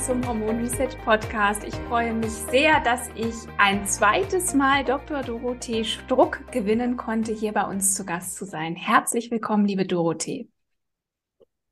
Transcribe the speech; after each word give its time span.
zum 0.00 0.26
Hormon 0.26 0.60
Reset 0.60 0.96
Podcast. 1.04 1.62
Ich 1.62 1.74
freue 1.74 2.14
mich 2.14 2.30
sehr, 2.30 2.80
dass 2.80 3.10
ich 3.16 3.34
ein 3.58 3.86
zweites 3.86 4.54
Mal 4.54 4.82
Dr. 4.82 5.20
Dorothee 5.20 5.84
Struck 5.84 6.50
gewinnen 6.50 6.96
konnte, 6.96 7.32
hier 7.32 7.52
bei 7.52 7.64
uns 7.64 7.96
zu 7.96 8.06
Gast 8.06 8.36
zu 8.36 8.46
sein. 8.46 8.76
Herzlich 8.76 9.30
willkommen, 9.30 9.66
liebe 9.66 9.84
Dorothee. 9.84 10.48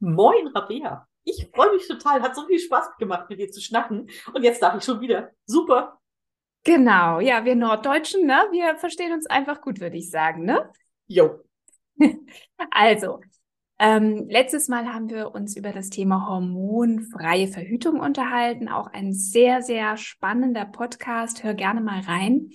Moin, 0.00 0.46
Rabea. 0.48 1.08
Ich 1.24 1.48
freue 1.54 1.72
mich 1.72 1.88
total. 1.88 2.20
Hat 2.20 2.36
so 2.36 2.46
viel 2.46 2.58
Spaß 2.58 2.98
gemacht, 2.98 3.30
mit 3.30 3.38
dir 3.38 3.50
zu 3.50 3.62
schnacken. 3.62 4.10
Und 4.34 4.42
jetzt 4.42 4.62
darf 4.62 4.76
ich 4.76 4.84
schon 4.84 5.00
wieder. 5.00 5.30
Super. 5.46 5.98
Genau. 6.64 7.20
Ja, 7.20 7.46
wir 7.46 7.56
Norddeutschen, 7.56 8.26
ne? 8.26 8.46
Wir 8.50 8.76
verstehen 8.76 9.12
uns 9.12 9.24
einfach 9.24 9.62
gut, 9.62 9.80
würde 9.80 9.96
ich 9.96 10.10
sagen, 10.10 10.44
ne? 10.44 10.70
Jo. 11.06 11.44
also, 12.70 13.20
ähm, 13.78 14.26
letztes 14.28 14.68
Mal 14.68 14.92
haben 14.92 15.08
wir 15.08 15.34
uns 15.34 15.56
über 15.56 15.72
das 15.72 15.90
Thema 15.90 16.28
hormonfreie 16.28 17.46
Verhütung 17.46 18.00
unterhalten. 18.00 18.68
Auch 18.68 18.88
ein 18.88 19.12
sehr, 19.12 19.62
sehr 19.62 19.96
spannender 19.96 20.64
Podcast. 20.64 21.44
Hör 21.44 21.54
gerne 21.54 21.80
mal 21.80 22.00
rein. 22.00 22.50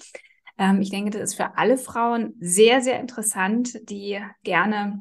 Ähm, 0.57 0.81
ich 0.81 0.89
denke, 0.89 1.11
das 1.11 1.21
ist 1.31 1.35
für 1.35 1.57
alle 1.57 1.77
Frauen 1.77 2.33
sehr, 2.39 2.81
sehr 2.81 2.99
interessant, 2.99 3.89
die 3.89 4.19
gerne, 4.43 4.99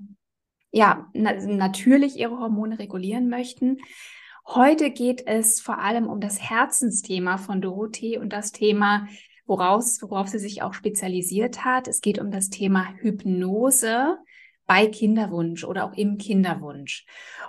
ja, 0.70 1.08
na 1.12 1.32
natürlich 1.32 2.16
ihre 2.16 2.38
Hormone 2.38 2.78
regulieren 2.78 3.28
möchten. 3.28 3.78
Heute 4.46 4.90
geht 4.90 5.26
es 5.26 5.60
vor 5.60 5.78
allem 5.78 6.06
um 6.06 6.20
das 6.20 6.40
Herzensthema 6.40 7.36
von 7.36 7.60
Dorothee 7.60 8.18
und 8.18 8.32
das 8.32 8.52
Thema 8.52 9.08
woraus, 9.44 10.00
worauf 10.02 10.28
sie 10.28 10.38
sich 10.38 10.62
auch 10.62 10.74
spezialisiert 10.74 11.64
hat. 11.64 11.88
Es 11.88 12.00
geht 12.00 12.18
um 12.18 12.30
das 12.30 12.48
Thema 12.48 12.88
Hypnose 12.98 14.18
bei 14.66 14.86
Kinderwunsch 14.86 15.64
oder 15.64 15.84
auch 15.84 15.94
im 15.94 16.18
Kinderwunsch. 16.18 17.04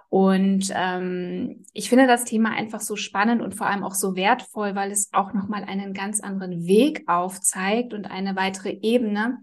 Und 0.09 0.71
ähm, 0.75 1.65
ich 1.73 1.89
finde 1.89 2.07
das 2.07 2.25
Thema 2.25 2.51
einfach 2.51 2.81
so 2.81 2.95
spannend 2.95 3.41
und 3.41 3.55
vor 3.55 3.67
allem 3.67 3.83
auch 3.83 3.95
so 3.95 4.15
wertvoll, 4.15 4.75
weil 4.75 4.91
es 4.91 5.09
auch 5.13 5.33
nochmal 5.33 5.63
einen 5.63 5.93
ganz 5.93 6.19
anderen 6.19 6.65
Weg 6.65 7.03
aufzeigt 7.07 7.93
und 7.93 8.05
eine 8.05 8.35
weitere 8.35 8.77
Ebene, 8.81 9.39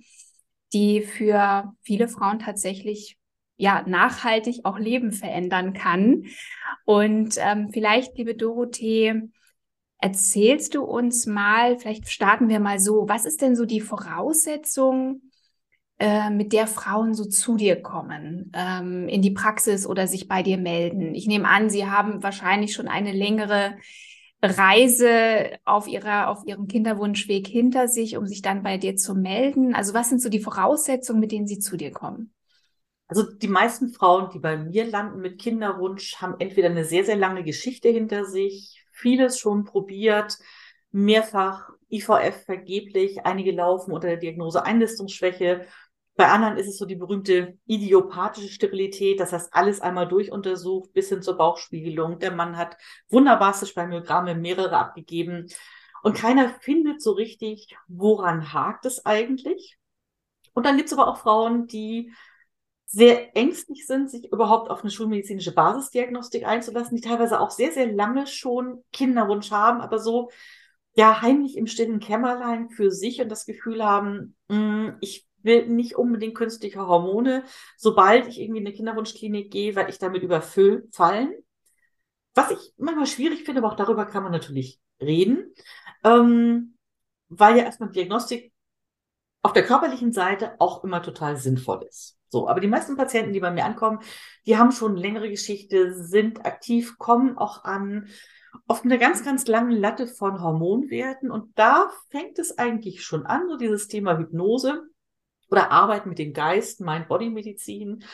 die 0.72 1.02
für 1.02 1.72
viele 1.82 2.08
Frauen 2.08 2.38
tatsächlich 2.38 3.16
ja 3.56 3.84
nachhaltig 3.86 4.60
auch 4.64 4.78
Leben 4.78 5.12
verändern 5.12 5.72
kann. 5.72 6.24
Und 6.84 7.34
ähm, 7.38 7.70
vielleicht, 7.72 8.16
liebe 8.16 8.34
Dorothee, 8.34 9.22
erzählst 9.98 10.74
du 10.74 10.82
uns 10.82 11.26
mal, 11.26 11.78
vielleicht 11.78 12.08
starten 12.08 12.48
wir 12.48 12.58
mal 12.58 12.78
so, 12.78 13.08
was 13.08 13.26
ist 13.26 13.42
denn 13.42 13.54
so 13.54 13.66
die 13.66 13.80
Voraussetzung, 13.80 15.29
äh, 16.00 16.30
mit 16.30 16.52
der 16.52 16.66
Frauen 16.66 17.14
so 17.14 17.26
zu 17.26 17.56
dir 17.56 17.80
kommen, 17.82 18.50
ähm, 18.54 19.06
in 19.06 19.20
die 19.20 19.32
Praxis 19.32 19.86
oder 19.86 20.06
sich 20.06 20.26
bei 20.28 20.42
dir 20.42 20.56
melden? 20.56 21.14
Ich 21.14 21.26
nehme 21.26 21.46
an, 21.46 21.68
sie 21.68 21.86
haben 21.86 22.22
wahrscheinlich 22.22 22.72
schon 22.72 22.88
eine 22.88 23.12
längere 23.12 23.76
Reise 24.42 25.58
auf 25.66 25.86
ihrer, 25.86 26.28
auf 26.28 26.46
ihrem 26.46 26.66
Kinderwunschweg 26.66 27.46
hinter 27.46 27.86
sich, 27.86 28.16
um 28.16 28.26
sich 28.26 28.40
dann 28.40 28.62
bei 28.62 28.78
dir 28.78 28.96
zu 28.96 29.14
melden. 29.14 29.74
Also 29.74 29.92
was 29.92 30.08
sind 30.08 30.22
so 30.22 30.30
die 30.30 30.40
Voraussetzungen, 30.40 31.20
mit 31.20 31.32
denen 31.32 31.46
sie 31.46 31.58
zu 31.58 31.76
dir 31.76 31.90
kommen? 31.90 32.32
Also 33.06 33.24
die 33.24 33.48
meisten 33.48 33.90
Frauen, 33.90 34.30
die 34.32 34.38
bei 34.38 34.56
mir 34.56 34.86
landen 34.86 35.20
mit 35.20 35.38
Kinderwunsch, 35.38 36.16
haben 36.16 36.36
entweder 36.38 36.70
eine 36.70 36.84
sehr, 36.84 37.04
sehr 37.04 37.16
lange 37.16 37.44
Geschichte 37.44 37.90
hinter 37.90 38.24
sich, 38.24 38.86
vieles 38.90 39.38
schon 39.38 39.64
probiert, 39.64 40.38
mehrfach 40.92 41.70
IVF 41.90 42.44
vergeblich, 42.44 43.26
einige 43.26 43.52
laufen 43.52 43.92
unter 43.92 44.08
der 44.08 44.16
Diagnose 44.16 44.64
Einlistungsschwäche 44.64 45.66
bei 46.16 46.28
anderen 46.28 46.56
ist 46.58 46.68
es 46.68 46.76
so 46.76 46.84
die 46.84 46.96
berühmte 46.96 47.58
idiopathische 47.66 48.48
Sterilität, 48.48 49.20
das 49.20 49.32
heißt 49.32 49.54
alles 49.54 49.80
einmal 49.80 50.08
durchuntersucht 50.08 50.92
bis 50.92 51.08
hin 51.08 51.22
zur 51.22 51.36
Bauchspiegelung. 51.36 52.18
Der 52.18 52.32
Mann 52.32 52.56
hat 52.56 52.76
wunderbarste 53.08 53.66
Spermiogramme, 53.66 54.34
mehrere 54.34 54.76
abgegeben 54.76 55.46
und 56.02 56.16
keiner 56.16 56.50
findet 56.60 57.02
so 57.02 57.12
richtig, 57.12 57.76
woran 57.88 58.52
hakt 58.52 58.86
es 58.86 59.04
eigentlich. 59.06 59.78
Und 60.52 60.66
dann 60.66 60.76
gibt 60.76 60.88
es 60.88 60.98
aber 60.98 61.08
auch 61.08 61.18
Frauen, 61.18 61.66
die 61.66 62.12
sehr 62.86 63.36
ängstlich 63.36 63.86
sind, 63.86 64.10
sich 64.10 64.32
überhaupt 64.32 64.68
auf 64.68 64.80
eine 64.80 64.90
schulmedizinische 64.90 65.52
Basisdiagnostik 65.54 66.44
einzulassen, 66.44 66.96
die 66.96 67.02
teilweise 67.02 67.38
auch 67.38 67.50
sehr, 67.50 67.70
sehr 67.72 67.86
lange 67.86 68.26
schon 68.26 68.82
Kinderwunsch 68.92 69.52
haben, 69.52 69.80
aber 69.80 70.00
so 70.00 70.30
ja 70.94 71.22
heimlich 71.22 71.56
im 71.56 71.68
stillen 71.68 72.00
Kämmerlein 72.00 72.68
für 72.68 72.90
sich 72.90 73.20
und 73.20 73.28
das 73.28 73.46
Gefühl 73.46 73.84
haben, 73.84 74.36
mh, 74.48 74.56
mm, 74.56 74.98
ich 75.00 75.29
will 75.42 75.66
nicht 75.66 75.96
unbedingt 75.96 76.34
künstliche 76.34 76.86
Hormone, 76.86 77.44
sobald 77.76 78.26
ich 78.26 78.40
irgendwie 78.40 78.60
in 78.60 78.66
eine 78.66 78.74
Kinderwunschklinik 78.74 79.50
gehe, 79.50 79.76
weil 79.76 79.88
ich 79.88 79.98
damit 79.98 80.22
überfallen. 80.22 81.34
Was 82.34 82.50
ich 82.50 82.72
manchmal 82.76 83.06
schwierig 83.06 83.44
finde, 83.44 83.60
aber 83.60 83.72
auch 83.72 83.76
darüber 83.76 84.06
kann 84.06 84.22
man 84.22 84.32
natürlich 84.32 84.80
reden, 85.00 85.52
ähm, 86.04 86.76
weil 87.28 87.56
ja 87.56 87.64
erstmal 87.64 87.90
Diagnostik 87.90 88.52
auf 89.42 89.52
der 89.52 89.64
körperlichen 89.64 90.12
Seite 90.12 90.54
auch 90.58 90.84
immer 90.84 91.02
total 91.02 91.36
sinnvoll 91.36 91.84
ist. 91.88 92.18
So, 92.28 92.48
aber 92.48 92.60
die 92.60 92.68
meisten 92.68 92.96
Patienten, 92.96 93.32
die 93.32 93.40
bei 93.40 93.50
mir 93.50 93.64
ankommen, 93.64 94.00
die 94.46 94.56
haben 94.56 94.70
schon 94.70 94.96
längere 94.96 95.28
Geschichte, 95.28 95.94
sind 95.94 96.46
aktiv, 96.46 96.96
kommen 96.98 97.36
auch 97.36 97.64
an 97.64 98.08
auf 98.66 98.84
einer 98.84 98.98
ganz, 98.98 99.24
ganz 99.24 99.46
langen 99.46 99.72
Latte 99.72 100.06
von 100.06 100.40
Hormonwerten. 100.40 101.30
Und 101.30 101.58
da 101.58 101.90
fängt 102.10 102.38
es 102.38 102.56
eigentlich 102.58 103.02
schon 103.04 103.26
an, 103.26 103.48
so 103.48 103.56
dieses 103.56 103.88
Thema 103.88 104.16
Hypnose 104.18 104.89
oder 105.50 105.70
Arbeit 105.70 106.06
mit 106.06 106.18
dem 106.18 106.32
Geist, 106.32 106.80
Mind-Body-Medizin. 106.80 108.04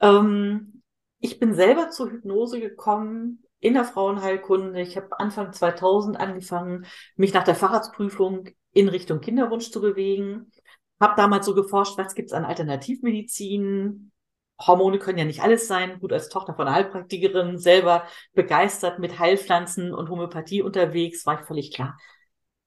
Ähm, 0.00 0.82
ich 1.20 1.38
bin 1.38 1.54
selber 1.54 1.90
zur 1.90 2.10
Hypnose 2.10 2.60
gekommen 2.60 3.44
in 3.60 3.74
der 3.74 3.84
Frauenheilkunde. 3.84 4.80
Ich 4.80 4.96
habe 4.96 5.18
Anfang 5.18 5.52
2000 5.52 6.18
angefangen, 6.18 6.86
mich 7.16 7.32
nach 7.32 7.44
der 7.44 7.54
Facharztprüfung 7.54 8.48
in 8.72 8.88
Richtung 8.88 9.20
Kinderwunsch 9.20 9.70
zu 9.70 9.80
bewegen. 9.80 10.50
Habe 10.98 11.14
damals 11.16 11.46
so 11.46 11.54
geforscht, 11.54 11.96
was 11.98 12.14
gibt's 12.14 12.32
an 12.32 12.44
Alternativmedizin? 12.44 14.12
Hormone 14.60 14.98
können 14.98 15.18
ja 15.18 15.24
nicht 15.24 15.42
alles 15.42 15.66
sein. 15.66 16.00
Gut, 16.00 16.12
als 16.12 16.28
Tochter 16.28 16.54
von 16.54 16.70
Heilpraktikerin, 16.70 17.58
selber 17.58 18.04
begeistert 18.34 18.98
mit 18.98 19.18
Heilpflanzen 19.18 19.94
und 19.94 20.10
Homöopathie 20.10 20.62
unterwegs, 20.62 21.24
war 21.24 21.40
ich 21.40 21.46
völlig 21.46 21.72
klar. 21.72 21.98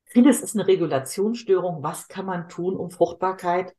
Vieles 0.06 0.42
ist 0.42 0.56
eine 0.56 0.68
Regulationsstörung. 0.68 1.84
Was 1.84 2.08
kann 2.08 2.26
man 2.26 2.50
tun, 2.50 2.76
um 2.76 2.90
Fruchtbarkeit 2.92 3.76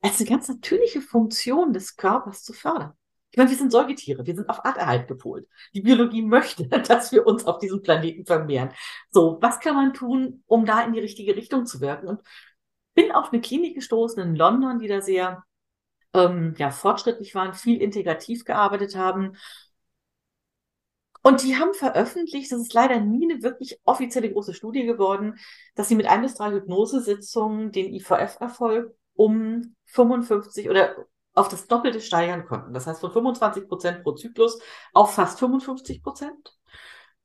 als 0.00 0.20
eine 0.20 0.28
ganz 0.28 0.48
natürliche 0.48 1.00
Funktion 1.00 1.72
des 1.72 1.96
Körpers 1.96 2.42
zu 2.42 2.52
fördern. 2.52 2.92
Ich 3.30 3.36
meine, 3.36 3.50
wir 3.50 3.56
sind 3.56 3.72
Säugetiere, 3.72 4.24
wir 4.26 4.34
sind 4.34 4.48
auf 4.48 4.64
Arterhalt 4.64 5.06
gepolt. 5.06 5.46
Die 5.74 5.82
Biologie 5.82 6.22
möchte, 6.22 6.66
dass 6.88 7.12
wir 7.12 7.26
uns 7.26 7.44
auf 7.44 7.58
diesem 7.58 7.82
Planeten 7.82 8.24
vermehren. 8.24 8.70
So, 9.10 9.38
was 9.40 9.60
kann 9.60 9.74
man 9.74 9.92
tun, 9.92 10.42
um 10.46 10.64
da 10.64 10.82
in 10.82 10.92
die 10.92 11.00
richtige 11.00 11.36
Richtung 11.36 11.66
zu 11.66 11.80
wirken? 11.80 12.08
Und 12.08 12.22
bin 12.94 13.12
auf 13.12 13.32
eine 13.32 13.40
Klinik 13.40 13.74
gestoßen 13.74 14.22
in 14.22 14.34
London, 14.34 14.78
die 14.78 14.88
da 14.88 15.00
sehr 15.02 15.44
ähm, 16.14 16.54
ja, 16.58 16.70
fortschrittlich 16.70 17.34
waren, 17.34 17.54
viel 17.54 17.80
integrativ 17.80 18.44
gearbeitet 18.44 18.96
haben. 18.96 19.36
Und 21.22 21.42
die 21.42 21.56
haben 21.56 21.74
veröffentlicht, 21.74 22.50
das 22.50 22.60
ist 22.60 22.72
leider 22.72 23.00
nie 23.00 23.30
eine 23.30 23.42
wirklich 23.42 23.78
offizielle 23.84 24.32
große 24.32 24.54
Studie 24.54 24.84
geworden, 24.84 25.34
dass 25.74 25.88
sie 25.88 25.96
mit 25.96 26.06
ein 26.06 26.22
bis 26.22 26.34
drei 26.34 26.50
Hypnosesitzungen 26.52 27.72
den 27.72 27.92
IVF-Erfolg 27.92 28.96
um 29.14 29.76
55 29.88 30.70
oder 30.70 30.96
auf 31.34 31.48
das 31.48 31.66
Doppelte 31.66 32.00
steigern 32.00 32.44
konnten. 32.46 32.74
Das 32.74 32.86
heißt 32.86 33.00
von 33.00 33.12
25 33.12 33.68
Prozent 33.68 34.02
pro 34.02 34.12
Zyklus 34.12 34.60
auf 34.92 35.14
fast 35.14 35.38
55 35.38 36.02
Prozent. 36.02 36.56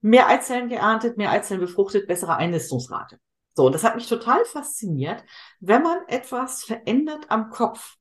Mehr 0.01 0.27
Eizellen 0.27 0.69
geerntet, 0.69 1.17
mehr 1.17 1.31
Eizellen 1.31 1.61
befruchtet, 1.61 2.07
bessere 2.07 2.35
Einnistungsrate. 2.35 3.19
So, 3.55 3.67
und 3.67 3.73
das 3.73 3.83
hat 3.83 3.95
mich 3.95 4.07
total 4.07 4.43
fasziniert, 4.45 5.23
wenn 5.59 5.83
man 5.83 5.99
etwas 6.07 6.63
verändert 6.63 7.25
am 7.29 7.49
Kopf 7.49 7.97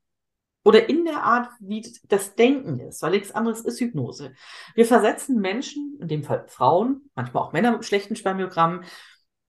oder 0.65 0.89
in 0.89 1.05
der 1.05 1.23
Art, 1.23 1.49
wie 1.61 1.85
das 2.09 2.35
Denken 2.35 2.81
ist, 2.81 3.03
weil 3.03 3.11
nichts 3.13 3.33
anderes 3.33 3.61
ist 3.61 3.81
Hypnose. 3.81 4.33
Wir 4.75 4.87
versetzen 4.87 5.41
Menschen, 5.41 5.99
in 6.01 6.09
dem 6.09 6.25
Fall 6.25 6.47
Frauen, 6.49 7.11
manchmal 7.15 7.43
auch 7.43 7.53
Männer 7.53 7.73
mit 7.73 7.85
schlechten 7.85 8.17
Spermiogramm, 8.17 8.85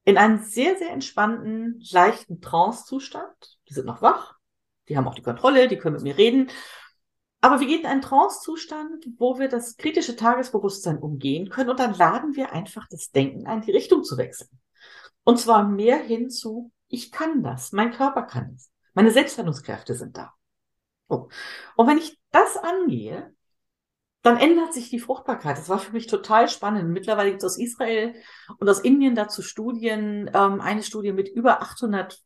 in 0.06 0.18
einen 0.18 0.44
sehr, 0.44 0.78
sehr 0.78 0.90
entspannten, 0.90 1.82
leichten 1.92 2.42
Trance-Zustand. 2.42 3.60
Die 3.70 3.74
sind 3.74 3.86
noch 3.86 4.02
wach, 4.02 4.38
die 4.90 4.98
haben 4.98 5.08
auch 5.08 5.16
die 5.16 5.22
Kontrolle, 5.22 5.68
die 5.68 5.78
können 5.78 5.96
mit 5.96 6.04
mir 6.04 6.18
reden. 6.18 6.50
aber 7.42 7.60
wir 7.60 7.68
gehen 7.68 7.82
in 7.82 7.86
einen 7.88 8.02
Trance-Zustand, 8.02 9.06
wo 9.18 9.38
wir 9.38 9.50
das 9.50 9.76
kritische 9.78 10.16
Tagesbewusstsein 10.16 10.98
umgehen 10.98 11.50
können 11.50 11.70
und 11.70 11.80
dann 11.80 11.94
laden 11.94 12.36
wir 12.36 12.54
einfach 12.54 12.88
das 12.90 13.12
Denken 13.12 13.48
ein, 13.48 13.62
die 13.62 13.72
Richtung 13.72 14.04
zu 14.04 14.18
wechseln. 14.18 14.50
Und 15.24 15.40
zwar 15.40 15.68
mehr 15.68 15.98
hin 15.98 16.30
zu, 16.30 16.72
ich 16.88 17.12
kann 17.12 17.44
das, 17.44 17.72
mein 17.72 17.92
Körper 17.92 18.24
kann 18.24 18.54
es, 18.56 18.72
meine 18.94 19.12
Selbsthandlungskräfte 19.12 19.96
sind 19.96 20.18
da. 20.18 20.34
Oh. 21.10 21.28
Und 21.76 21.88
wenn 21.88 21.98
ich 21.98 22.18
das 22.32 22.58
angehe, 22.58 23.34
dann 24.24 24.38
ändert 24.38 24.74
sich 24.74 24.90
die 24.90 25.00
Fruchtbarkeit. 25.00 25.58
Das 25.58 25.68
war 25.68 25.80
für 25.80 25.92
mich 25.92 26.08
total 26.08 26.48
spannend. 26.48 26.90
Mittlerweile 26.90 27.30
gibt 27.30 27.44
es 27.44 27.52
aus 27.52 27.60
Israel 27.60 28.16
und 28.58 28.70
aus 28.70 28.80
Indien 28.80 29.16
dazu 29.16 29.42
Studien, 29.42 30.32
ähm, 30.34 30.62
eine 30.62 30.82
Studie 30.82 31.12
mit 31.12 31.28
über 31.28 31.62
800 31.62 32.22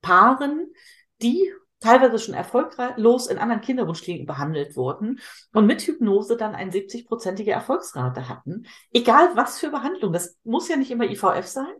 Paaren, 0.00 0.72
die 1.20 1.52
teilweise 1.82 2.18
schon 2.18 2.34
erfolglos 2.34 3.26
in 3.26 3.38
anderen 3.38 3.60
Kinderwunschkliniken 3.60 4.26
behandelt 4.26 4.76
wurden 4.76 5.20
und 5.52 5.66
mit 5.66 5.82
Hypnose 5.82 6.36
dann 6.36 6.54
eine 6.54 6.70
70-prozentige 6.70 7.50
Erfolgsrate 7.50 8.28
hatten. 8.28 8.66
Egal 8.92 9.30
was 9.34 9.58
für 9.58 9.70
Behandlung. 9.70 10.12
Das 10.12 10.38
muss 10.44 10.68
ja 10.68 10.76
nicht 10.76 10.90
immer 10.90 11.04
IVF 11.04 11.46
sein. 11.46 11.74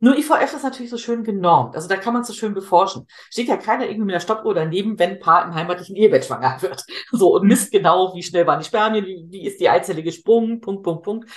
Nur 0.00 0.18
IVF 0.18 0.52
ist 0.54 0.64
natürlich 0.64 0.90
so 0.90 0.98
schön 0.98 1.24
genormt. 1.24 1.76
Also 1.76 1.88
da 1.88 1.96
kann 1.96 2.12
man 2.12 2.24
so 2.24 2.34
schön 2.34 2.52
beforschen. 2.52 3.06
Steht 3.30 3.48
ja 3.48 3.56
keiner 3.56 3.84
irgendwie 3.84 4.04
mit 4.06 4.14
der 4.14 4.20
Stoppuhr 4.20 4.52
daneben, 4.52 4.98
wenn 4.98 5.12
ein 5.12 5.18
Paar 5.18 5.46
im 5.46 5.54
heimatlichen 5.54 5.96
Ehebett 5.96 6.24
schwanger 6.24 6.60
wird. 6.60 6.84
So 7.12 7.34
und 7.34 7.46
misst 7.46 7.72
genau, 7.72 8.14
wie 8.14 8.22
schnell 8.22 8.46
waren 8.46 8.58
die 8.58 8.66
Spermien, 8.66 9.06
wie, 9.06 9.24
wie 9.30 9.46
ist 9.46 9.60
die 9.60 9.68
Eizelle 9.68 10.02
gesprungen, 10.02 10.60
Punkt, 10.60 10.82
Punkt, 10.82 11.04
Punkt. 11.04 11.30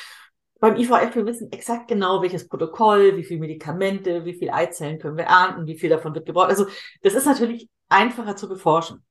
Beim 0.60 0.76
IVF, 0.76 1.16
wir 1.16 1.26
wissen 1.26 1.52
exakt 1.52 1.88
genau, 1.88 2.22
welches 2.22 2.48
Protokoll, 2.50 3.16
wie 3.16 3.24
viele 3.24 3.40
Medikamente, 3.40 4.26
wie 4.26 4.34
viele 4.34 4.54
Eizellen 4.54 4.98
können 5.00 5.18
wir 5.18 5.26
ernten, 5.26 5.68
wie 5.68 5.78
viel 5.78 5.90
davon 5.90 6.16
wird 6.16 6.26
gebraucht. 6.26 6.50
Also 6.50 6.66
das 7.04 7.14
ist 7.14 7.26
natürlich 7.26 7.70
einfacher 7.90 8.36
zu 8.36 8.48
beforschen. 8.48 9.04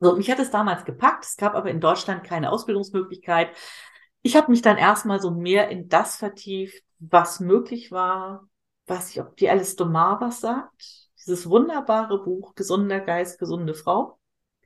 So, 0.00 0.14
mich 0.16 0.30
hat 0.30 0.38
es 0.38 0.50
damals 0.50 0.84
gepackt. 0.84 1.24
Es 1.24 1.36
gab 1.36 1.54
aber 1.54 1.70
in 1.70 1.80
Deutschland 1.80 2.22
keine 2.24 2.52
Ausbildungsmöglichkeit. 2.52 3.50
Ich 4.22 4.36
habe 4.36 4.50
mich 4.50 4.62
dann 4.62 4.76
erstmal 4.76 5.20
so 5.20 5.30
mehr 5.30 5.68
in 5.70 5.88
das 5.88 6.16
vertieft, 6.16 6.84
was 6.98 7.40
möglich 7.40 7.90
war. 7.90 8.48
Weiß 8.86 9.10
ich, 9.10 9.20
ob 9.20 9.36
die 9.36 9.50
Alice 9.50 9.76
Domar 9.76 10.20
was 10.20 10.40
sagt. 10.40 11.08
Dieses 11.18 11.48
wunderbare 11.48 12.22
Buch 12.22 12.54
Gesunder 12.54 13.00
Geist, 13.00 13.38
gesunde 13.38 13.74
Frau. 13.74 14.18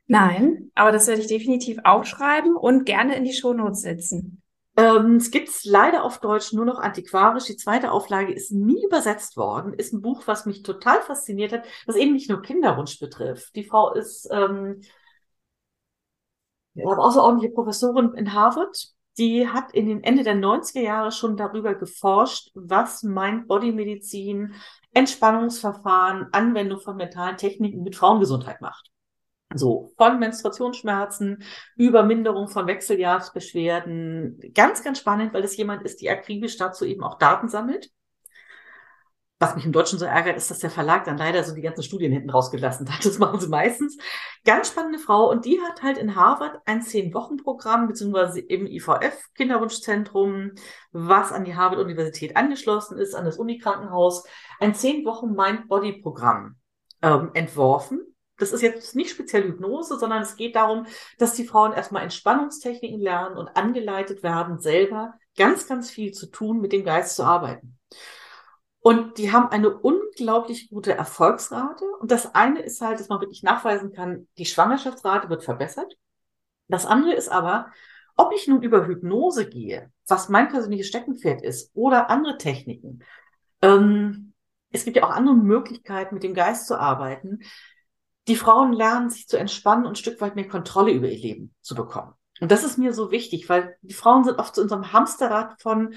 Nein, 0.05 0.71
aber 0.75 0.91
das 0.91 1.07
werde 1.07 1.21
ich 1.21 1.27
definitiv 1.27 1.79
aufschreiben 1.83 2.55
und 2.55 2.85
gerne 2.85 3.15
in 3.15 3.23
die 3.23 3.33
Shownotes 3.33 3.81
setzen. 3.81 4.42
Ähm, 4.75 5.17
es 5.17 5.29
gibt 5.29 5.49
leider 5.65 6.03
auf 6.03 6.19
Deutsch 6.19 6.51
nur 6.53 6.65
noch 6.65 6.79
antiquarisch. 6.79 7.45
Die 7.45 7.57
zweite 7.57 7.91
Auflage 7.91 8.33
ist 8.33 8.51
nie 8.51 8.83
übersetzt 8.83 9.37
worden. 9.37 9.73
Ist 9.73 9.93
ein 9.93 10.01
Buch, 10.01 10.23
was 10.25 10.45
mich 10.45 10.63
total 10.63 11.01
fasziniert 11.01 11.51
hat, 11.53 11.65
was 11.85 11.95
eben 11.95 12.13
nicht 12.13 12.29
nur 12.29 12.41
Kinderwunsch 12.41 12.99
betrifft. 12.99 13.55
Die 13.55 13.65
Frau 13.65 13.93
ist 13.93 14.27
ähm, 14.31 14.81
ja, 16.73 16.85
außerordentliche 16.85 17.53
Professorin 17.53 18.13
in 18.13 18.33
Harvard. 18.33 18.93
Die 19.19 19.47
hat 19.47 19.73
in 19.73 19.87
den 19.87 20.03
Ende 20.03 20.23
der 20.23 20.35
90er 20.35 20.81
Jahre 20.81 21.11
schon 21.11 21.37
darüber 21.37 21.75
geforscht, 21.75 22.49
was 22.55 23.03
Mind-Body-Medizin, 23.03 24.55
Entspannungsverfahren, 24.91 26.29
Anwendung 26.31 26.79
von 26.79 26.97
mentalen 26.97 27.37
Techniken 27.37 27.83
mit 27.83 27.95
Frauengesundheit 27.95 28.59
macht. 28.61 28.92
So, 29.55 29.91
von 29.97 30.19
Menstruationsschmerzen 30.19 31.43
über 31.75 32.03
Minderung 32.03 32.47
von 32.47 32.67
Wechseljahrsbeschwerden. 32.67 34.39
Ganz, 34.53 34.83
ganz 34.83 34.99
spannend, 34.99 35.33
weil 35.33 35.43
es 35.43 35.57
jemand 35.57 35.83
ist, 35.83 36.01
die 36.01 36.09
akribisch 36.09 36.57
dazu 36.57 36.85
eben 36.85 37.03
auch 37.03 37.17
Daten 37.17 37.49
sammelt. 37.49 37.91
Was 39.39 39.55
mich 39.55 39.65
im 39.65 39.73
Deutschen 39.73 39.99
so 39.99 40.05
ärgert, 40.05 40.37
ist, 40.37 40.49
dass 40.49 40.59
der 40.59 40.69
Verlag 40.69 41.03
dann 41.03 41.17
leider 41.17 41.43
so 41.43 41.53
die 41.53 41.61
ganzen 41.61 41.83
Studien 41.83 42.13
hinten 42.13 42.29
rausgelassen 42.29 42.89
hat. 42.93 43.03
Das 43.03 43.19
machen 43.19 43.41
sie 43.41 43.49
meistens. 43.49 43.97
Ganz 44.45 44.69
spannende 44.69 44.99
Frau. 44.99 45.29
Und 45.29 45.43
die 45.43 45.59
hat 45.59 45.83
halt 45.83 45.97
in 45.97 46.15
Harvard 46.15 46.61
ein 46.65 46.81
Zehn-Wochen-Programm, 46.81 47.87
beziehungsweise 47.87 48.39
im 48.39 48.65
IVF, 48.67 49.33
Kinderwunschzentrum, 49.35 50.51
was 50.93 51.33
an 51.33 51.43
die 51.43 51.55
Harvard-Universität 51.55 52.37
angeschlossen 52.37 52.97
ist, 52.97 53.15
an 53.15 53.25
das 53.25 53.37
Unikrankenhaus, 53.37 54.23
ein 54.61 54.75
Zehn-Wochen 54.75 55.33
Mind-Body-Programm 55.33 56.55
ähm, 57.01 57.31
entworfen 57.33 58.12
das 58.37 58.51
ist 58.51 58.61
jetzt 58.61 58.95
nicht 58.95 59.11
speziell 59.11 59.43
Hypnose, 59.43 59.97
sondern 59.99 60.21
es 60.21 60.35
geht 60.35 60.55
darum, 60.55 60.85
dass 61.17 61.33
die 61.33 61.45
Frauen 61.45 61.73
erstmal 61.73 62.03
Entspannungstechniken 62.03 62.99
lernen 62.99 63.37
und 63.37 63.55
angeleitet 63.55 64.23
werden, 64.23 64.59
selber 64.59 65.13
ganz, 65.37 65.67
ganz 65.67 65.89
viel 65.89 66.11
zu 66.11 66.27
tun, 66.27 66.59
mit 66.59 66.73
dem 66.73 66.83
Geist 66.83 67.15
zu 67.15 67.23
arbeiten. 67.23 67.77
Und 68.79 69.17
die 69.17 69.31
haben 69.31 69.47
eine 69.47 69.69
unglaublich 69.77 70.69
gute 70.69 70.93
Erfolgsrate. 70.93 71.85
Und 71.99 72.11
das 72.11 72.35
eine 72.35 72.61
ist 72.61 72.81
halt, 72.81 72.99
dass 72.99 73.07
man 73.07 73.21
wirklich 73.21 73.43
nachweisen 73.43 73.93
kann, 73.93 74.27
die 74.37 74.45
Schwangerschaftsrate 74.45 75.29
wird 75.29 75.43
verbessert. 75.43 75.95
Das 76.67 76.85
andere 76.85 77.13
ist 77.13 77.29
aber, 77.29 77.71
ob 78.17 78.33
ich 78.33 78.47
nun 78.47 78.61
über 78.61 78.85
Hypnose 78.85 79.47
gehe, 79.47 79.91
was 80.07 80.27
mein 80.27 80.49
persönliches 80.49 80.87
Steckenpferd 80.87 81.41
ist, 81.41 81.71
oder 81.73 82.09
andere 82.09 82.37
Techniken. 82.37 83.03
Ähm, 83.61 84.33
es 84.71 84.83
gibt 84.83 84.97
ja 84.97 85.03
auch 85.03 85.11
andere 85.11 85.35
Möglichkeiten, 85.35 86.15
mit 86.15 86.23
dem 86.23 86.33
Geist 86.33 86.67
zu 86.67 86.77
arbeiten 86.77 87.39
die 88.27 88.35
Frauen 88.35 88.73
lernen, 88.73 89.09
sich 89.09 89.27
zu 89.27 89.37
entspannen 89.37 89.85
und 89.85 89.93
ein 89.93 89.95
Stück 89.95 90.21
weit 90.21 90.35
mehr 90.35 90.47
Kontrolle 90.47 90.91
über 90.91 91.07
ihr 91.07 91.19
Leben 91.19 91.55
zu 91.61 91.75
bekommen. 91.75 92.13
Und 92.39 92.51
das 92.51 92.63
ist 92.63 92.77
mir 92.77 92.93
so 92.93 93.11
wichtig, 93.11 93.49
weil 93.49 93.77
die 93.81 93.93
Frauen 93.93 94.23
sind 94.23 94.39
oft 94.39 94.55
zu 94.55 94.61
unserem 94.61 94.91
Hamsterrad 94.93 95.61
von 95.61 95.93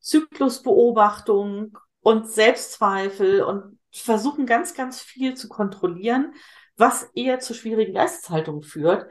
Zyklusbeobachtung 0.00 1.78
und 2.00 2.30
Selbstzweifel 2.30 3.42
und 3.42 3.78
versuchen 3.92 4.46
ganz, 4.46 4.74
ganz 4.74 5.00
viel 5.00 5.34
zu 5.34 5.48
kontrollieren, 5.48 6.34
was 6.76 7.04
eher 7.14 7.40
zu 7.40 7.54
schwierigen 7.54 7.94
Geisteshaltungen 7.94 8.62
führt 8.62 9.10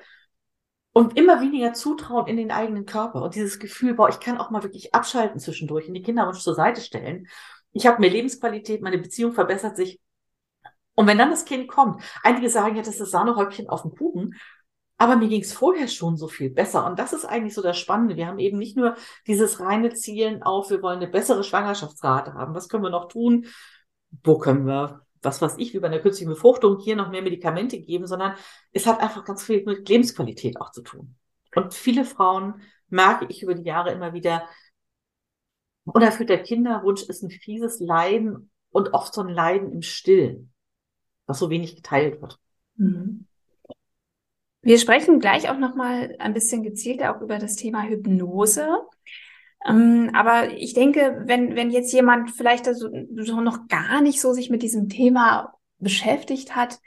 und 0.93 1.17
immer 1.17 1.41
weniger 1.41 1.73
Zutrauen 1.73 2.27
in 2.27 2.37
den 2.37 2.51
eigenen 2.51 2.85
Körper 2.85 3.21
und 3.21 3.35
dieses 3.35 3.59
Gefühl, 3.59 3.93
boah, 3.93 4.09
ich 4.09 4.19
kann 4.19 4.37
auch 4.37 4.49
mal 4.49 4.63
wirklich 4.63 4.95
abschalten 4.95 5.39
zwischendurch 5.39 5.87
und 5.87 5.93
die 5.93 6.01
Kinderwunsch 6.01 6.39
zur 6.39 6.55
Seite 6.55 6.81
stellen. 6.81 7.27
Ich 7.73 7.85
habe 7.85 7.99
mehr 7.99 8.09
Lebensqualität, 8.09 8.81
meine 8.81 8.97
Beziehung 8.97 9.33
verbessert 9.33 9.75
sich 9.75 9.99
und 10.97 11.05
wenn 11.05 11.19
dann 11.19 11.29
das 11.29 11.45
Kind 11.45 11.67
kommt, 11.67 12.01
einige 12.23 12.49
sagen 12.49 12.75
ja, 12.75 12.81
das 12.81 12.99
ist 12.99 13.11
Sahnehäubchen 13.11 13.69
auf 13.69 13.83
dem 13.83 13.91
Kuchen, 13.91 14.33
aber 14.97 15.15
mir 15.15 15.27
ging 15.27 15.41
es 15.41 15.53
vorher 15.53 15.87
schon 15.87 16.17
so 16.17 16.27
viel 16.27 16.49
besser. 16.49 16.87
Und 16.87 16.97
das 16.97 17.13
ist 17.13 17.23
eigentlich 17.23 17.53
so 17.53 17.61
das 17.61 17.77
Spannende. 17.77 18.15
Wir 18.15 18.25
haben 18.25 18.39
eben 18.39 18.57
nicht 18.57 18.75
nur 18.75 18.95
dieses 19.27 19.59
reine 19.59 19.93
Zielen 19.93 20.41
auf, 20.41 20.71
wir 20.71 20.81
wollen 20.81 20.97
eine 20.97 21.07
bessere 21.07 21.43
Schwangerschaftsrate 21.43 22.33
haben. 22.33 22.55
Was 22.55 22.67
können 22.67 22.81
wir 22.81 22.89
noch 22.89 23.09
tun? 23.09 23.45
Wo 24.23 24.39
können 24.39 24.65
wir, 24.65 25.05
was 25.21 25.39
weiß 25.39 25.59
ich, 25.59 25.75
wie 25.75 25.79
bei 25.79 25.85
einer 25.85 25.99
künstlichen 25.99 26.31
Befruchtung 26.31 26.79
hier 26.79 26.95
noch 26.95 27.11
mehr 27.11 27.21
Medikamente 27.21 27.79
geben, 27.79 28.07
sondern 28.07 28.33
es 28.71 28.87
hat 28.87 28.99
einfach 28.99 29.23
ganz 29.23 29.43
viel 29.43 29.63
mit 29.65 29.87
Lebensqualität 29.87 30.59
auch 30.59 30.71
zu 30.71 30.81
tun. 30.81 31.15
Und 31.53 31.75
viele 31.75 32.05
Frauen 32.05 32.63
merke 32.89 33.27
ich 33.29 33.43
über 33.43 33.53
die 33.53 33.67
Jahre 33.67 33.91
immer 33.91 34.13
wieder, 34.13 34.49
unerfüllter 35.85 36.39
Kinderwunsch 36.39 37.03
ist 37.03 37.21
ein 37.21 37.29
fieses 37.29 37.79
Leiden 37.79 38.49
und 38.71 38.95
oft 38.95 39.13
so 39.13 39.21
ein 39.21 39.29
Leiden 39.29 39.71
im 39.71 39.83
Stillen 39.83 40.53
was 41.27 41.39
so 41.39 41.49
wenig 41.49 41.75
geteilt 41.75 42.21
wird. 42.21 42.39
Mhm. 42.77 43.25
Wir 44.61 44.79
sprechen 44.79 45.19
gleich 45.19 45.49
auch 45.49 45.57
noch 45.57 45.75
mal 45.75 46.15
ein 46.19 46.33
bisschen 46.33 46.63
gezielter 46.63 47.15
auch 47.15 47.21
über 47.21 47.37
das 47.37 47.55
Thema 47.55 47.83
Hypnose. 47.83 48.67
Ähm, 49.65 50.09
aber 50.13 50.53
ich 50.53 50.73
denke, 50.73 51.23
wenn, 51.25 51.55
wenn 51.55 51.71
jetzt 51.71 51.93
jemand 51.93 52.31
vielleicht 52.31 52.65
so, 52.65 52.89
so 53.15 53.41
noch 53.41 53.67
gar 53.67 54.01
nicht 54.01 54.19
so 54.19 54.33
sich 54.33 54.49
mit 54.49 54.63
diesem 54.63 54.89
Thema 54.89 55.53
beschäftigt 55.79 56.55
hat, 56.55 56.79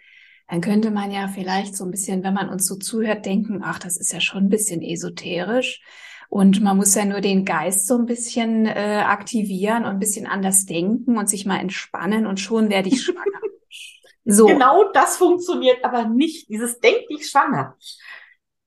dann 0.48 0.60
könnte 0.60 0.90
man 0.90 1.12
ja 1.12 1.28
vielleicht 1.28 1.76
so 1.76 1.84
ein 1.84 1.90
bisschen, 1.90 2.24
wenn 2.24 2.34
man 2.34 2.48
uns 2.48 2.66
so 2.66 2.74
zuhört, 2.76 3.24
denken, 3.24 3.60
ach, 3.62 3.78
das 3.78 3.96
ist 3.96 4.12
ja 4.12 4.20
schon 4.20 4.44
ein 4.44 4.48
bisschen 4.48 4.82
esoterisch. 4.82 5.80
Und 6.28 6.60
man 6.60 6.76
muss 6.76 6.94
ja 6.94 7.04
nur 7.04 7.20
den 7.20 7.44
Geist 7.44 7.86
so 7.86 7.96
ein 7.96 8.06
bisschen 8.06 8.66
äh, 8.66 9.02
aktivieren 9.04 9.84
und 9.84 9.90
ein 9.90 9.98
bisschen 9.98 10.26
anders 10.26 10.64
denken 10.66 11.18
und 11.18 11.28
sich 11.28 11.46
mal 11.46 11.58
entspannen 11.58 12.26
und 12.26 12.40
schon 12.40 12.68
werde 12.68 12.88
ich 12.88 13.02
schwanger. 13.02 13.39
So. 14.24 14.46
Genau 14.46 14.90
das 14.92 15.16
funktioniert 15.16 15.84
aber 15.84 16.04
nicht. 16.04 16.48
Dieses 16.48 16.80
Denk 16.80 17.08
dich 17.08 17.28
schwanger. 17.28 17.76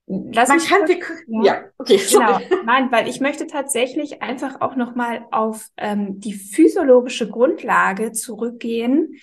Lass 0.06 0.50
Man 0.50 0.58
kann, 0.58 0.86
wir, 0.86 0.98
ja. 1.28 1.44
ja, 1.44 1.64
okay. 1.78 1.98
Genau. 2.10 2.38
Nein, 2.66 2.92
weil 2.92 3.08
ich 3.08 3.20
möchte 3.20 3.46
tatsächlich 3.46 4.20
einfach 4.20 4.60
auch 4.60 4.76
nochmal 4.76 5.24
auf 5.30 5.68
ähm, 5.78 6.20
die 6.20 6.34
physiologische 6.34 7.28
Grundlage 7.28 8.12
zurückgehen, 8.12 9.14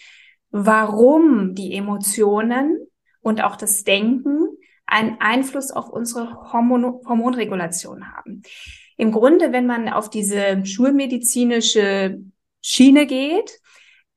warum 0.50 1.54
die 1.54 1.76
Emotionen 1.76 2.80
und 3.22 3.44
auch 3.44 3.58
das 3.58 3.84
Denken 3.84 4.48
einen 4.88 5.18
Einfluss 5.20 5.72
auf 5.72 5.90
unsere 5.90 6.52
Hormon 6.52 7.00
Hormonregulation 7.08 8.12
haben. 8.16 8.42
Im 8.98 9.12
Grunde, 9.12 9.52
wenn 9.52 9.68
man 9.68 9.88
auf 9.88 10.10
diese 10.10 10.66
schulmedizinische 10.66 12.20
Schiene 12.62 13.06
geht, 13.06 13.61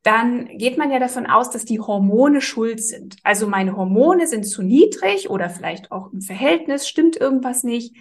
dann 0.04 0.58
geht 0.58 0.76
man 0.76 0.90
ja 0.90 0.98
davon 0.98 1.26
aus, 1.26 1.50
dass 1.50 1.64
die 1.64 1.80
Hormone 1.80 2.42
schuld 2.42 2.84
sind. 2.84 3.16
Also 3.22 3.48
meine 3.48 3.74
Hormone 3.74 4.26
sind 4.26 4.44
zu 4.44 4.62
niedrig 4.62 5.30
oder 5.30 5.48
vielleicht 5.48 5.90
auch 5.90 6.12
im 6.12 6.20
Verhältnis 6.20 6.86
stimmt 6.86 7.16
irgendwas 7.16 7.64
nicht. 7.64 7.96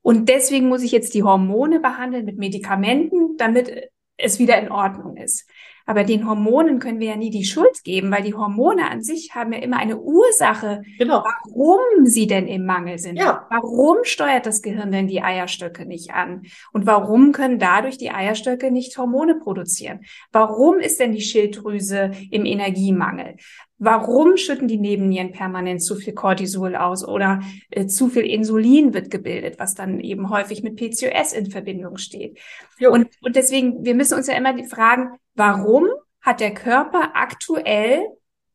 Und 0.00 0.28
deswegen 0.28 0.68
muss 0.68 0.84
ich 0.84 0.92
jetzt 0.92 1.12
die 1.12 1.24
Hormone 1.24 1.80
behandeln 1.80 2.24
mit 2.24 2.38
Medikamenten, 2.38 3.36
damit 3.36 3.90
es 4.16 4.38
wieder 4.38 4.60
in 4.60 4.70
Ordnung 4.70 5.16
ist. 5.16 5.48
Aber 5.86 6.04
den 6.04 6.28
Hormonen 6.28 6.78
können 6.78 7.00
wir 7.00 7.08
ja 7.08 7.16
nie 7.16 7.30
die 7.30 7.44
Schuld 7.44 7.84
geben, 7.84 8.10
weil 8.10 8.22
die 8.22 8.34
Hormone 8.34 8.90
an 8.90 9.02
sich 9.02 9.34
haben 9.34 9.52
ja 9.52 9.58
immer 9.58 9.78
eine 9.78 9.98
Ursache, 9.98 10.82
genau. 10.98 11.24
warum 11.24 12.06
sie 12.06 12.26
denn 12.26 12.46
im 12.46 12.64
Mangel 12.64 12.98
sind. 12.98 13.16
Ja. 13.16 13.46
Warum 13.50 13.98
steuert 14.04 14.46
das 14.46 14.62
Gehirn 14.62 14.92
denn 14.92 15.08
die 15.08 15.22
Eierstöcke 15.22 15.86
nicht 15.86 16.12
an? 16.12 16.42
Und 16.72 16.86
warum 16.86 17.32
können 17.32 17.58
dadurch 17.58 17.98
die 17.98 18.10
Eierstöcke 18.10 18.70
nicht 18.70 18.96
Hormone 18.96 19.36
produzieren? 19.36 20.00
Warum 20.32 20.78
ist 20.78 21.00
denn 21.00 21.12
die 21.12 21.20
Schilddrüse 21.20 22.12
im 22.30 22.46
Energiemangel? 22.46 23.36
Warum 23.78 24.36
schütten 24.36 24.68
die 24.68 24.78
Nebennieren 24.78 25.32
permanent 25.32 25.82
zu 25.82 25.96
viel 25.96 26.14
Cortisol 26.14 26.76
aus 26.76 27.06
oder 27.06 27.42
äh, 27.70 27.86
zu 27.86 28.08
viel 28.08 28.24
Insulin 28.24 28.94
wird 28.94 29.10
gebildet, 29.10 29.58
was 29.58 29.74
dann 29.74 30.00
eben 30.00 30.30
häufig 30.30 30.62
mit 30.62 30.76
PCOS 30.76 31.32
in 31.32 31.50
Verbindung 31.50 31.96
steht? 31.96 32.38
Und, 32.80 33.08
und 33.22 33.36
deswegen, 33.36 33.84
wir 33.84 33.94
müssen 33.94 34.14
uns 34.14 34.28
ja 34.28 34.36
immer 34.36 34.56
fragen, 34.64 35.18
warum 35.34 35.86
hat 36.20 36.40
der 36.40 36.54
Körper 36.54 37.10
aktuell 37.14 38.06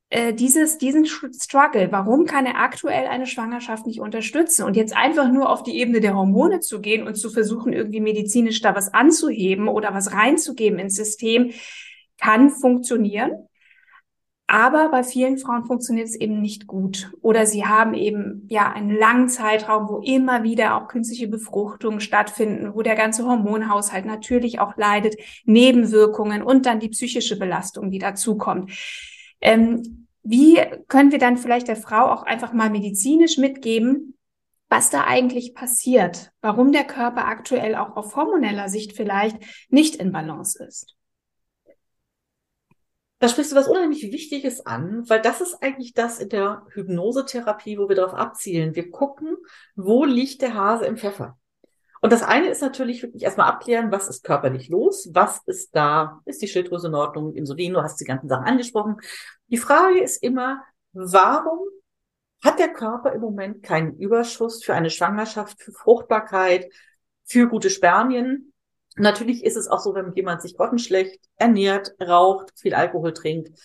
äh, 0.10 0.34
dieses, 0.34 0.80
diesen 0.80 1.06
Struggle, 1.06 1.92
warum 1.92 2.26
kann 2.26 2.48
er 2.48 2.60
aktuell 2.60 3.08
eine 3.08 3.28
Schwangerschaft 3.28 3.86
nicht 3.86 4.00
unterstützen? 4.00 4.64
Und 4.64 4.76
jetzt 4.76 4.96
einfach 4.96 5.30
nur 5.30 5.50
auf 5.50 5.62
die 5.64 5.78
Ebene 5.78 6.00
der 6.00 6.16
Hormone 6.16 6.62
zu 6.62 6.82
gehen 6.82 7.06
und 7.06 7.16
zu 7.16 7.30
versuchen, 7.30 7.74
irgendwie 7.74 8.00
medizinisch 8.00 8.62
da 8.62 8.76
was 8.76 8.92
anzuheben 8.94 9.68
oder 9.68 9.94
was 9.94 10.14
reinzugeben 10.14 10.80
ins 10.80 10.96
System, 10.96 11.52
kann 12.18 12.50
funktionieren. 12.50 13.49
Aber 14.52 14.90
bei 14.90 15.04
vielen 15.04 15.38
Frauen 15.38 15.66
funktioniert 15.66 16.08
es 16.08 16.16
eben 16.16 16.42
nicht 16.42 16.66
gut. 16.66 17.12
Oder 17.22 17.46
sie 17.46 17.66
haben 17.66 17.94
eben 17.94 18.48
ja 18.50 18.72
einen 18.72 18.90
langen 18.90 19.30
Zeitraum, 19.30 19.88
wo 19.88 20.00
immer 20.00 20.42
wieder 20.42 20.76
auch 20.76 20.88
künstliche 20.88 21.28
Befruchtungen 21.28 22.00
stattfinden, 22.00 22.74
wo 22.74 22.82
der 22.82 22.96
ganze 22.96 23.28
Hormonhaushalt 23.28 24.06
natürlich 24.06 24.60
auch 24.60 24.76
leidet, 24.76 25.18
Nebenwirkungen 25.46 26.42
und 26.42 26.66
dann 26.66 26.80
die 26.80 26.90
psychische 26.90 27.38
Belastung, 27.38 27.92
die 27.92 28.00
dazukommt. 28.00 28.72
Ähm, 29.40 30.08
wie 30.24 30.60
können 30.88 31.12
wir 31.12 31.20
dann 31.20 31.38
vielleicht 31.38 31.68
der 31.68 31.76
Frau 31.76 32.08
auch 32.10 32.24
einfach 32.24 32.52
mal 32.52 32.72
medizinisch 32.72 33.38
mitgeben, 33.38 34.18
was 34.68 34.90
da 34.90 35.04
eigentlich 35.04 35.54
passiert, 35.54 36.32
warum 36.42 36.72
der 36.72 36.86
Körper 36.86 37.28
aktuell 37.28 37.76
auch 37.76 37.96
auf 37.96 38.16
hormoneller 38.16 38.68
Sicht 38.68 38.94
vielleicht 38.94 39.38
nicht 39.70 39.98
in 39.98 40.12
Balance 40.12 40.64
ist? 40.64 40.96
Da 43.20 43.28
sprichst 43.28 43.52
du 43.52 43.56
was 43.58 43.68
unheimlich 43.68 44.02
Wichtiges 44.04 44.66
an, 44.66 45.04
weil 45.10 45.22
das 45.22 45.42
ist 45.42 45.62
eigentlich 45.62 45.94
das 45.94 46.20
in 46.20 46.30
der 46.30 46.66
Hypnosetherapie, 46.72 47.78
wo 47.78 47.90
wir 47.90 47.96
darauf 47.98 48.14
abzielen. 48.14 48.76
Wir 48.76 48.90
gucken, 48.90 49.36
wo 49.76 50.06
liegt 50.06 50.42
der 50.42 50.54
Hase 50.54 50.86
im 50.86 50.98
Pfeffer. 50.98 51.38
Und 52.02 52.14
das 52.14 52.24
eine 52.24 52.48
ist 52.48 52.62
natürlich 52.62 53.04
wirklich 53.04 53.24
erstmal 53.24 53.50
abklären, 53.50 53.92
was 53.92 54.08
ist 54.08 54.24
körperlich 54.24 54.70
los, 54.70 55.10
was 55.12 55.42
ist 55.48 55.76
da, 55.76 56.22
ist 56.24 56.42
die 56.42 56.48
Schilddrüse 56.48 56.88
in 56.88 56.96
Ordnung, 56.96 57.34
Insulin, 57.36 57.74
du 57.74 57.82
hast 57.82 58.00
die 58.00 58.06
ganzen 58.06 58.30
Sachen 58.30 58.46
angesprochen. 58.46 58.98
Die 59.48 59.58
Frage 59.58 60.02
ist 60.02 60.24
immer, 60.24 60.64
warum 60.94 61.60
hat 62.42 62.58
der 62.58 62.72
Körper 62.72 63.12
im 63.12 63.20
Moment 63.20 63.64
keinen 63.64 63.98
Überschuss 63.98 64.64
für 64.64 64.74
eine 64.74 64.90
Schwangerschaft, 64.90 65.62
für 65.62 65.74
Fruchtbarkeit, 65.74 66.72
für 67.26 67.50
gute 67.50 67.70
Spermien? 67.70 68.54
Natürlich 69.00 69.44
ist 69.44 69.56
es 69.56 69.68
auch 69.68 69.80
so, 69.80 69.96
wenn 69.96 70.14
jemand 70.14 70.42
sich 70.42 70.56
grottenschlecht 70.58 71.20
ernährt, 71.38 71.96
raucht, 72.02 72.52
viel 72.60 72.74
Alkohol 72.74 73.14
trinkt. 73.14 73.58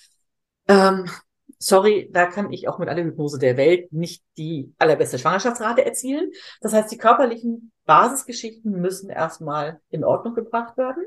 Ähm, 0.69 1.11
sorry, 1.59 2.09
da 2.13 2.27
kann 2.27 2.53
ich 2.53 2.69
auch 2.69 2.79
mit 2.79 2.89
aller 2.89 3.05
Hypnose 3.05 3.39
der 3.39 3.57
Welt 3.57 3.93
nicht 3.93 4.23
die 4.39 4.73
allerbeste 4.79 5.19
Schwangerschaftsrate 5.19 5.85
erzielen. 5.85 6.31
Das 6.61 6.73
heißt, 6.73 6.91
die 6.91 6.99
körperlichen 6.99 7.73
Basisgeschichten 7.85 8.73
müssen 8.81 9.11
erstmal 9.11 9.81
in 9.91 10.05
Ordnung 10.05 10.35
gebracht 10.35 10.77
werden. 10.77 11.05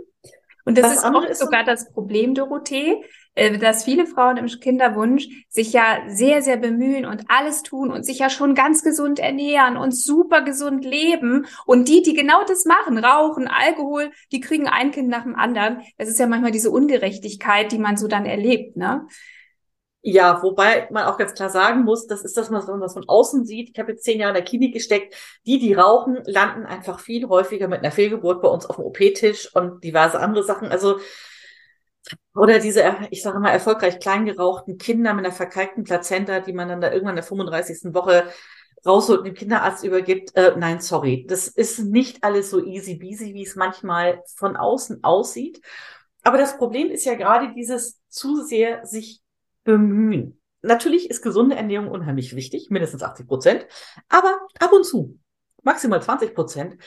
Und 0.65 0.77
das, 0.77 0.83
das 0.83 0.95
ist 0.97 1.05
auch 1.05 1.33
sogar 1.33 1.63
das 1.63 1.91
Problem, 1.91 2.35
Dorothee, 2.35 3.01
dass 3.59 3.83
viele 3.83 4.07
Frauen 4.07 4.37
im 4.37 4.47
Kinderwunsch 4.47 5.27
sich 5.49 5.71
ja 5.71 5.99
sehr, 6.07 6.41
sehr 6.41 6.57
bemühen 6.57 7.05
und 7.05 7.25
alles 7.27 7.61
tun 7.61 7.91
und 7.91 8.03
sich 8.03 8.19
ja 8.19 8.29
schon 8.29 8.55
ganz 8.55 8.83
gesund 8.83 9.19
ernähren 9.19 9.77
und 9.77 9.95
super 9.95 10.41
gesund 10.41 10.83
leben. 10.83 11.45
Und 11.65 11.87
die, 11.87 12.01
die 12.01 12.13
genau 12.13 12.43
das 12.47 12.65
machen, 12.65 12.97
rauchen, 12.97 13.47
Alkohol, 13.47 14.11
die 14.31 14.41
kriegen 14.41 14.67
ein 14.67 14.91
Kind 14.91 15.09
nach 15.09 15.23
dem 15.23 15.35
anderen. 15.35 15.81
Das 15.97 16.09
ist 16.09 16.19
ja 16.19 16.25
manchmal 16.25 16.51
diese 16.51 16.71
Ungerechtigkeit, 16.71 17.71
die 17.71 17.77
man 17.77 17.95
so 17.95 18.07
dann 18.07 18.25
erlebt, 18.25 18.75
ne? 18.75 19.07
Ja, 20.09 20.41
wobei 20.41 20.87
man 20.89 21.03
auch 21.03 21.17
ganz 21.17 21.33
klar 21.33 21.49
sagen 21.49 21.83
muss, 21.83 22.07
das 22.07 22.23
ist 22.23 22.37
das, 22.37 22.49
was 22.49 22.67
man 22.67 22.89
von 22.89 23.09
außen 23.09 23.45
sieht. 23.45 23.71
Ich 23.73 23.79
habe 23.79 23.91
jetzt 23.91 24.05
zehn 24.05 24.19
Jahre 24.19 24.29
in 24.31 24.35
der 24.35 24.45
Klinik 24.45 24.73
gesteckt. 24.73 25.13
Die, 25.45 25.59
die 25.59 25.73
rauchen, 25.73 26.19
landen 26.25 26.65
einfach 26.65 26.99
viel 26.99 27.27
häufiger 27.27 27.67
mit 27.67 27.79
einer 27.79 27.91
Fehlgeburt 27.91 28.41
bei 28.41 28.47
uns 28.47 28.65
auf 28.65 28.77
dem 28.77 28.85
OP-Tisch 28.85 29.53
und 29.53 29.83
diverse 29.83 30.19
andere 30.19 30.45
Sachen. 30.45 30.69
Also 30.69 30.99
oder 32.35 32.59
diese, 32.59 32.83
ich 33.09 33.21
sage 33.21 33.39
mal, 33.39 33.49
erfolgreich 33.49 33.99
kleingerauchten 33.99 34.77
Kinder 34.77 35.13
mit 35.13 35.25
einer 35.25 35.33
verkalkten 35.33 35.83
Plazenta, 35.83 36.39
die 36.39 36.53
man 36.53 36.69
dann 36.69 36.81
da 36.81 36.91
irgendwann 36.91 37.13
in 37.13 37.17
der 37.17 37.23
35. 37.23 37.93
Woche 37.93 38.25
rausholt 38.85 39.19
und 39.19 39.25
dem 39.25 39.33
Kinderarzt 39.33 39.83
übergibt. 39.83 40.35
Äh, 40.35 40.53
nein, 40.57 40.79
sorry, 40.79 41.25
das 41.27 41.47
ist 41.47 41.79
nicht 41.79 42.23
alles 42.23 42.49
so 42.49 42.63
easy 42.63 42.95
beasy, 42.95 43.33
wie 43.33 43.43
es 43.43 43.55
manchmal 43.55 44.21
von 44.35 44.55
außen 44.55 45.03
aussieht. 45.03 45.61
Aber 46.23 46.37
das 46.37 46.57
Problem 46.57 46.89
ist 46.89 47.05
ja 47.05 47.15
gerade 47.15 47.53
dieses 47.53 48.01
zu 48.09 48.43
sehr 48.43 48.85
sich 48.85 49.21
bemühen. 49.63 50.39
Natürlich 50.61 51.09
ist 51.09 51.21
gesunde 51.21 51.55
Ernährung 51.55 51.89
unheimlich 51.89 52.35
wichtig, 52.35 52.69
mindestens 52.69 53.03
80 53.03 53.27
Prozent, 53.27 53.67
aber 54.09 54.37
ab 54.59 54.73
und 54.73 54.85
zu, 54.85 55.19
maximal 55.63 56.01
20 56.01 56.33
Prozent, 56.33 56.77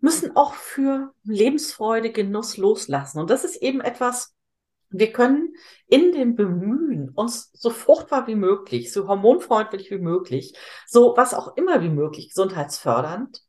müssen 0.00 0.36
auch 0.36 0.54
für 0.54 1.12
Lebensfreude, 1.24 2.12
Genuss 2.12 2.56
loslassen. 2.58 3.18
Und 3.18 3.30
das 3.30 3.44
ist 3.44 3.56
eben 3.56 3.80
etwas, 3.80 4.35
wir 4.98 5.12
können 5.12 5.54
in 5.86 6.12
dem 6.12 6.34
Bemühen, 6.36 7.10
uns 7.10 7.50
so 7.52 7.70
fruchtbar 7.70 8.26
wie 8.26 8.34
möglich, 8.34 8.92
so 8.92 9.08
hormonfreundlich 9.08 9.90
wie 9.90 9.98
möglich, 9.98 10.56
so 10.86 11.14
was 11.16 11.34
auch 11.34 11.56
immer 11.56 11.82
wie 11.82 11.90
möglich, 11.90 12.28
gesundheitsfördernd, 12.28 13.42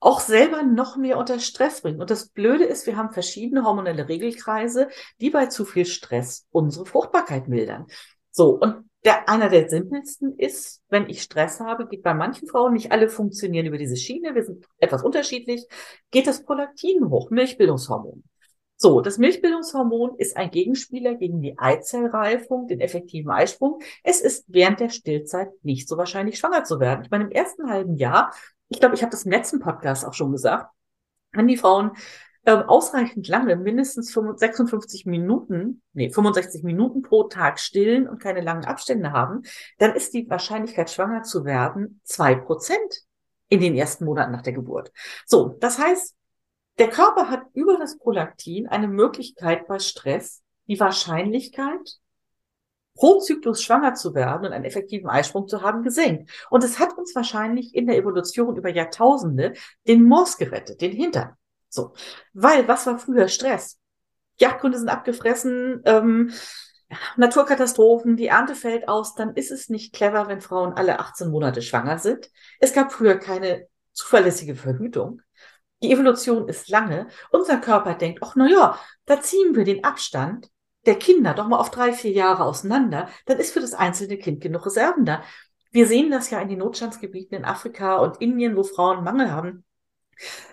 auch 0.00 0.20
selber 0.20 0.62
noch 0.62 0.96
mehr 0.96 1.18
unter 1.18 1.40
Stress 1.40 1.82
bringen. 1.82 2.00
Und 2.00 2.10
das 2.10 2.28
Blöde 2.28 2.64
ist, 2.64 2.86
wir 2.86 2.96
haben 2.96 3.12
verschiedene 3.12 3.64
hormonelle 3.64 4.08
Regelkreise, 4.08 4.88
die 5.20 5.30
bei 5.30 5.46
zu 5.46 5.64
viel 5.64 5.86
Stress 5.86 6.46
unsere 6.50 6.86
Fruchtbarkeit 6.86 7.48
mildern. 7.48 7.86
So, 8.30 8.50
und 8.50 8.88
der, 9.04 9.28
einer 9.28 9.48
der 9.48 9.68
simpelsten 9.68 10.38
ist, 10.38 10.82
wenn 10.88 11.08
ich 11.08 11.22
Stress 11.22 11.60
habe, 11.60 11.86
geht 11.86 12.02
bei 12.02 12.14
manchen 12.14 12.48
Frauen, 12.48 12.74
nicht 12.74 12.92
alle 12.92 13.08
funktionieren 13.08 13.66
über 13.66 13.78
diese 13.78 13.96
Schiene, 13.96 14.34
wir 14.34 14.44
sind 14.44 14.66
etwas 14.78 15.02
unterschiedlich, 15.02 15.66
geht 16.10 16.26
das 16.26 16.44
Prolaktin 16.44 17.08
hoch, 17.08 17.30
Milchbildungshormon. 17.30 18.24
So, 18.80 19.02
das 19.02 19.18
Milchbildungshormon 19.18 20.16
ist 20.16 20.36
ein 20.36 20.50
Gegenspieler 20.50 21.16
gegen 21.16 21.42
die 21.42 21.58
Eizellreifung, 21.58 22.68
den 22.68 22.80
effektiven 22.80 23.30
Eisprung. 23.30 23.80
Es 24.02 24.20
ist 24.20 24.44
während 24.46 24.80
der 24.80 24.88
Stillzeit 24.88 25.50
nicht 25.62 25.88
so 25.88 25.98
wahrscheinlich, 25.98 26.38
schwanger 26.38 26.64
zu 26.64 26.80
werden. 26.80 27.04
Ich 27.04 27.10
meine, 27.10 27.24
im 27.24 27.30
ersten 27.30 27.68
halben 27.68 27.96
Jahr 27.96 28.32
ich 28.68 28.80
glaube, 28.80 28.94
ich 28.94 29.02
habe 29.02 29.10
das 29.10 29.24
im 29.24 29.32
letzten 29.32 29.60
Podcast 29.60 30.04
auch 30.04 30.14
schon 30.14 30.32
gesagt, 30.32 30.70
wenn 31.32 31.48
die 31.48 31.56
Frauen 31.56 31.92
ähm, 32.44 32.62
ausreichend 32.62 33.28
lange, 33.28 33.56
mindestens 33.56 34.12
56 34.12 35.06
Minuten, 35.06 35.82
nee, 35.92 36.10
65 36.10 36.62
Minuten 36.62 37.02
pro 37.02 37.24
Tag 37.24 37.58
stillen 37.58 38.08
und 38.08 38.20
keine 38.20 38.40
langen 38.40 38.64
Abstände 38.64 39.12
haben, 39.12 39.42
dann 39.78 39.94
ist 39.94 40.14
die 40.14 40.28
Wahrscheinlichkeit, 40.28 40.90
schwanger 40.90 41.22
zu 41.22 41.44
werden, 41.44 42.00
zwei 42.04 42.34
Prozent 42.34 43.02
in 43.48 43.60
den 43.60 43.74
ersten 43.74 44.04
Monaten 44.04 44.32
nach 44.32 44.42
der 44.42 44.52
Geburt. 44.52 44.92
So, 45.26 45.56
das 45.60 45.78
heißt, 45.78 46.14
der 46.78 46.88
Körper 46.88 47.28
hat 47.30 47.42
über 47.54 47.76
das 47.78 47.98
Prolaktin 47.98 48.68
eine 48.68 48.88
Möglichkeit 48.88 49.66
bei 49.66 49.78
Stress, 49.78 50.42
die 50.66 50.78
Wahrscheinlichkeit, 50.78 51.98
pro 52.94 53.20
Zyklus 53.20 53.62
schwanger 53.62 53.94
zu 53.94 54.14
werden 54.14 54.46
und 54.46 54.52
einen 54.52 54.64
effektiven 54.64 55.08
Eisprung 55.08 55.46
zu 55.46 55.62
haben, 55.62 55.82
gesenkt. 55.82 56.30
Und 56.50 56.64
es 56.64 56.78
hat 56.78 56.98
uns 56.98 57.14
wahrscheinlich 57.14 57.74
in 57.74 57.86
der 57.86 57.96
Evolution 57.96 58.56
über 58.56 58.68
Jahrtausende 58.68 59.54
den 59.86 60.02
Moors 60.02 60.36
gerettet, 60.36 60.80
den 60.80 60.92
Hintern. 60.92 61.34
So. 61.68 61.94
Weil, 62.32 62.66
was 62.66 62.86
war 62.86 62.98
früher 62.98 63.28
Stress? 63.28 63.78
Jagdgründe 64.40 64.78
sind 64.78 64.88
abgefressen, 64.88 65.82
ähm, 65.84 66.32
Naturkatastrophen, 67.16 68.16
die 68.16 68.28
Ernte 68.28 68.54
fällt 68.54 68.88
aus, 68.88 69.14
dann 69.14 69.34
ist 69.34 69.50
es 69.50 69.68
nicht 69.68 69.92
clever, 69.92 70.26
wenn 70.26 70.40
Frauen 70.40 70.72
alle 70.72 70.98
18 70.98 71.30
Monate 71.30 71.60
schwanger 71.60 71.98
sind. 71.98 72.30
Es 72.60 72.72
gab 72.72 72.92
früher 72.92 73.16
keine 73.16 73.66
zuverlässige 73.92 74.54
Verhütung. 74.54 75.20
Die 75.82 75.92
Evolution 75.92 76.48
ist 76.48 76.68
lange. 76.68 77.08
Unser 77.30 77.58
Körper 77.58 77.94
denkt, 77.94 78.20
ach, 78.22 78.34
na 78.36 78.48
ja, 78.48 78.78
da 79.06 79.20
ziehen 79.20 79.54
wir 79.54 79.64
den 79.64 79.84
Abstand 79.84 80.50
der 80.86 80.98
Kinder 80.98 81.34
doch 81.34 81.46
mal 81.46 81.58
auf 81.58 81.70
drei, 81.70 81.92
vier 81.92 82.12
Jahre 82.12 82.44
auseinander, 82.44 83.08
dann 83.26 83.38
ist 83.38 83.52
für 83.52 83.60
das 83.60 83.74
einzelne 83.74 84.16
Kind 84.16 84.40
genug 84.40 84.66
Reserven 84.66 85.04
da. 85.04 85.22
Wir 85.70 85.86
sehen 85.86 86.10
das 86.10 86.30
ja 86.30 86.40
in 86.40 86.48
den 86.48 86.60
Notstandsgebieten 86.60 87.36
in 87.36 87.44
Afrika 87.44 87.96
und 87.98 88.20
Indien, 88.22 88.56
wo 88.56 88.62
Frauen 88.62 89.04
Mangel 89.04 89.30
haben. 89.30 89.64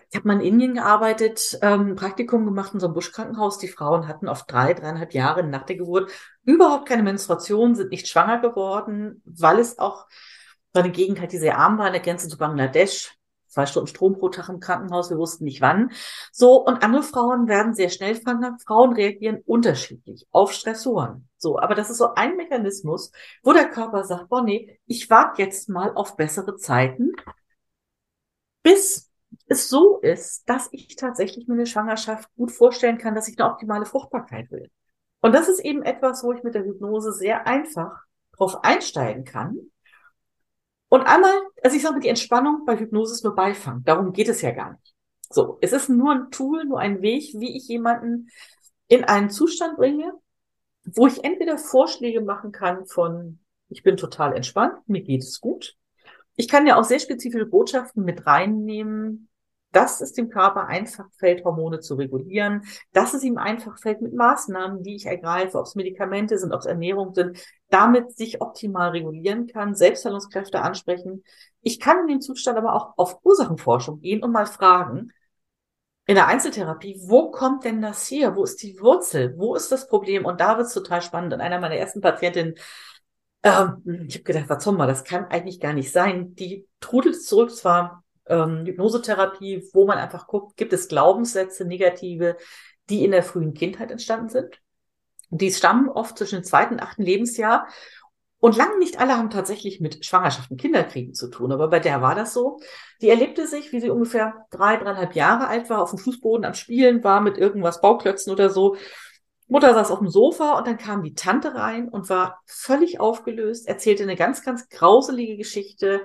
Ich 0.10 0.15
habe 0.15 0.27
mal 0.27 0.41
in 0.41 0.46
Indien 0.46 0.74
gearbeitet, 0.75 1.58
ähm, 1.62 1.96
Praktikum 1.96 2.46
gemacht 2.46 2.74
in 2.74 2.79
so 2.79 2.88
einem 2.88 2.94
Buschkrankenhaus. 2.94 3.58
Die 3.58 3.67
Frauen 3.67 4.08
hatten 4.08 4.27
auf 4.27 4.46
drei, 4.46 4.74
dreieinhalb 4.74 5.13
Jahre 5.13 5.44
nach 5.44 5.63
der 5.63 5.77
Geburt 5.77 6.12
überhaupt 6.44 6.88
keine 6.88 7.03
Menstruation, 7.03 7.75
sind 7.75 7.91
nicht 7.91 8.08
schwanger 8.08 8.39
geworden, 8.39 9.22
weil 9.25 9.60
es 9.60 9.79
auch 9.79 10.05
so 10.74 10.82
eine 10.82 10.91
Gegend 10.91 11.32
die 11.32 11.38
sehr 11.38 11.58
arm 11.58 11.77
war, 11.77 11.88
an 11.88 11.94
der 11.94 12.01
Grenze 12.01 12.27
zu 12.27 12.38
Bangladesch. 12.38 13.15
Zwei 13.55 13.65
Stunden 13.65 13.88
Strom 13.88 14.17
pro 14.17 14.27
Tag 14.27 14.50
im 14.50 14.59
Krankenhaus, 14.59 15.09
wir 15.09 15.17
wussten 15.17 15.45
nicht 15.45 15.62
wann. 15.62 15.91
So, 16.33 16.57
und 16.65 16.83
andere 16.83 17.03
Frauen 17.03 17.47
werden 17.47 17.74
sehr 17.74 17.89
schnell 17.89 18.15
schwanger. 18.21 18.57
Frauen 18.65 18.93
reagieren 18.93 19.41
unterschiedlich 19.45 20.27
auf 20.31 20.51
Stressoren. 20.51 21.29
So, 21.38 21.57
aber 21.57 21.74
das 21.74 21.89
ist 21.89 21.97
so 21.97 22.13
ein 22.15 22.35
Mechanismus, 22.35 23.12
wo 23.43 23.53
der 23.53 23.69
Körper 23.69 24.03
sagt, 24.03 24.27
boah, 24.27 24.43
nee, 24.43 24.77
ich 24.85 25.09
warte 25.09 25.41
jetzt 25.41 25.69
mal 25.69 25.93
auf 25.95 26.17
bessere 26.17 26.57
Zeiten, 26.57 27.13
bis 28.62 29.09
es 29.47 29.69
so 29.69 30.00
ist, 30.00 30.50
dass 30.50 30.67
ich 30.71 30.97
tatsächlich 30.97 31.47
mir 31.47 31.53
eine 31.53 31.65
Schwangerschaft 31.65 32.29
gut 32.35 32.51
vorstellen 32.51 32.97
kann, 32.97 33.15
dass 33.15 33.29
ich 33.29 33.39
eine 33.39 33.50
optimale 33.50 33.85
Fruchtbarkeit 33.85 34.51
will. 34.51 34.69
Und 35.21 35.33
das 35.33 35.47
ist 35.47 35.59
eben 35.59 35.81
etwas, 35.81 36.25
wo 36.25 36.33
ich 36.33 36.43
mit 36.43 36.55
der 36.55 36.65
Hypnose 36.65 37.13
sehr 37.13 37.47
einfach 37.47 38.03
drauf 38.35 38.65
einsteigen 38.65 39.24
kann. 39.24 39.57
Und 40.89 41.01
einmal, 41.01 41.34
also 41.63 41.75
ich 41.75 41.82
sage 41.82 41.96
mal, 41.96 42.01
die 42.01 42.10
Entspannung 42.10 42.65
bei 42.65 42.77
Hypnose 42.77 43.13
ist 43.13 43.24
nur 43.24 43.36
Beifang. 43.36 43.84
Darum 43.84 44.13
geht 44.13 44.30
es 44.30 44.42
ja 44.42 44.51
gar 44.51 44.72
nicht. 44.72 44.94
So, 45.30 45.58
es 45.62 45.74
ist 45.74 45.89
nur 45.89 46.12
ein 46.12 46.32
Tool, 46.32 46.65
nur 46.65 46.80
ein 46.80 47.01
Weg, 47.01 47.34
wie 47.36 47.58
ich 47.58 47.68
jemanden 47.68 48.30
in 48.88 49.04
einen 49.04 49.30
Zustand 49.30 49.77
bringe, 49.77 50.13
wo 50.86 51.08
ich 51.08 51.24
entweder 51.24 51.58
Vorschläge 51.58 52.22
machen 52.22 52.51
kann 52.51 52.86
von, 52.86 53.39
ich 53.70 53.84
bin 53.84 53.98
total 53.98 54.36
entspannt, 54.36 54.77
mir 54.88 55.01
geht 55.01 55.24
es 55.24 55.42
gut. 55.42 55.75
Ich 56.36 56.48
kann 56.48 56.68
ja 56.68 56.77
auch 56.77 56.84
sehr 56.84 57.00
spezifische 57.00 57.46
Botschaften 57.46 58.04
mit 58.04 58.27
reinnehmen, 58.27 59.30
dass 59.75 60.00
es 60.00 60.13
dem 60.13 60.29
Körper 60.29 60.67
einfach 60.67 61.05
fällt, 61.17 61.44
Hormone 61.44 61.82
zu 61.82 61.96
regulieren, 61.96 62.63
dass 62.94 63.13
es 63.13 63.24
ihm 63.24 63.38
einfach 63.38 63.77
fällt 63.77 64.01
mit 64.01 64.13
Maßnahmen, 64.13 64.84
die 64.84 64.96
ich 64.96 65.05
ergreife, 65.05 65.60
ob 65.60 65.65
es 65.65 65.75
Medikamente 65.75 66.38
sind, 66.38 66.53
ob 66.53 66.62
es 66.62 66.65
Ernährung 66.65 67.13
sind, 67.13 67.46
damit 67.70 68.15
sich 68.15 68.39
optimal 68.39 68.91
regulieren 68.91 69.48
kann, 69.48 69.75
Selbstheilungskräfte 69.75 70.62
ansprechen. 70.62 71.25
Ich 71.62 71.82
kann 71.82 72.00
in 72.00 72.08
dem 72.08 72.22
Zustand 72.22 72.58
aber 72.58 72.74
auch 72.74 72.94
auf 72.96 73.20
Ursachenforschung 73.24 74.00
gehen 74.00 74.24
und 74.24 74.32
mal 74.32 74.46
fragen, 74.46 75.12
in 76.08 76.15
der 76.15 76.27
Einzeltherapie, 76.27 77.01
wo 77.01 77.32
kommt 77.32 77.65
denn 77.65 77.82
das 77.82 78.10
her? 78.10 78.36
Wo 78.36 78.44
ist 78.44 78.63
die 78.63 78.79
Wurzel? 78.79 79.34
Wo 79.38 79.55
ist 79.55 79.72
das 79.72 79.89
Problem? 79.89 80.24
Und 80.24 80.39
da 80.39 80.55
wird 80.58 80.67
es 80.67 80.74
total 80.74 81.01
spannend. 81.01 81.34
Und 81.34 81.41
einer 81.41 81.60
meiner 81.60 81.75
ersten 81.75 82.00
Patientinnen, 82.00 82.55
ähm, 83.44 84.05
ich 84.08 84.15
habe 84.15 84.24
gedacht, 84.24 84.48
was 84.48 84.63
soll 84.63 84.75
mal, 84.75 84.88
das 84.88 85.03
kann 85.03 85.25
eigentlich 85.25 85.60
gar 85.60 85.74
nicht 85.74 85.91
sein. 85.91 86.36
Die 86.36 86.65
trudelt 86.79 87.22
zurück 87.22 87.51
zwar 87.51 88.04
ähm, 88.27 88.65
Hypnosetherapie, 88.65 89.70
wo 89.74 89.86
man 89.86 89.98
einfach 89.98 90.27
guckt, 90.27 90.58
gibt 90.58 90.74
es 90.74 90.88
Glaubenssätze, 90.88 91.65
negative, 91.65 92.38
die 92.89 93.03
in 93.03 93.12
der 93.12 93.24
frühen 93.24 93.53
Kindheit 93.53 93.91
entstanden 93.91 94.29
sind. 94.29 94.62
Die 95.29 95.51
stammen 95.51 95.89
oft 95.89 96.17
zwischen 96.17 96.39
dem 96.39 96.44
zweiten 96.44 96.75
und 96.75 96.82
achten 96.82 97.03
Lebensjahr. 97.03 97.67
Und 98.39 98.58
lange 98.58 98.77
nicht 98.77 99.00
alle 99.00 99.17
haben 99.17 99.32
tatsächlich 99.32 99.79
mit 99.79 100.05
Schwangerschaften, 100.05 100.58
Kinderkriegen 100.58 101.13
zu 101.15 101.29
tun, 101.29 101.51
aber 101.51 101.67
bei 101.67 101.79
der 101.79 102.01
war 102.01 102.13
das 102.13 102.34
so. 102.34 102.60
Die 103.01 103.10
erlebte 103.10 103.48
sich, 103.48 103.72
wie 103.72 103.79
sie 103.79 103.89
ungefähr 103.89 104.46
drei, 104.51 104.77
dreieinhalb 104.77 105.15
Jahre 105.15 105.48
alt 105.48 105.70
war, 105.70 105.82
auf 105.82 105.89
dem 105.89 106.00
Fußboden 106.00 106.46
am 106.46 106.53
Spielen 106.53 107.03
war 107.03 107.22
mit 107.22 107.38
irgendwas 107.38 107.82
Bauklötzen 107.82 108.32
oder 108.32 108.50
so. 108.50 108.75
Mutter 109.48 109.74
saß 109.74 109.89
auf 109.89 110.00
dem 110.00 110.10
Sofa 110.10 110.58
und 110.58 110.67
dann 110.67 110.77
kam 110.77 111.03
die 111.03 111.13
Tante 111.13 111.55
rein 111.55 111.88
und 111.89 112.10
war 112.10 112.41
völlig 112.46 113.00
aufgelöst, 113.00 113.67
erzählte 113.67 114.03
eine 114.03 114.15
ganz, 114.15 114.44
ganz 114.44 114.70
grauselige 114.70 115.38
Geschichte 115.38 116.03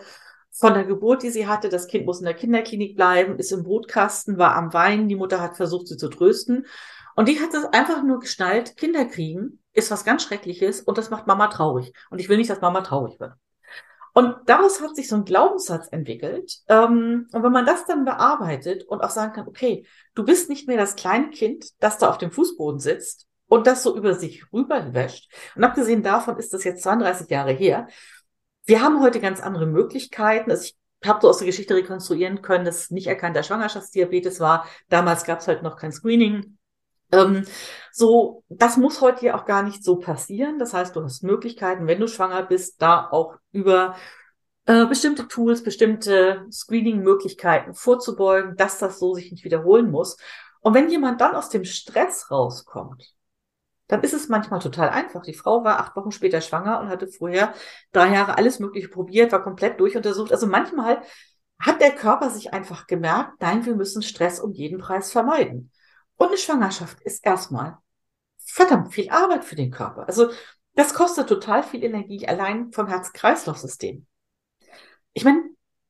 von 0.52 0.74
der 0.74 0.84
Geburt, 0.84 1.22
die 1.22 1.30
sie 1.30 1.46
hatte. 1.46 1.68
Das 1.68 1.86
Kind 1.86 2.06
muss 2.06 2.20
in 2.20 2.26
der 2.26 2.34
Kinderklinik 2.34 2.96
bleiben, 2.96 3.38
ist 3.38 3.52
im 3.52 3.62
Brutkasten, 3.62 4.38
war 4.38 4.56
am 4.56 4.72
Weinen. 4.72 5.08
Die 5.08 5.16
Mutter 5.16 5.40
hat 5.40 5.56
versucht, 5.56 5.88
sie 5.88 5.96
zu 5.96 6.08
trösten. 6.08 6.66
Und 7.16 7.28
die 7.28 7.40
hat 7.40 7.52
es 7.54 7.64
einfach 7.64 8.02
nur 8.02 8.20
geschnallt, 8.20 8.76
Kinder 8.76 9.04
kriegen 9.04 9.60
ist 9.72 9.90
was 9.90 10.04
ganz 10.04 10.22
Schreckliches 10.22 10.80
und 10.80 10.98
das 10.98 11.10
macht 11.10 11.26
Mama 11.26 11.48
traurig. 11.48 11.92
Und 12.10 12.20
ich 12.20 12.28
will 12.28 12.38
nicht, 12.38 12.50
dass 12.50 12.60
Mama 12.60 12.80
traurig 12.80 13.20
wird. 13.20 13.34
Und 14.12 14.34
daraus 14.46 14.80
hat 14.80 14.96
sich 14.96 15.08
so 15.08 15.16
ein 15.16 15.24
Glaubenssatz 15.24 15.86
entwickelt. 15.92 16.58
Ähm, 16.68 17.28
und 17.32 17.42
wenn 17.42 17.52
man 17.52 17.66
das 17.66 17.86
dann 17.86 18.04
bearbeitet 18.04 18.82
und 18.84 19.02
auch 19.02 19.10
sagen 19.10 19.32
kann, 19.32 19.46
okay, 19.46 19.86
du 20.14 20.24
bist 20.24 20.48
nicht 20.48 20.66
mehr 20.66 20.76
das 20.76 20.96
kleine 20.96 21.30
Kind, 21.30 21.68
das 21.78 21.98
da 21.98 22.10
auf 22.10 22.18
dem 22.18 22.32
Fußboden 22.32 22.80
sitzt 22.80 23.28
und 23.46 23.68
das 23.68 23.84
so 23.84 23.96
über 23.96 24.14
sich 24.14 24.52
rüberwäscht. 24.52 25.32
Und 25.54 25.62
abgesehen 25.62 26.02
davon 26.02 26.38
ist 26.38 26.52
das 26.52 26.64
jetzt 26.64 26.82
32 26.82 27.30
Jahre 27.30 27.52
her. 27.52 27.86
Wir 28.70 28.82
haben 28.82 29.02
heute 29.02 29.18
ganz 29.18 29.40
andere 29.40 29.66
Möglichkeiten. 29.66 30.48
Also 30.48 30.62
ich 30.62 30.76
habe 31.04 31.18
so 31.20 31.28
aus 31.28 31.38
der 31.38 31.46
Geschichte 31.48 31.74
rekonstruieren 31.74 32.40
können, 32.40 32.64
dass 32.64 32.92
nicht 32.92 33.08
erkannter 33.08 33.42
Schwangerschaftsdiabetes 33.42 34.38
war. 34.38 34.64
Damals 34.88 35.24
gab 35.24 35.40
es 35.40 35.48
halt 35.48 35.64
noch 35.64 35.76
kein 35.76 35.90
Screening. 35.90 36.56
Ähm, 37.10 37.46
so, 37.90 38.44
das 38.48 38.76
muss 38.76 39.00
heute 39.00 39.26
ja 39.26 39.36
auch 39.36 39.44
gar 39.44 39.64
nicht 39.64 39.82
so 39.82 39.96
passieren. 39.96 40.60
Das 40.60 40.72
heißt, 40.72 40.94
du 40.94 41.02
hast 41.02 41.24
Möglichkeiten, 41.24 41.88
wenn 41.88 41.98
du 41.98 42.06
schwanger 42.06 42.44
bist, 42.44 42.80
da 42.80 43.08
auch 43.10 43.34
über 43.50 43.96
äh, 44.66 44.86
bestimmte 44.86 45.26
Tools, 45.26 45.64
bestimmte 45.64 46.46
Screening-Möglichkeiten 46.52 47.74
vorzubeugen, 47.74 48.54
dass 48.54 48.78
das 48.78 49.00
so 49.00 49.14
sich 49.14 49.32
nicht 49.32 49.42
wiederholen 49.42 49.90
muss. 49.90 50.16
Und 50.60 50.74
wenn 50.74 50.88
jemand 50.88 51.20
dann 51.20 51.34
aus 51.34 51.48
dem 51.48 51.64
Stress 51.64 52.30
rauskommt, 52.30 53.16
dann 53.90 54.02
ist 54.02 54.14
es 54.14 54.28
manchmal 54.28 54.60
total 54.60 54.88
einfach. 54.88 55.22
Die 55.22 55.34
Frau 55.34 55.64
war 55.64 55.80
acht 55.80 55.96
Wochen 55.96 56.12
später 56.12 56.40
schwanger 56.40 56.80
und 56.80 56.88
hatte 56.88 57.08
vorher 57.08 57.54
drei 57.92 58.14
Jahre 58.14 58.38
alles 58.38 58.60
Mögliche 58.60 58.88
probiert, 58.88 59.32
war 59.32 59.42
komplett 59.42 59.80
durchuntersucht. 59.80 60.30
Also 60.30 60.46
manchmal 60.46 61.02
hat 61.58 61.80
der 61.80 61.90
Körper 61.90 62.30
sich 62.30 62.54
einfach 62.54 62.86
gemerkt, 62.86 63.40
nein, 63.40 63.66
wir 63.66 63.74
müssen 63.74 64.02
Stress 64.02 64.38
um 64.38 64.52
jeden 64.52 64.78
Preis 64.78 65.10
vermeiden. 65.10 65.72
Und 66.16 66.28
eine 66.28 66.38
Schwangerschaft 66.38 67.00
ist 67.02 67.26
erstmal 67.26 67.78
verdammt 68.38 68.94
viel 68.94 69.10
Arbeit 69.10 69.44
für 69.44 69.56
den 69.56 69.72
Körper. 69.72 70.06
Also 70.06 70.30
das 70.74 70.94
kostet 70.94 71.28
total 71.28 71.62
viel 71.64 71.82
Energie 71.82 72.28
allein 72.28 72.70
vom 72.72 72.86
Herz-Kreislauf-System. 72.86 74.06
Ich 75.14 75.24
meine, 75.24 75.42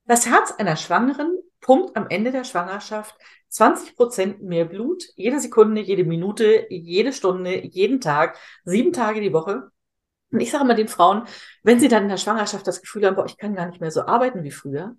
das 0.06 0.26
Herz 0.26 0.52
einer 0.52 0.76
Schwangeren 0.76 1.38
pumpt 1.60 1.96
am 1.96 2.08
Ende 2.08 2.32
der 2.32 2.44
Schwangerschaft 2.44 3.14
20 3.50 3.96
Prozent 3.96 4.42
mehr 4.42 4.64
Blut, 4.64 5.04
jede 5.16 5.40
Sekunde, 5.40 5.80
jede 5.80 6.04
Minute, 6.04 6.66
jede 6.70 7.12
Stunde, 7.12 7.66
jeden 7.66 8.00
Tag, 8.00 8.38
sieben 8.64 8.92
Tage 8.92 9.20
die 9.20 9.32
Woche. 9.32 9.70
Und 10.32 10.40
ich 10.40 10.52
sage 10.52 10.64
immer 10.64 10.74
den 10.74 10.88
Frauen, 10.88 11.24
wenn 11.64 11.80
sie 11.80 11.88
dann 11.88 12.04
in 12.04 12.08
der 12.08 12.16
Schwangerschaft 12.16 12.66
das 12.66 12.80
Gefühl 12.80 13.04
haben, 13.06 13.16
boah, 13.16 13.26
ich 13.26 13.36
kann 13.36 13.56
gar 13.56 13.66
nicht 13.66 13.80
mehr 13.80 13.90
so 13.90 14.02
arbeiten 14.02 14.44
wie 14.44 14.52
früher, 14.52 14.96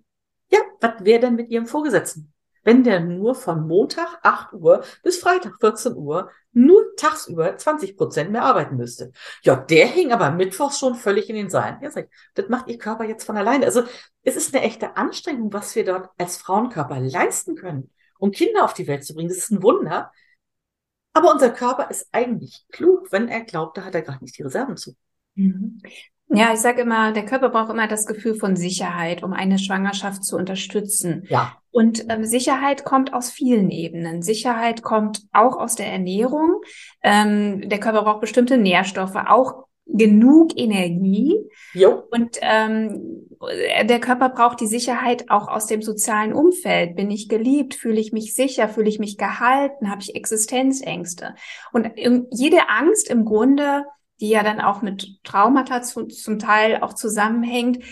ja, 0.50 0.58
was 0.80 1.02
wäre 1.04 1.20
denn 1.20 1.36
mit 1.36 1.48
ihrem 1.48 1.66
Vorgesetzten? 1.66 2.32
Wenn 2.62 2.84
der 2.84 3.00
nur 3.00 3.34
von 3.34 3.66
Montag 3.66 4.20
8 4.22 4.52
Uhr 4.52 4.84
bis 5.02 5.18
Freitag 5.18 5.56
14 5.58 5.96
Uhr 5.96 6.30
nur 6.52 6.94
tagsüber 6.96 7.56
20 7.56 7.96
Prozent 7.96 8.30
mehr 8.30 8.44
arbeiten 8.44 8.76
müsste. 8.76 9.12
Ja, 9.42 9.56
der 9.56 9.86
hing 9.86 10.12
aber 10.12 10.30
mittwochs 10.30 10.78
schon 10.78 10.94
völlig 10.94 11.28
in 11.28 11.34
den 11.34 11.50
Seilen. 11.50 11.78
Ja, 11.80 11.90
sag 11.90 12.04
ich, 12.04 12.10
das 12.34 12.48
macht 12.50 12.68
ihr 12.68 12.78
Körper 12.78 13.04
jetzt 13.04 13.24
von 13.24 13.36
alleine. 13.36 13.64
Also 13.64 13.82
es 14.22 14.36
ist 14.36 14.54
eine 14.54 14.62
echte 14.62 14.96
Anstrengung, 14.96 15.52
was 15.52 15.74
wir 15.74 15.84
dort 15.84 16.10
als 16.18 16.36
Frauenkörper 16.36 17.00
leisten 17.00 17.56
können 17.56 17.90
um 18.22 18.30
Kinder 18.30 18.64
auf 18.64 18.72
die 18.72 18.86
Welt 18.86 19.04
zu 19.04 19.14
bringen. 19.14 19.28
Das 19.28 19.38
ist 19.38 19.50
ein 19.50 19.64
Wunder. 19.64 20.12
Aber 21.12 21.32
unser 21.32 21.50
Körper 21.50 21.90
ist 21.90 22.08
eigentlich 22.12 22.64
klug, 22.70 23.10
wenn 23.10 23.26
er 23.26 23.42
glaubt, 23.42 23.76
da 23.76 23.84
hat 23.84 23.96
er 23.96 24.02
gerade 24.02 24.22
nicht 24.22 24.38
die 24.38 24.44
Reserven 24.44 24.76
zu. 24.76 24.94
Mhm. 25.34 25.82
Ja, 26.28 26.52
ich 26.54 26.60
sage 26.60 26.82
immer, 26.82 27.12
der 27.12 27.26
Körper 27.26 27.50
braucht 27.50 27.70
immer 27.70 27.88
das 27.88 28.06
Gefühl 28.06 28.36
von 28.36 28.54
Sicherheit, 28.54 29.24
um 29.24 29.32
eine 29.32 29.58
Schwangerschaft 29.58 30.24
zu 30.24 30.36
unterstützen. 30.36 31.26
Ja. 31.28 31.56
Und 31.72 32.08
ähm, 32.08 32.24
Sicherheit 32.24 32.84
kommt 32.84 33.12
aus 33.12 33.30
vielen 33.32 33.70
Ebenen. 33.70 34.22
Sicherheit 34.22 34.82
kommt 34.82 35.22
auch 35.32 35.56
aus 35.56 35.74
der 35.74 35.88
Ernährung. 35.88 36.62
Ähm, 37.02 37.68
der 37.68 37.80
Körper 37.80 38.04
braucht 38.04 38.20
bestimmte 38.20 38.56
Nährstoffe, 38.56 39.16
auch 39.16 39.64
genug 39.86 40.56
Energie. 40.56 41.36
Jo. 41.74 42.02
Und 42.10 42.38
ähm, 42.40 43.28
der 43.84 44.00
Körper 44.00 44.28
braucht 44.28 44.60
die 44.60 44.66
Sicherheit 44.66 45.30
auch 45.30 45.48
aus 45.48 45.66
dem 45.66 45.82
sozialen 45.82 46.32
Umfeld. 46.32 46.96
Bin 46.96 47.10
ich 47.10 47.28
geliebt? 47.28 47.74
Fühle 47.74 48.00
ich 48.00 48.12
mich 48.12 48.34
sicher? 48.34 48.68
Fühle 48.68 48.88
ich 48.88 48.98
mich 48.98 49.18
gehalten? 49.18 49.90
Habe 49.90 50.02
ich 50.02 50.14
Existenzängste? 50.14 51.34
Und 51.72 51.90
jede 51.96 52.68
Angst 52.68 53.10
im 53.10 53.24
Grunde, 53.24 53.84
die 54.20 54.28
ja 54.28 54.42
dann 54.42 54.60
auch 54.60 54.82
mit 54.82 55.18
Traumata 55.24 55.82
zu, 55.82 56.06
zum 56.06 56.38
Teil 56.38 56.82
auch 56.82 56.92
zusammenhängt, 56.92 57.82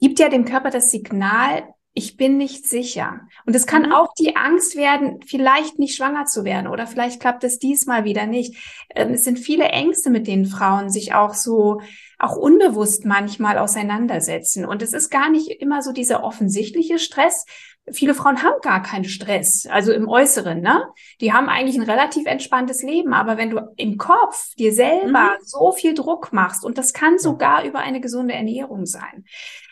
gibt 0.00 0.18
ja 0.18 0.28
dem 0.28 0.44
Körper 0.44 0.70
das 0.70 0.90
Signal, 0.90 1.64
ich 1.98 2.18
bin 2.18 2.36
nicht 2.36 2.68
sicher. 2.68 3.22
Und 3.46 3.56
es 3.56 3.66
kann 3.66 3.84
mhm. 3.84 3.92
auch 3.92 4.12
die 4.18 4.36
Angst 4.36 4.76
werden, 4.76 5.20
vielleicht 5.26 5.78
nicht 5.78 5.96
schwanger 5.96 6.26
zu 6.26 6.44
werden 6.44 6.66
oder 6.66 6.86
vielleicht 6.86 7.20
klappt 7.20 7.42
es 7.42 7.58
diesmal 7.58 8.04
wieder 8.04 8.26
nicht. 8.26 8.54
Ähm, 8.94 9.14
es 9.14 9.24
sind 9.24 9.38
viele 9.38 9.64
Ängste, 9.64 10.10
mit 10.10 10.26
denen 10.26 10.44
Frauen 10.44 10.90
sich 10.90 11.14
auch 11.14 11.32
so, 11.32 11.80
auch 12.18 12.36
unbewusst 12.36 13.06
manchmal 13.06 13.56
auseinandersetzen. 13.56 14.66
Und 14.66 14.82
es 14.82 14.92
ist 14.92 15.08
gar 15.08 15.30
nicht 15.30 15.48
immer 15.48 15.80
so 15.80 15.92
dieser 15.92 16.22
offensichtliche 16.22 16.98
Stress. 16.98 17.46
Viele 17.90 18.12
Frauen 18.12 18.42
haben 18.42 18.60
gar 18.60 18.82
keinen 18.82 19.04
Stress, 19.04 19.66
also 19.70 19.92
im 19.92 20.06
Äußeren, 20.06 20.60
ne? 20.60 20.82
Die 21.22 21.32
haben 21.32 21.48
eigentlich 21.48 21.76
ein 21.76 21.88
relativ 21.88 22.26
entspanntes 22.26 22.82
Leben. 22.82 23.14
Aber 23.14 23.38
wenn 23.38 23.48
du 23.48 23.60
im 23.76 23.96
Kopf 23.96 24.54
dir 24.56 24.74
selber 24.74 25.36
mhm. 25.38 25.44
so 25.44 25.72
viel 25.72 25.94
Druck 25.94 26.30
machst, 26.30 26.62
und 26.62 26.76
das 26.76 26.92
kann 26.92 27.18
sogar 27.18 27.64
über 27.64 27.78
eine 27.78 28.02
gesunde 28.02 28.34
Ernährung 28.34 28.84
sein, 28.84 29.24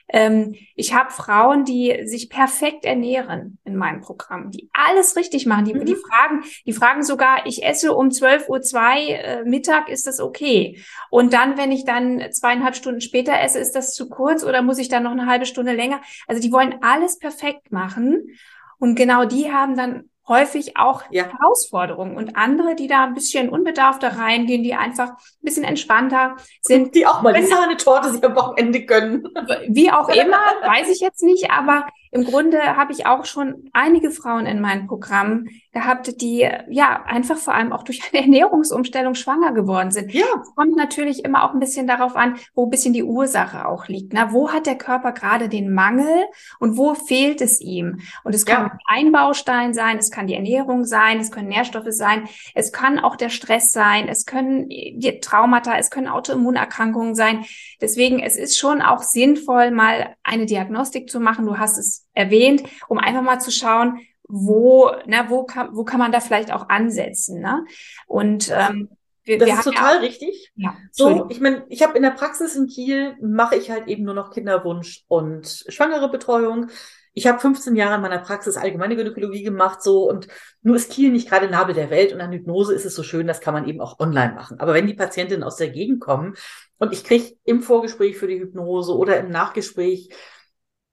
Ähm, 0.08 0.54
ich 0.76 0.94
habe 0.94 1.10
Frauen, 1.10 1.64
die 1.64 2.02
sich 2.04 2.28
perfekt 2.28 2.84
ernähren 2.84 3.58
in 3.64 3.76
meinem 3.76 4.00
Programm, 4.00 4.50
die 4.50 4.68
alles 4.72 5.16
richtig 5.16 5.46
machen. 5.46 5.64
Die, 5.64 5.74
mhm. 5.74 5.84
die 5.86 5.96
fragen, 5.96 6.44
die 6.66 6.72
fragen 6.72 7.02
sogar, 7.02 7.46
ich 7.46 7.64
esse 7.64 7.94
um 7.94 8.08
12.02 8.08 8.48
Uhr 8.48 8.60
zwei, 8.62 9.06
äh, 9.06 9.44
Mittag, 9.44 9.88
ist 9.88 10.06
das 10.06 10.20
okay? 10.20 10.78
Und 11.10 11.32
dann, 11.32 11.56
wenn 11.56 11.72
ich 11.72 11.84
dann 11.84 12.22
zweieinhalb 12.32 12.76
Stunden 12.76 13.00
später 13.00 13.40
esse, 13.40 13.58
ist 13.58 13.74
das 13.74 13.94
zu 13.94 14.08
kurz 14.08 14.44
oder 14.44 14.62
muss 14.62 14.78
ich 14.78 14.88
dann 14.88 15.04
noch 15.04 15.12
eine 15.12 15.26
halbe 15.26 15.46
Stunde 15.46 15.72
länger? 15.72 16.00
Also 16.26 16.40
die 16.40 16.52
wollen 16.52 16.76
alles 16.82 17.18
perfekt 17.18 17.72
machen. 17.72 18.36
Und 18.78 18.96
genau 18.96 19.24
die 19.24 19.50
haben 19.50 19.76
dann 19.76 20.10
häufig 20.26 20.76
auch 20.76 21.02
ja. 21.10 21.24
Herausforderungen 21.24 22.16
und 22.16 22.36
andere, 22.36 22.74
die 22.74 22.86
da 22.86 23.04
ein 23.04 23.14
bisschen 23.14 23.48
unbedarfter 23.48 24.16
reingehen, 24.16 24.62
die 24.62 24.74
einfach 24.74 25.10
ein 25.10 25.42
bisschen 25.42 25.64
entspannter 25.64 26.36
sind. 26.62 26.94
Die 26.94 27.06
auch 27.06 27.22
mal 27.22 27.34
die 27.34 27.46
Sahnetorte 27.46 28.10
sich 28.10 28.24
am 28.24 28.34
Wochenende 28.34 28.84
gönnen. 28.84 29.28
Wie 29.68 29.90
auch 29.90 30.08
immer, 30.08 30.38
weiß 30.64 30.88
ich 30.88 31.00
jetzt 31.00 31.22
nicht, 31.22 31.50
aber 31.50 31.86
im 32.14 32.24
Grunde 32.24 32.76
habe 32.76 32.92
ich 32.92 33.06
auch 33.06 33.24
schon 33.24 33.68
einige 33.72 34.12
Frauen 34.12 34.46
in 34.46 34.60
meinem 34.60 34.86
Programm 34.86 35.48
gehabt, 35.72 36.20
die 36.20 36.48
ja 36.70 37.02
einfach 37.06 37.36
vor 37.36 37.54
allem 37.54 37.72
auch 37.72 37.82
durch 37.82 38.02
eine 38.12 38.22
Ernährungsumstellung 38.22 39.16
schwanger 39.16 39.52
geworden 39.52 39.90
sind. 39.90 40.14
Ja. 40.14 40.24
Es 40.40 40.54
kommt 40.54 40.76
natürlich 40.76 41.24
immer 41.24 41.42
auch 41.42 41.54
ein 41.54 41.58
bisschen 41.58 41.88
darauf 41.88 42.14
an, 42.14 42.36
wo 42.54 42.66
ein 42.66 42.70
bisschen 42.70 42.94
die 42.94 43.02
Ursache 43.02 43.66
auch 43.66 43.88
liegt. 43.88 44.12
Na, 44.12 44.32
wo 44.32 44.52
hat 44.52 44.66
der 44.66 44.78
Körper 44.78 45.10
gerade 45.10 45.48
den 45.48 45.74
Mangel 45.74 46.26
und 46.60 46.76
wo 46.76 46.94
fehlt 46.94 47.40
es 47.40 47.60
ihm? 47.60 47.98
Und 48.22 48.32
es 48.32 48.46
kann 48.46 48.66
ja. 48.66 48.78
ein 48.86 49.10
Baustein 49.10 49.74
sein, 49.74 49.98
es 49.98 50.12
kann 50.12 50.28
die 50.28 50.34
Ernährung 50.34 50.84
sein, 50.84 51.18
es 51.18 51.32
können 51.32 51.48
Nährstoffe 51.48 51.90
sein, 51.90 52.28
es 52.54 52.72
kann 52.72 53.00
auch 53.00 53.16
der 53.16 53.28
Stress 53.28 53.72
sein, 53.72 54.06
es 54.06 54.24
können 54.24 54.68
die 54.68 55.18
Traumata, 55.20 55.76
es 55.78 55.90
können 55.90 56.06
Autoimmunerkrankungen 56.06 57.16
sein. 57.16 57.44
Deswegen, 57.80 58.20
es 58.20 58.36
ist 58.36 58.56
schon 58.56 58.82
auch 58.82 59.02
sinnvoll, 59.02 59.72
mal 59.72 60.14
eine 60.22 60.46
Diagnostik 60.46 61.10
zu 61.10 61.18
machen. 61.18 61.44
Du 61.44 61.58
hast 61.58 61.76
es 61.76 62.03
erwähnt, 62.12 62.62
um 62.88 62.98
einfach 62.98 63.22
mal 63.22 63.40
zu 63.40 63.50
schauen, 63.50 64.00
wo, 64.28 64.90
na, 65.06 65.28
wo 65.28 65.44
kann, 65.44 65.70
wo 65.72 65.84
kann 65.84 65.98
man 65.98 66.12
da 66.12 66.20
vielleicht 66.20 66.52
auch 66.52 66.68
ansetzen, 66.68 67.40
ne? 67.40 67.64
Und 68.06 68.50
ähm, 68.54 68.88
wir, 69.24 69.38
das 69.38 69.48
wir 69.48 69.54
ist 69.54 69.64
total 69.64 69.94
ja, 69.96 70.00
richtig. 70.00 70.52
Ja, 70.54 70.76
so, 70.92 71.26
ich 71.30 71.40
meine, 71.40 71.64
ich 71.68 71.82
habe 71.82 71.96
in 71.96 72.02
der 72.02 72.10
Praxis 72.10 72.56
in 72.56 72.66
Kiel 72.66 73.16
mache 73.22 73.56
ich 73.56 73.70
halt 73.70 73.88
eben 73.88 74.04
nur 74.04 74.14
noch 74.14 74.30
Kinderwunsch 74.30 75.04
und 75.08 75.64
schwangere 75.68 76.10
Betreuung. 76.10 76.68
Ich 77.14 77.26
habe 77.26 77.38
15 77.38 77.76
Jahre 77.76 77.94
in 77.94 78.00
meiner 78.00 78.18
Praxis 78.18 78.56
allgemeine 78.56 78.96
Gynäkologie 78.96 79.44
gemacht, 79.44 79.82
so 79.82 80.10
und 80.10 80.26
nur 80.62 80.76
ist 80.76 80.90
Kiel 80.90 81.10
nicht 81.10 81.28
gerade 81.28 81.48
Nabel 81.48 81.74
der 81.74 81.88
Welt 81.88 82.12
und 82.12 82.20
an 82.20 82.32
Hypnose 82.32 82.74
ist 82.74 82.84
es 82.84 82.94
so 82.94 83.02
schön, 83.02 83.26
das 83.26 83.40
kann 83.40 83.54
man 83.54 83.68
eben 83.68 83.80
auch 83.80 84.00
online 84.00 84.34
machen. 84.34 84.58
Aber 84.58 84.74
wenn 84.74 84.86
die 84.86 84.94
Patientinnen 84.94 85.44
aus 85.44 85.56
der 85.56 85.70
Gegend 85.70 86.00
kommen 86.00 86.34
und 86.78 86.92
ich 86.92 87.04
kriege 87.04 87.36
im 87.44 87.62
Vorgespräch 87.62 88.18
für 88.18 88.26
die 88.26 88.40
Hypnose 88.40 88.94
oder 88.94 89.18
im 89.18 89.30
Nachgespräch 89.30 90.10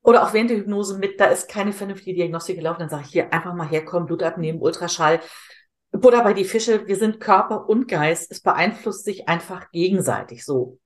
oder 0.04 0.24
auch 0.24 0.34
während 0.34 0.50
der 0.50 0.58
Hypnose 0.58 0.98
mit, 0.98 1.20
da 1.20 1.26
ist 1.26 1.48
keine 1.48 1.74
vernünftige 1.74 2.16
Diagnostik 2.16 2.58
gelaufen, 2.58 2.80
dann 2.80 2.90
sage 2.90 3.04
ich 3.06 3.12
hier 3.12 3.34
einfach 3.34 3.54
mal 3.54 3.68
herkommen, 3.68 4.08
Blut 4.08 4.24
abnehmen, 4.24 4.62
Ultraschall. 4.62 5.20
Buddha 5.92 6.22
bei 6.24 6.34
die 6.34 6.46
Fische, 6.46 6.88
wir 6.88 6.96
sind 6.96 7.20
Körper 7.20 7.68
und 7.68 7.88
Geist, 7.88 8.32
es 8.32 8.42
beeinflusst 8.42 9.04
sich 9.04 9.28
einfach 9.28 9.72
gegenseitig 9.72 10.46
so. 10.46 10.80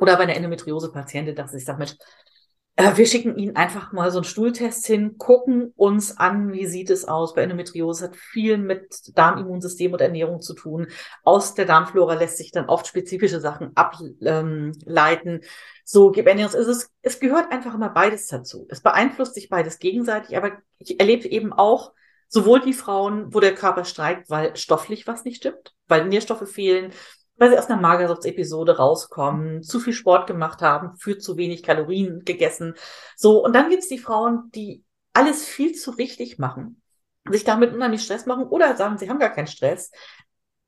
Oder 0.00 0.16
bei 0.16 0.24
einer 0.24 0.34
Endometriose-Patientin, 0.34 1.34
dass 1.34 1.54
ich 1.54 1.64
sage, 1.64 1.78
Mensch, 1.78 1.94
äh, 2.76 2.96
wir 2.96 3.06
schicken 3.06 3.36
Ihnen 3.36 3.56
einfach 3.56 3.92
mal 3.92 4.10
so 4.10 4.18
einen 4.18 4.24
Stuhltest 4.24 4.86
hin, 4.86 5.16
gucken 5.16 5.72
uns 5.76 6.18
an, 6.18 6.52
wie 6.52 6.66
sieht 6.66 6.90
es 6.90 7.06
aus. 7.06 7.34
Bei 7.34 7.42
Endometriose 7.42 8.04
hat 8.04 8.16
viel 8.16 8.58
mit 8.58 9.16
Darmimmunsystem 9.16 9.92
und 9.92 10.00
Ernährung 10.02 10.42
zu 10.42 10.54
tun. 10.54 10.88
Aus 11.24 11.54
der 11.54 11.64
Darmflora 11.64 12.14
lässt 12.14 12.36
sich 12.36 12.52
dann 12.52 12.66
oft 12.66 12.86
spezifische 12.86 13.40
Sachen 13.40 13.74
ableiten. 13.76 15.40
So, 15.84 16.12
Ernährungs 16.14 16.54
ist 16.54 16.66
es, 16.66 16.90
es 17.00 17.18
gehört 17.18 17.50
einfach 17.50 17.74
immer 17.74 17.88
beides 17.88 18.26
dazu. 18.26 18.66
Es 18.68 18.82
beeinflusst 18.82 19.34
sich 19.34 19.48
beides 19.48 19.78
gegenseitig, 19.78 20.36
aber 20.36 20.52
ich 20.78 21.00
erlebe 21.00 21.28
eben 21.28 21.54
auch 21.54 21.92
sowohl 22.28 22.60
die 22.60 22.72
Frauen, 22.74 23.32
wo 23.32 23.40
der 23.40 23.54
Körper 23.54 23.84
streikt, 23.84 24.28
weil 24.28 24.54
stofflich 24.56 25.06
was 25.06 25.24
nicht 25.24 25.38
stimmt, 25.38 25.74
weil 25.88 26.06
Nährstoffe 26.06 26.50
fehlen, 26.50 26.92
weil 27.36 27.50
sie 27.50 27.58
aus 27.58 27.66
einer 27.66 27.80
Magerschaftsepisode 27.80 28.76
rauskommen, 28.76 29.62
zu 29.62 29.80
viel 29.80 29.92
Sport 29.92 30.26
gemacht 30.26 30.62
haben, 30.62 30.96
für 30.96 31.18
zu 31.18 31.36
wenig 31.36 31.62
Kalorien 31.62 32.24
gegessen. 32.24 32.74
So, 33.16 33.44
und 33.44 33.52
dann 33.52 33.70
gibt's 33.70 33.88
die 33.88 33.98
Frauen, 33.98 34.50
die 34.54 34.84
alles 35.12 35.44
viel 35.44 35.74
zu 35.74 35.90
richtig 35.92 36.38
machen, 36.38 36.82
sich 37.30 37.44
damit 37.44 37.74
unheimlich 37.74 38.02
Stress 38.02 38.26
machen 38.26 38.44
oder 38.44 38.76
sagen, 38.76 38.98
sie 38.98 39.08
haben 39.08 39.18
gar 39.18 39.30
keinen 39.30 39.46
Stress. 39.46 39.90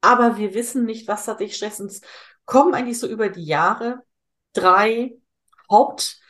Aber 0.01 0.37
wir 0.37 0.55
wissen 0.55 0.85
nicht, 0.85 1.09
was 1.09 1.25
tatsächlich 1.25 1.57
Stress 1.57 1.81
ist. 1.81 2.07
Kommen 2.45 2.75
eigentlich 2.75 2.99
so 2.99 3.07
über 3.07 3.29
die 3.29 3.45
Jahre 3.45 4.03
drei 4.53 5.19
Haupt, 5.71 6.21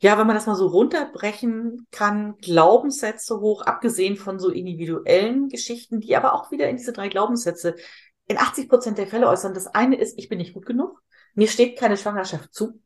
ja, 0.00 0.18
wenn 0.18 0.26
man 0.26 0.36
das 0.36 0.46
mal 0.46 0.56
so 0.56 0.66
runterbrechen 0.66 1.86
kann, 1.90 2.36
Glaubenssätze 2.38 3.40
hoch, 3.40 3.62
abgesehen 3.62 4.16
von 4.16 4.38
so 4.38 4.50
individuellen 4.50 5.48
Geschichten, 5.48 6.00
die 6.00 6.16
aber 6.16 6.34
auch 6.34 6.50
wieder 6.50 6.68
in 6.68 6.76
diese 6.76 6.92
drei 6.92 7.08
Glaubenssätze 7.08 7.76
in 8.26 8.38
80 8.38 8.68
Prozent 8.68 8.98
der 8.98 9.06
Fälle 9.06 9.28
äußern. 9.28 9.54
Das 9.54 9.66
eine 9.66 9.96
ist, 9.96 10.18
ich 10.18 10.28
bin 10.28 10.38
nicht 10.38 10.54
gut 10.54 10.66
genug. 10.66 11.02
Mir 11.34 11.48
steht 11.48 11.78
keine 11.78 11.96
Schwangerschaft 11.96 12.54
zu. 12.54 12.80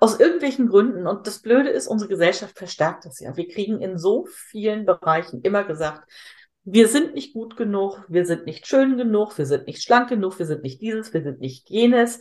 Aus 0.00 0.20
irgendwelchen 0.20 0.68
Gründen. 0.68 1.06
Und 1.06 1.26
das 1.26 1.40
Blöde 1.40 1.70
ist, 1.70 1.88
unsere 1.88 2.08
Gesellschaft 2.08 2.56
verstärkt 2.56 3.04
das 3.04 3.20
ja. 3.20 3.36
Wir 3.36 3.48
kriegen 3.48 3.80
in 3.80 3.98
so 3.98 4.26
vielen 4.26 4.84
Bereichen 4.84 5.40
immer 5.42 5.64
gesagt, 5.64 6.08
wir 6.64 6.88
sind 6.88 7.14
nicht 7.14 7.32
gut 7.32 7.56
genug, 7.56 8.04
wir 8.08 8.26
sind 8.26 8.44
nicht 8.44 8.66
schön 8.66 8.98
genug, 8.98 9.38
wir 9.38 9.46
sind 9.46 9.66
nicht 9.66 9.82
schlank 9.82 10.10
genug, 10.10 10.38
wir 10.38 10.46
sind 10.46 10.62
nicht 10.62 10.82
dieses, 10.82 11.14
wir 11.14 11.22
sind 11.22 11.40
nicht 11.40 11.70
jenes. 11.70 12.18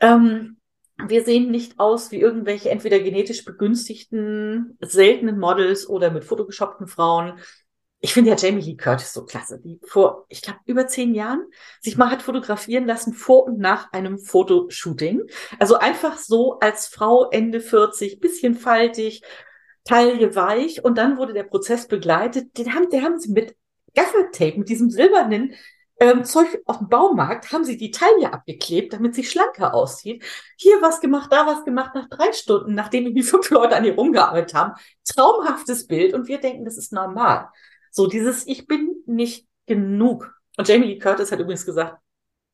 Ähm, 0.00 0.58
wir 1.06 1.24
sehen 1.24 1.50
nicht 1.50 1.78
aus 1.78 2.10
wie 2.10 2.20
irgendwelche 2.20 2.70
entweder 2.70 2.98
genetisch 3.00 3.44
begünstigten, 3.44 4.76
seltenen 4.80 5.38
Models 5.38 5.88
oder 5.88 6.10
mit 6.10 6.24
fotogeshoppten 6.24 6.86
Frauen 6.86 7.38
ich 8.00 8.14
finde 8.14 8.30
ja 8.30 8.36
Jamie 8.36 8.62
Lee 8.62 8.76
Curtis 8.76 9.12
so 9.12 9.24
klasse, 9.24 9.58
die 9.58 9.80
vor, 9.86 10.24
ich 10.28 10.42
glaube, 10.42 10.60
über 10.66 10.86
zehn 10.86 11.14
Jahren 11.14 11.44
sich 11.80 11.96
mal 11.96 12.10
hat 12.10 12.22
fotografieren 12.22 12.86
lassen 12.86 13.12
vor 13.12 13.44
und 13.44 13.58
nach 13.58 13.92
einem 13.92 14.18
Fotoshooting. 14.18 15.22
Also 15.58 15.76
einfach 15.78 16.16
so 16.18 16.60
als 16.60 16.86
Frau 16.86 17.28
Ende 17.30 17.60
40, 17.60 18.20
bisschen 18.20 18.54
faltig, 18.54 19.22
Taille 19.84 20.36
weich 20.36 20.84
und 20.84 20.96
dann 20.96 21.18
wurde 21.18 21.32
der 21.32 21.44
Prozess 21.44 21.88
begleitet. 21.88 22.56
Den 22.56 22.74
haben, 22.74 22.88
der 22.90 23.02
haben 23.02 23.18
sie 23.18 23.32
mit 23.32 23.56
Gaffertape, 23.94 24.58
mit 24.58 24.68
diesem 24.68 24.90
silbernen 24.90 25.54
ähm, 25.98 26.24
Zeug 26.24 26.62
aus 26.66 26.78
dem 26.78 26.88
Baumarkt, 26.88 27.52
haben 27.52 27.64
sie 27.64 27.76
die 27.76 27.90
Taille 27.90 28.32
abgeklebt, 28.32 28.92
damit 28.92 29.16
sie 29.16 29.24
schlanker 29.24 29.74
aussieht. 29.74 30.24
Hier 30.56 30.80
was 30.80 31.00
gemacht, 31.00 31.32
da 31.32 31.46
was 31.46 31.64
gemacht, 31.64 31.96
nach 31.96 32.08
drei 32.08 32.32
Stunden, 32.32 32.74
nachdem 32.74 33.06
irgendwie 33.06 33.24
fünf 33.24 33.50
Leute 33.50 33.74
an 33.74 33.84
ihr 33.84 33.96
rumgearbeitet 33.96 34.54
haben. 34.54 34.74
Traumhaftes 35.04 35.88
Bild 35.88 36.14
und 36.14 36.28
wir 36.28 36.38
denken, 36.38 36.64
das 36.64 36.78
ist 36.78 36.92
normal. 36.92 37.48
So 37.90 38.06
dieses 38.06 38.46
Ich 38.46 38.66
bin 38.66 39.02
nicht 39.06 39.48
genug. 39.66 40.34
Und 40.56 40.68
Jamie 40.68 40.86
Lee 40.86 40.98
Curtis 40.98 41.30
hat 41.32 41.38
übrigens 41.38 41.66
gesagt, 41.66 41.98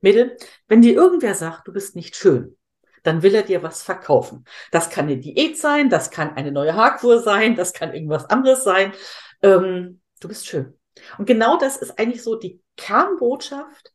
Mädel, 0.01 0.37
wenn 0.69 0.83
dir 0.83 0.95
irgendwer 0.95 1.35
sagt, 1.35 1.67
du 1.67 1.73
bist 1.73 1.97
nicht 1.97 2.15
schön, 2.15 2.57
dann 3.03 3.23
will 3.23 3.35
er 3.35 3.43
dir 3.43 3.63
was 3.63 3.83
verkaufen. 3.83 4.45
Das 4.71 4.91
kann 4.91 5.07
eine 5.07 5.19
Diät 5.19 5.59
sein, 5.59 5.89
das 5.89 6.11
kann 6.11 6.37
eine 6.37 6.53
neue 6.53 6.75
Haarkur 6.75 7.21
sein, 7.21 7.57
das 7.57 7.73
kann 7.73 7.95
irgendwas 7.95 8.27
anderes 8.27 8.65
sein. 8.65 8.93
Ähm, 9.43 10.01
du 10.21 10.29
bist 10.29 10.47
schön. 10.47 10.79
Und 11.19 11.27
genau 11.27 11.59
das 11.59 11.77
ist 11.77 11.99
eigentlich 11.99 12.23
so 12.23 12.37
die 12.37 12.61
Kernbotschaft 12.77 13.93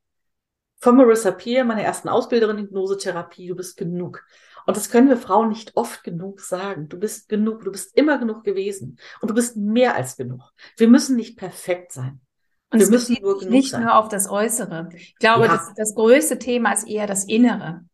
von 0.79 0.95
Marissa 0.95 1.31
Peer, 1.31 1.65
meiner 1.65 1.83
ersten 1.83 2.09
Ausbilderin 2.09 2.57
in 2.57 2.63
Hypnosetherapie. 2.65 3.47
Du 3.47 3.55
bist 3.55 3.77
genug. 3.77 4.23
Und 4.65 4.77
das 4.77 4.89
können 4.89 5.09
wir 5.09 5.17
Frauen 5.17 5.49
nicht 5.49 5.75
oft 5.75 6.03
genug 6.03 6.39
sagen. 6.39 6.89
Du 6.89 6.99
bist 6.99 7.29
genug, 7.29 7.63
du 7.63 7.71
bist 7.71 7.95
immer 7.95 8.17
genug 8.17 8.43
gewesen. 8.43 8.97
Und 9.21 9.29
du 9.29 9.33
bist 9.33 9.57
mehr 9.57 9.95
als 9.95 10.17
genug. 10.17 10.41
Wir 10.77 10.87
müssen 10.87 11.15
nicht 11.15 11.37
perfekt 11.37 11.91
sein. 11.91 12.21
Und 12.71 12.79
wir 12.79 12.89
müssen 12.89 13.17
nur 13.21 13.39
genug 13.39 13.51
nicht 13.51 13.71
sein. 13.71 13.83
nur 13.83 13.95
auf 13.95 14.09
das 14.09 14.29
Äußere. 14.29 14.89
Ich 14.93 15.15
glaube, 15.15 15.45
ja. 15.45 15.55
das, 15.55 15.73
das 15.75 15.95
größte 15.95 16.37
Thema 16.37 16.71
ist 16.73 16.87
eher 16.87 17.07
das 17.07 17.25
Innere. 17.25 17.85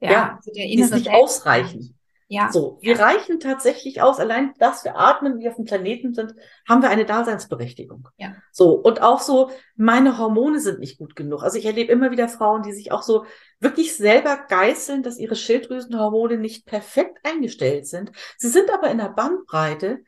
Ja, 0.00 0.10
ja 0.10 0.36
also 0.36 0.52
der 0.52 0.66
innere 0.66 0.88
ist 0.88 0.94
nicht 0.94 1.10
ausreichend. 1.10 1.94
Ja. 2.32 2.52
So, 2.52 2.78
wir 2.80 2.94
ja. 2.94 3.04
reichen 3.04 3.40
tatsächlich 3.40 4.02
aus. 4.02 4.20
Allein, 4.20 4.54
dass 4.58 4.84
wir 4.84 4.96
atmen, 4.96 5.40
wir 5.40 5.50
auf 5.50 5.56
dem 5.56 5.64
Planeten 5.64 6.14
sind, 6.14 6.32
haben 6.68 6.80
wir 6.80 6.88
eine 6.88 7.04
Daseinsberechtigung. 7.04 8.06
Ja. 8.18 8.36
So. 8.52 8.74
Und 8.74 9.02
auch 9.02 9.18
so, 9.18 9.50
meine 9.74 10.16
Hormone 10.16 10.60
sind 10.60 10.78
nicht 10.78 10.98
gut 10.98 11.16
genug. 11.16 11.42
Also 11.42 11.58
ich 11.58 11.64
erlebe 11.64 11.90
immer 11.90 12.12
wieder 12.12 12.28
Frauen, 12.28 12.62
die 12.62 12.72
sich 12.72 12.92
auch 12.92 13.02
so 13.02 13.24
wirklich 13.58 13.96
selber 13.96 14.38
geißeln, 14.48 15.02
dass 15.02 15.18
ihre 15.18 15.34
Schilddrüsenhormone 15.34 16.36
nicht 16.36 16.66
perfekt 16.66 17.18
eingestellt 17.24 17.88
sind. 17.88 18.12
Sie 18.38 18.48
sind 18.48 18.70
aber 18.70 18.92
in 18.92 18.98
der 18.98 19.08
Bandbreite, 19.08 19.98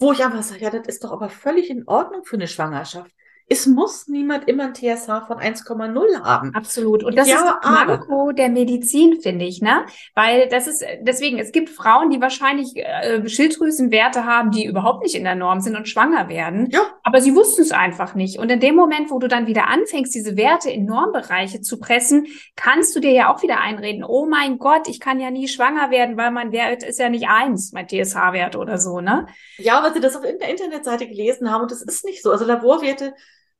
wo 0.00 0.10
ich 0.10 0.24
einfach 0.24 0.42
sage, 0.42 0.64
ja, 0.64 0.70
das 0.70 0.88
ist 0.88 1.04
doch 1.04 1.12
aber 1.12 1.28
völlig 1.28 1.70
in 1.70 1.86
Ordnung 1.86 2.24
für 2.24 2.34
eine 2.34 2.48
Schwangerschaft. 2.48 3.12
Es 3.52 3.66
muss 3.66 4.06
niemand 4.06 4.46
immer 4.46 4.66
ein 4.66 4.74
TSH 4.74 5.26
von 5.26 5.38
1,0 5.38 6.22
haben. 6.22 6.54
Absolut. 6.54 7.02
Und 7.02 7.18
das 7.18 7.28
ja, 7.28 7.34
ist 7.34 7.44
das 7.44 7.70
Manko 7.70 8.30
der 8.30 8.48
Medizin, 8.48 9.20
finde 9.20 9.44
ich, 9.44 9.60
ne? 9.60 9.86
Weil 10.14 10.48
das 10.48 10.68
ist, 10.68 10.84
deswegen, 11.00 11.36
es 11.40 11.50
gibt 11.50 11.68
Frauen, 11.68 12.10
die 12.10 12.20
wahrscheinlich 12.20 12.76
äh, 12.76 13.28
Schilddrüsenwerte 13.28 14.24
haben, 14.24 14.52
die 14.52 14.64
überhaupt 14.64 15.02
nicht 15.02 15.16
in 15.16 15.24
der 15.24 15.34
Norm 15.34 15.60
sind 15.60 15.74
und 15.74 15.88
schwanger 15.88 16.28
werden. 16.28 16.68
Ja. 16.70 16.82
Aber 17.02 17.20
sie 17.20 17.34
wussten 17.34 17.62
es 17.62 17.72
einfach 17.72 18.14
nicht. 18.14 18.38
Und 18.38 18.52
in 18.52 18.60
dem 18.60 18.76
Moment, 18.76 19.10
wo 19.10 19.18
du 19.18 19.26
dann 19.26 19.48
wieder 19.48 19.66
anfängst, 19.66 20.14
diese 20.14 20.36
Werte 20.36 20.70
in 20.70 20.84
Normbereiche 20.84 21.60
zu 21.60 21.80
pressen, 21.80 22.28
kannst 22.54 22.94
du 22.94 23.00
dir 23.00 23.10
ja 23.10 23.34
auch 23.34 23.42
wieder 23.42 23.58
einreden, 23.60 24.04
oh 24.04 24.26
mein 24.26 24.58
Gott, 24.58 24.86
ich 24.86 25.00
kann 25.00 25.18
ja 25.18 25.32
nie 25.32 25.48
schwanger 25.48 25.90
werden, 25.90 26.16
weil 26.16 26.30
mein 26.30 26.52
Wert 26.52 26.84
ist 26.84 27.00
ja 27.00 27.08
nicht 27.08 27.26
eins, 27.28 27.72
mein 27.72 27.88
TSH-Wert 27.88 28.54
oder 28.54 28.78
so, 28.78 29.00
ne? 29.00 29.26
Ja, 29.58 29.82
weil 29.82 29.92
sie 29.92 30.00
das 30.00 30.14
auf 30.14 30.22
der 30.22 30.48
Internetseite 30.48 31.08
gelesen 31.08 31.50
haben 31.50 31.62
und 31.62 31.72
das 31.72 31.82
ist 31.82 32.04
nicht 32.04 32.22
so. 32.22 32.30
Also 32.30 32.44
Laborwerte 32.44 33.12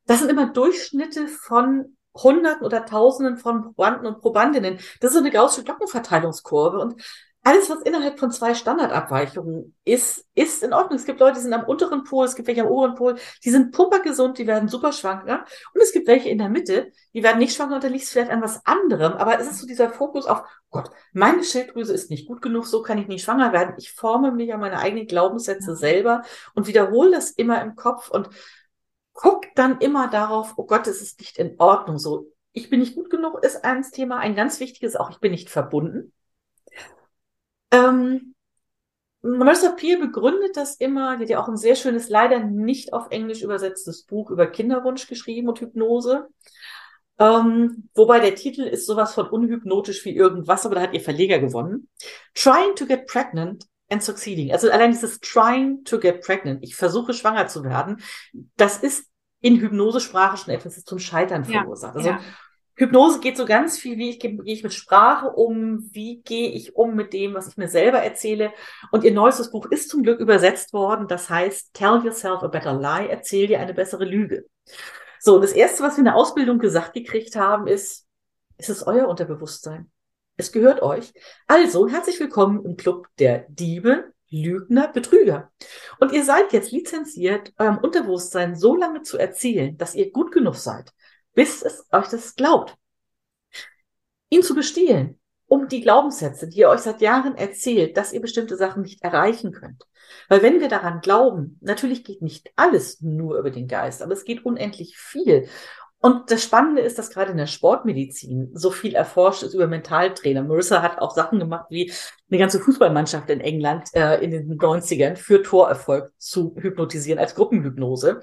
das 0.07 0.21
sind 0.21 0.31
immer 0.31 0.47
Durchschnitte 0.53 1.29
von 1.29 1.97
Hunderten 2.15 2.67
oder 2.67 2.85
Tausenden 2.85 3.37
von 3.37 3.63
Probanden 3.63 4.07
und 4.07 4.21
Probandinnen. 4.21 4.79
Das 5.01 5.11
ist 5.11 5.15
so 5.15 5.21
eine 5.21 5.31
gaußsche 5.31 5.63
Glockenverteilungskurve. 5.63 6.79
Und 6.79 7.01
alles, 7.43 7.71
was 7.71 7.81
innerhalb 7.83 8.19
von 8.19 8.31
zwei 8.31 8.53
Standardabweichungen 8.55 9.75
ist, 9.85 10.27
ist 10.35 10.63
in 10.63 10.75
Ordnung. 10.75 10.99
Es 10.99 11.07
gibt 11.07 11.21
Leute, 11.21 11.37
die 11.37 11.41
sind 11.41 11.55
am 11.55 11.65
unteren 11.65 12.05
Pol, 12.05 12.27
es 12.27 12.35
gibt 12.35 12.49
welche 12.49 12.63
am 12.63 12.69
oberen 12.69 12.97
Pol, 12.97 13.17
die 13.43 13.51
sind 13.51 13.73
pumpergesund, 13.73 14.37
die 14.37 14.47
werden 14.47 14.69
super 14.69 14.93
schwanger. 14.93 15.47
Und 15.73 15.81
es 15.81 15.93
gibt 15.93 16.07
welche 16.07 16.29
in 16.29 16.37
der 16.37 16.51
Mitte, 16.51 16.93
die 17.15 17.23
werden 17.23 17.39
nicht 17.39 17.57
schwanger 17.57 17.77
und 17.77 17.85
da 17.85 17.89
liegt 17.89 18.05
es 18.05 18.11
vielleicht 18.11 18.31
an 18.31 18.43
was 18.43 18.67
anderem. 18.67 19.15
Aber 19.15 19.41
es 19.41 19.51
ist 19.51 19.59
so 19.59 19.67
dieser 19.67 19.89
Fokus 19.89 20.27
auf, 20.27 20.43
Gott, 20.71 20.91
meine 21.15 21.43
Schilddrüse 21.43 21.95
ist 21.95 22.11
nicht 22.11 22.29
gut 22.29 22.43
genug, 22.43 22.67
so 22.67 22.83
kann 22.83 22.99
ich 22.99 23.09
nicht 23.09 23.25
schwanger 23.25 23.53
werden. 23.53 23.75
Ich 23.79 23.93
forme 23.93 24.33
mich 24.33 24.53
an 24.53 24.61
meine 24.61 24.79
eigenen 24.79 25.07
Glaubenssätze 25.07 25.75
selber 25.77 26.23
und 26.55 26.67
wiederhole 26.67 27.13
das 27.13 27.31
immer 27.31 27.63
im 27.63 27.75
Kopf 27.75 28.11
und 28.11 28.29
guck 29.21 29.55
dann 29.55 29.79
immer 29.81 30.09
darauf, 30.09 30.55
oh 30.57 30.65
Gott, 30.65 30.87
es 30.87 31.03
ist 31.03 31.21
nicht 31.21 31.37
in 31.37 31.55
Ordnung 31.59 31.99
so. 31.99 32.33
Ich 32.53 32.71
bin 32.71 32.81
nicht 32.81 32.95
gut 32.95 33.11
genug, 33.11 33.45
ist 33.45 33.65
eins 33.65 33.91
Thema. 33.91 34.19
Ein 34.19 34.35
ganz 34.35 34.61
wichtiges 34.61 34.97
auch, 34.97 35.11
ich 35.11 35.19
bin 35.19 35.33
nicht 35.33 35.51
verbunden. 35.51 36.15
Ähm, 37.71 38.35
Marissa 39.21 39.73
Peer 39.73 39.99
begründet 39.99 40.57
das 40.57 40.77
immer, 40.77 41.19
die 41.19 41.25
hat 41.25 41.31
ja 41.31 41.43
auch 41.43 41.49
ein 41.49 41.59
sehr 41.59 41.77
schönes, 41.77 42.09
leider 42.09 42.41
nicht 42.41 42.95
auf 42.95 43.09
Englisch 43.11 43.43
übersetztes 43.43 44.05
Buch 44.05 44.31
über 44.31 44.47
Kinderwunsch 44.47 45.07
geschrieben 45.07 45.51
und 45.51 45.61
Hypnose. 45.61 46.29
Ähm, 47.19 47.91
wobei 47.95 48.21
der 48.21 48.35
Titel 48.35 48.63
ist 48.63 48.87
sowas 48.87 49.13
von 49.13 49.29
unhypnotisch 49.29 50.03
wie 50.07 50.17
irgendwas, 50.17 50.65
aber 50.65 50.77
da 50.77 50.81
hat 50.81 50.95
ihr 50.95 51.03
Verleger 51.03 51.39
gewonnen. 51.39 51.91
Trying 52.35 52.75
to 52.75 52.87
get 52.87 53.07
pregnant 53.07 53.67
and 53.91 54.03
succeeding. 54.03 54.51
Also 54.51 54.71
allein 54.71 54.93
dieses 54.93 55.21
trying 55.21 55.85
to 55.85 55.99
get 56.01 56.23
pregnant, 56.23 56.65
ich 56.65 56.75
versuche 56.75 57.13
schwanger 57.13 57.49
zu 57.49 57.63
werden, 57.63 58.01
das 58.57 58.79
ist 58.79 59.10
in 59.41 59.61
Hypnosesprache 59.61 60.37
schon 60.37 60.55
etwas, 60.55 60.85
zum 60.85 60.99
Scheitern 60.99 61.45
verursacht. 61.45 61.97
also 61.97 62.11
ja. 62.11 62.21
Hypnose 62.81 63.21
geht 63.21 63.37
so 63.37 63.45
ganz 63.45 63.79
viel, 63.79 63.99
wie 63.99 64.09
ich, 64.11 64.21
gehe 64.21 64.39
ich 64.45 64.63
mit 64.63 64.73
Sprache 64.73 65.29
um, 65.29 65.91
wie 65.93 66.23
gehe 66.23 66.51
ich 66.51 66.77
um 66.77 66.95
mit 66.95 67.13
dem, 67.13 67.35
was 67.35 67.49
ich 67.49 67.59
mir 67.59 67.69
selber 67.69 67.99
erzähle. 67.99 68.53
Und 68.91 69.05
ihr 69.05 69.13
neuestes 69.13 69.51
Buch 69.51 69.67
ist 69.67 69.91
zum 69.91 70.03
Glück 70.03 70.19
übersetzt 70.19 70.73
worden. 70.73 71.07
Das 71.07 71.29
heißt, 71.29 71.75
Tell 71.75 72.01
yourself 72.03 72.43
a 72.43 72.49
better 72.49 72.73
lie, 72.73 73.09
erzähl 73.09 73.47
dir 73.47 73.61
eine 73.61 73.75
bessere 73.75 74.07
Lüge. 74.07 74.47
So, 75.19 75.35
und 75.35 75.43
das 75.43 75.53
erste, 75.53 75.83
was 75.83 75.97
wir 75.97 76.01
in 76.01 76.07
der 76.07 76.17
Ausbildung 76.17 76.59
gesagt 76.59 76.95
gekriegt 76.95 77.37
haben, 77.37 77.67
ist, 77.67 78.07
ist 78.57 78.71
es 78.71 78.87
euer 78.87 79.09
Unterbewusstsein? 79.09 79.91
Es 80.39 80.51
gehört 80.51 80.81
euch. 80.81 81.13
Also, 81.47 81.87
herzlich 81.87 82.19
willkommen 82.19 82.65
im 82.65 82.79
Club 82.79 83.09
der 83.19 83.45
Diebe, 83.51 84.13
Lügner, 84.31 84.89
Betrüger. 84.89 85.51
Und 85.99 86.13
ihr 86.13 86.25
seid 86.25 86.53
jetzt 86.53 86.73
lizenziert, 86.73 87.53
eurem 87.59 87.79
Unterbewusstsein 87.79 88.57
so 88.57 88.77
lange 88.77 89.03
zu 89.03 89.19
erzählen, 89.19 89.77
dass 89.77 89.95
ihr 89.95 90.13
gut 90.13 90.33
genug 90.33 90.57
seid, 90.57 90.93
bis 91.35 91.63
es 91.63 91.85
euch 91.93 92.09
das 92.09 92.37
glaubt. 92.37 92.77
Ihn 94.29 94.43
zu 94.43 94.55
bestehlen, 94.55 95.19
um 95.47 95.67
die 95.67 95.81
Glaubenssätze, 95.81 96.49
die 96.49 96.61
ihr 96.61 96.69
euch 96.69 96.81
seit 96.81 97.01
Jahren 97.01 97.35
erzählt, 97.35 97.97
dass 97.97 98.13
ihr 98.13 98.21
bestimmte 98.21 98.57
Sachen 98.57 98.83
nicht 98.83 99.03
erreichen 99.03 99.51
könnt. 99.53 99.85
Weil 100.29 100.43
wenn 100.43 100.61
wir 100.61 100.69
daran 100.69 101.01
glauben, 101.01 101.59
natürlich 101.61 102.05
geht 102.05 102.23
nicht 102.23 102.53
alles 102.55 103.01
nur 103.01 103.39
über 103.39 103.51
den 103.51 103.67
Geist, 103.67 104.03
aber 104.03 104.13
es 104.13 104.25
geht 104.25 104.45
unendlich 104.45 104.97
viel. 104.97 105.49
Und 106.03 106.31
das 106.31 106.43
Spannende 106.43 106.81
ist, 106.81 106.99
dass 106.99 107.11
gerade 107.11 107.31
in 107.33 107.37
der 107.37 107.47
Sportmedizin 107.47 108.51
so 108.55 108.71
viel 108.71 108.95
erforscht 108.95 109.43
ist 109.43 109.53
über 109.53 109.67
Mentaltrainer. 109.67 110.43
Marissa 110.43 110.81
hat 110.81 110.99
auch 110.99 111.15
Sachen 111.15 111.39
gemacht, 111.39 111.67
wie 111.69 111.93
eine 112.31 112.39
ganze 112.39 112.59
Fußballmannschaft 112.59 113.29
in 113.29 113.41
England 113.41 113.89
äh, 113.95 114.17
in 114.25 114.31
den 114.31 114.59
90ern 114.59 115.17
für 115.17 115.43
Torerfolg 115.43 116.11
zu 116.17 116.57
hypnotisieren 116.57 117.19
als 117.19 117.35
Gruppenhypnose. 117.35 118.23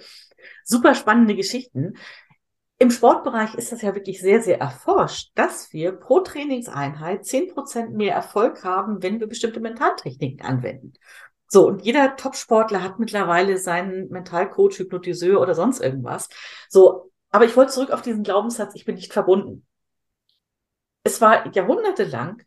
Super 0.64 0.96
spannende 0.96 1.36
Geschichten. 1.36 1.94
Im 2.80 2.90
Sportbereich 2.90 3.54
ist 3.56 3.72
das 3.72 3.84
ja 3.84 3.94
wirklich 3.94 4.22
sehr, 4.22 4.42
sehr 4.42 4.60
erforscht, 4.60 5.32
dass 5.36 5.72
wir 5.72 5.92
pro 5.92 6.22
Trainingseinheit 6.22 7.26
zehn 7.26 7.48
Prozent 7.54 7.96
mehr 7.96 8.14
Erfolg 8.14 8.64
haben, 8.64 9.04
wenn 9.04 9.20
wir 9.20 9.28
bestimmte 9.28 9.60
Mentaltechniken 9.60 10.42
anwenden. 10.42 10.94
So, 11.48 11.68
und 11.68 11.84
jeder 11.84 12.16
Top-Sportler 12.16 12.84
hat 12.84 13.00
mittlerweile 13.00 13.58
seinen 13.58 14.10
Mentalcoach, 14.10 14.80
Hypnotiseur 14.80 15.40
oder 15.40 15.56
sonst 15.56 15.80
irgendwas. 15.80 16.28
So, 16.70 17.12
aber 17.30 17.46
ich 17.46 17.56
wollte 17.56 17.74
zurück 17.74 17.92
auf 17.92 18.02
diesen 18.02 18.24
Glaubenssatz, 18.24 18.76
ich 18.76 18.86
bin 18.86 18.96
nicht 18.96 19.14
verbunden. 19.14 19.66
Es 21.04 21.22
war 21.22 21.54
jahrhundertelang 21.54 22.42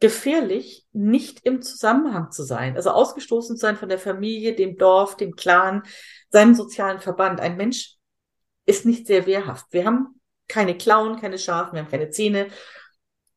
gefährlich, 0.00 0.86
nicht 0.92 1.40
im 1.44 1.62
Zusammenhang 1.62 2.30
zu 2.30 2.42
sein, 2.42 2.76
also 2.76 2.90
ausgestoßen 2.90 3.56
zu 3.56 3.60
sein 3.60 3.76
von 3.76 3.88
der 3.88 3.98
Familie, 3.98 4.54
dem 4.54 4.76
Dorf, 4.76 5.16
dem 5.16 5.34
Clan, 5.36 5.82
seinem 6.30 6.54
sozialen 6.54 7.00
Verband. 7.00 7.40
Ein 7.40 7.56
Mensch 7.56 7.94
ist 8.66 8.84
nicht 8.84 9.06
sehr 9.06 9.26
wehrhaft. 9.26 9.66
Wir 9.70 9.86
haben 9.86 10.20
keine 10.48 10.76
Klauen, 10.76 11.18
keine 11.18 11.38
Schafen, 11.38 11.74
wir 11.74 11.80
haben 11.80 11.90
keine 11.90 12.10
Zähne. 12.10 12.48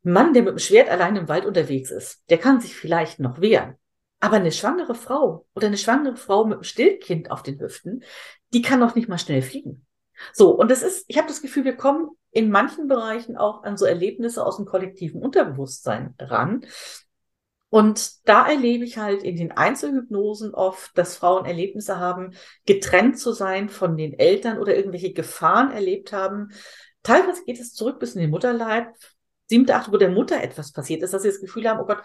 Ein 0.04 0.12
Mann, 0.12 0.34
der 0.34 0.44
mit 0.44 0.52
dem 0.52 0.60
Schwert 0.60 0.90
allein 0.90 1.16
im 1.16 1.30
Wald 1.30 1.46
unterwegs 1.46 1.92
ist, 1.92 2.24
der 2.30 2.38
kann 2.38 2.60
sich 2.60 2.76
vielleicht 2.76 3.20
noch 3.20 3.40
wehren. 3.40 3.76
Aber 4.20 4.36
eine 4.36 4.52
schwangere 4.52 4.96
Frau 4.96 5.48
oder 5.56 5.68
eine 5.68 5.78
schwangere 5.78 6.18
Frau 6.18 6.44
mit 6.44 6.56
einem 6.56 6.64
Stillkind 6.64 7.32
auf 7.32 7.42
den 7.42 7.60
Hüften, 7.60 8.04
die 8.54 8.62
kann 8.62 8.80
noch 8.80 8.96
nicht 8.96 9.08
mal 9.08 9.18
schnell 9.18 9.42
fliegen. 9.42 9.86
So, 10.34 10.52
und 10.52 10.70
das 10.70 10.84
ist, 10.84 11.06
ich 11.08 11.18
habe 11.18 11.28
das 11.28 11.42
Gefühl, 11.42 11.66
wir 11.66 11.76
kommen 11.76 12.10
in 12.32 12.52
manchen 12.52 12.88
Bereichen 12.88 13.38
auch 13.38 13.64
an 13.64 13.78
so 13.78 13.86
Erlebnisse 13.86 14.46
aus 14.46 14.58
dem 14.58 14.66
kollektiven 14.66 15.22
Unterbewusstsein 15.22 16.16
ran. 16.20 16.66
Und 17.70 18.28
da 18.28 18.48
erlebe 18.48 18.84
ich 18.84 18.98
halt 18.98 19.22
in 19.22 19.36
den 19.36 19.52
Einzelhypnosen 19.52 20.56
oft, 20.56 20.98
dass 20.98 21.16
Frauen 21.16 21.46
Erlebnisse 21.46 22.00
haben, 22.00 22.34
getrennt 22.66 23.20
zu 23.20 23.32
sein 23.32 23.70
von 23.70 23.96
den 23.96 24.18
Eltern 24.18 24.58
oder 24.58 24.76
irgendwelche 24.76 25.14
Gefahren 25.14 25.72
erlebt 25.72 26.12
haben. 26.12 26.50
Teilweise 27.04 27.44
geht 27.46 27.60
es 27.60 27.74
zurück 27.74 28.00
bis 28.00 28.16
in 28.16 28.22
den 28.22 28.32
Mutterleib, 28.32 28.96
siebte, 29.48 29.76
achte, 29.76 29.92
wo 29.92 29.98
der 29.98 30.10
Mutter 30.10 30.42
etwas 30.42 30.72
passiert 30.72 31.04
ist, 31.04 31.14
dass 31.14 31.22
sie 31.22 31.30
das 31.30 31.42
Gefühl 31.42 31.70
haben, 31.70 31.80
oh 31.80 31.86
Gott, 31.86 32.02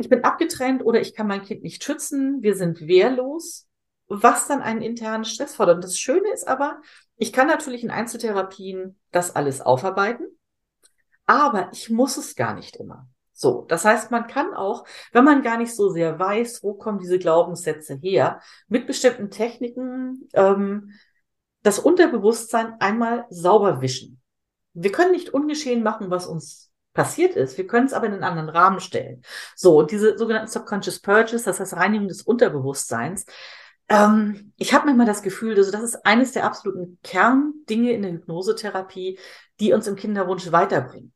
ich 0.00 0.08
bin 0.08 0.24
abgetrennt 0.24 0.84
oder 0.84 1.00
ich 1.00 1.14
kann 1.14 1.26
mein 1.28 1.42
Kind 1.42 1.62
nicht 1.62 1.84
schützen, 1.84 2.42
wir 2.42 2.56
sind 2.56 2.86
wehrlos, 2.86 3.68
was 4.08 4.46
dann 4.46 4.62
einen 4.62 4.82
internen 4.82 5.24
Stress 5.24 5.54
fordert. 5.54 5.76
Und 5.76 5.84
das 5.84 5.98
Schöne 5.98 6.32
ist 6.32 6.46
aber, 6.46 6.80
ich 7.16 7.32
kann 7.32 7.46
natürlich 7.46 7.82
in 7.82 7.90
Einzeltherapien 7.90 8.98
das 9.10 9.34
alles 9.34 9.60
aufarbeiten, 9.60 10.26
aber 11.26 11.70
ich 11.72 11.90
muss 11.90 12.16
es 12.16 12.36
gar 12.36 12.54
nicht 12.54 12.76
immer. 12.76 13.08
So, 13.32 13.66
das 13.68 13.84
heißt, 13.84 14.10
man 14.10 14.26
kann 14.28 14.54
auch, 14.54 14.86
wenn 15.12 15.24
man 15.24 15.42
gar 15.42 15.58
nicht 15.58 15.74
so 15.74 15.90
sehr 15.90 16.18
weiß, 16.18 16.62
wo 16.62 16.72
kommen 16.74 16.98
diese 16.98 17.18
Glaubenssätze 17.18 17.94
her, 17.96 18.40
mit 18.66 18.86
bestimmten 18.86 19.30
Techniken 19.30 20.28
ähm, 20.32 20.92
das 21.62 21.78
Unterbewusstsein 21.78 22.76
einmal 22.80 23.26
sauber 23.28 23.82
wischen. 23.82 24.22
Wir 24.72 24.92
können 24.92 25.12
nicht 25.12 25.30
ungeschehen 25.30 25.82
machen, 25.82 26.10
was 26.10 26.26
uns 26.26 26.70
passiert 26.94 27.36
ist. 27.36 27.58
Wir 27.58 27.66
können 27.66 27.86
es 27.86 27.92
aber 27.92 28.06
in 28.06 28.14
einen 28.14 28.24
anderen 28.24 28.48
Rahmen 28.48 28.80
stellen. 28.80 29.22
So, 29.54 29.78
und 29.78 29.90
diese 29.90 30.16
sogenannten 30.16 30.50
Subconscious 30.50 31.00
Purges, 31.00 31.44
das 31.44 31.60
heißt 31.60 31.74
Reinigung 31.74 32.08
des 32.08 32.22
Unterbewusstseins, 32.22 33.26
ähm, 33.88 34.52
ich 34.56 34.74
habe 34.74 34.86
manchmal 34.86 35.06
das 35.06 35.22
Gefühl, 35.22 35.56
also 35.56 35.70
das 35.70 35.82
ist 35.82 36.06
eines 36.06 36.32
der 36.32 36.44
absoluten 36.44 36.98
Kerndinge 37.02 37.92
in 37.92 38.02
der 38.02 38.12
Hypnosetherapie, 38.12 39.18
die 39.60 39.72
uns 39.72 39.86
im 39.86 39.96
Kinderwunsch 39.96 40.50
weiterbringen. 40.50 41.12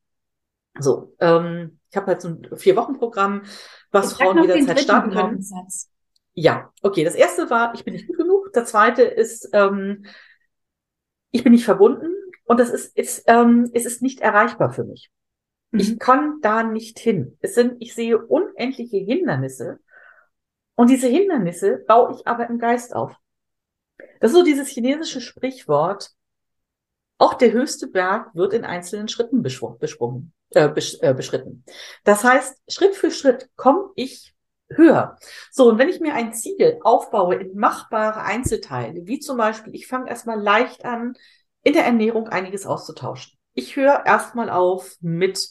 So, 0.78 1.14
ähm, 1.20 1.80
ich 1.90 1.96
habe 1.96 2.06
halt 2.06 2.20
so 2.20 2.28
ein 2.28 2.48
Vier-Wochen-Programm, 2.56 3.42
was 3.90 4.12
ich 4.12 4.18
Frauen 4.18 4.42
jederzeit 4.42 4.80
starten 4.80 5.10
können. 5.10 5.44
Ja, 6.34 6.72
okay. 6.82 7.04
Das 7.04 7.16
erste 7.16 7.50
war, 7.50 7.74
ich 7.74 7.84
bin 7.84 7.94
nicht 7.94 8.06
gut 8.06 8.16
genug. 8.16 8.52
Der 8.52 8.64
zweite 8.64 9.02
ist, 9.02 9.48
ähm, 9.52 10.06
ich 11.32 11.42
bin 11.42 11.52
nicht 11.52 11.64
verbunden 11.64 12.12
und 12.44 12.60
das 12.60 12.70
ist, 12.70 12.96
ist 12.96 13.24
ähm, 13.26 13.68
es 13.74 13.84
ist 13.84 14.00
nicht 14.00 14.20
erreichbar 14.20 14.72
für 14.72 14.84
mich. 14.84 15.10
Mhm. 15.72 15.80
Ich 15.80 15.98
kann 15.98 16.40
da 16.40 16.62
nicht 16.62 16.98
hin. 16.98 17.36
Es 17.40 17.54
sind, 17.54 17.76
ich 17.80 17.94
sehe 17.94 18.18
unendliche 18.18 18.98
Hindernisse 18.98 19.80
und 20.80 20.88
diese 20.88 21.08
Hindernisse 21.08 21.84
baue 21.86 22.14
ich 22.14 22.26
aber 22.26 22.48
im 22.48 22.58
Geist 22.58 22.96
auf. 22.96 23.14
Das 24.18 24.30
ist 24.30 24.36
so 24.38 24.42
dieses 24.42 24.66
chinesische 24.68 25.20
Sprichwort, 25.20 26.12
auch 27.18 27.34
der 27.34 27.52
höchste 27.52 27.86
Berg 27.86 28.34
wird 28.34 28.54
in 28.54 28.64
einzelnen 28.64 29.06
Schritten 29.06 29.44
äh, 29.44 30.68
besch, 30.70 30.96
äh, 31.02 31.12
beschritten. 31.12 31.64
Das 32.04 32.24
heißt, 32.24 32.62
Schritt 32.66 32.96
für 32.96 33.10
Schritt 33.10 33.50
komme 33.56 33.90
ich 33.94 34.34
höher. 34.70 35.18
So, 35.50 35.68
und 35.68 35.76
wenn 35.76 35.90
ich 35.90 36.00
mir 36.00 36.14
ein 36.14 36.32
Ziel 36.32 36.78
aufbaue 36.82 37.34
in 37.34 37.58
machbare 37.58 38.22
Einzelteile, 38.22 39.02
wie 39.04 39.18
zum 39.18 39.36
Beispiel, 39.36 39.74
ich 39.74 39.86
fange 39.86 40.08
erstmal 40.08 40.40
leicht 40.40 40.86
an, 40.86 41.12
in 41.62 41.74
der 41.74 41.84
Ernährung 41.84 42.28
einiges 42.28 42.64
auszutauschen. 42.64 43.38
Ich 43.52 43.76
höre 43.76 44.06
erstmal 44.06 44.48
auf 44.48 44.96
mit 45.02 45.46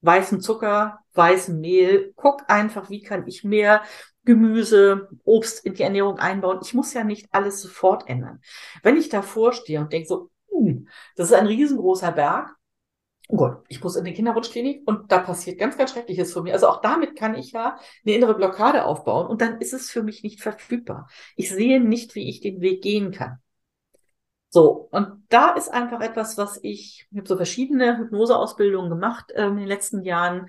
weißem 0.00 0.40
Zucker, 0.40 0.98
weißem 1.12 1.60
Mehl, 1.60 2.12
guck 2.16 2.50
einfach, 2.50 2.90
wie 2.90 3.02
kann 3.02 3.24
ich 3.28 3.44
mehr 3.44 3.82
Gemüse, 4.24 5.08
Obst 5.24 5.64
in 5.64 5.74
die 5.74 5.82
Ernährung 5.82 6.18
einbauen. 6.18 6.60
Ich 6.62 6.74
muss 6.74 6.94
ja 6.94 7.04
nicht 7.04 7.28
alles 7.32 7.60
sofort 7.60 8.08
ändern. 8.08 8.40
Wenn 8.82 8.96
ich 8.96 9.08
davor 9.08 9.52
stehe 9.52 9.80
und 9.80 9.92
denke 9.92 10.08
so, 10.08 10.30
hm, 10.50 10.88
das 11.16 11.28
ist 11.30 11.34
ein 11.34 11.46
riesengroßer 11.46 12.12
Berg, 12.12 12.54
oh 13.28 13.36
Gott, 13.36 13.64
ich 13.68 13.82
muss 13.82 13.96
in 13.96 14.04
die 14.04 14.14
Kinderwunschklinik 14.14 14.82
und 14.86 15.10
da 15.10 15.18
passiert 15.18 15.58
ganz, 15.58 15.76
ganz 15.76 15.92
Schreckliches 15.92 16.32
für 16.32 16.42
mich. 16.42 16.52
Also 16.52 16.68
auch 16.68 16.80
damit 16.80 17.16
kann 17.16 17.34
ich 17.34 17.52
ja 17.52 17.78
eine 18.04 18.14
innere 18.14 18.34
Blockade 18.34 18.84
aufbauen 18.84 19.26
und 19.26 19.40
dann 19.40 19.60
ist 19.60 19.72
es 19.72 19.90
für 19.90 20.02
mich 20.02 20.22
nicht 20.22 20.42
verfügbar. 20.42 21.08
Ich 21.36 21.50
sehe 21.50 21.80
nicht, 21.80 22.14
wie 22.14 22.28
ich 22.28 22.40
den 22.40 22.60
Weg 22.60 22.82
gehen 22.82 23.12
kann. 23.12 23.38
So, 24.50 24.88
und 24.92 25.24
da 25.30 25.50
ist 25.50 25.68
einfach 25.68 26.00
etwas, 26.00 26.38
was 26.38 26.60
ich, 26.62 27.08
ich 27.10 27.18
habe 27.18 27.26
so 27.26 27.36
verschiedene 27.36 27.98
Hypnoseausbildungen 27.98 28.88
gemacht 28.88 29.32
ähm, 29.34 29.54
in 29.54 29.58
den 29.58 29.66
letzten 29.68 30.02
Jahren. 30.02 30.48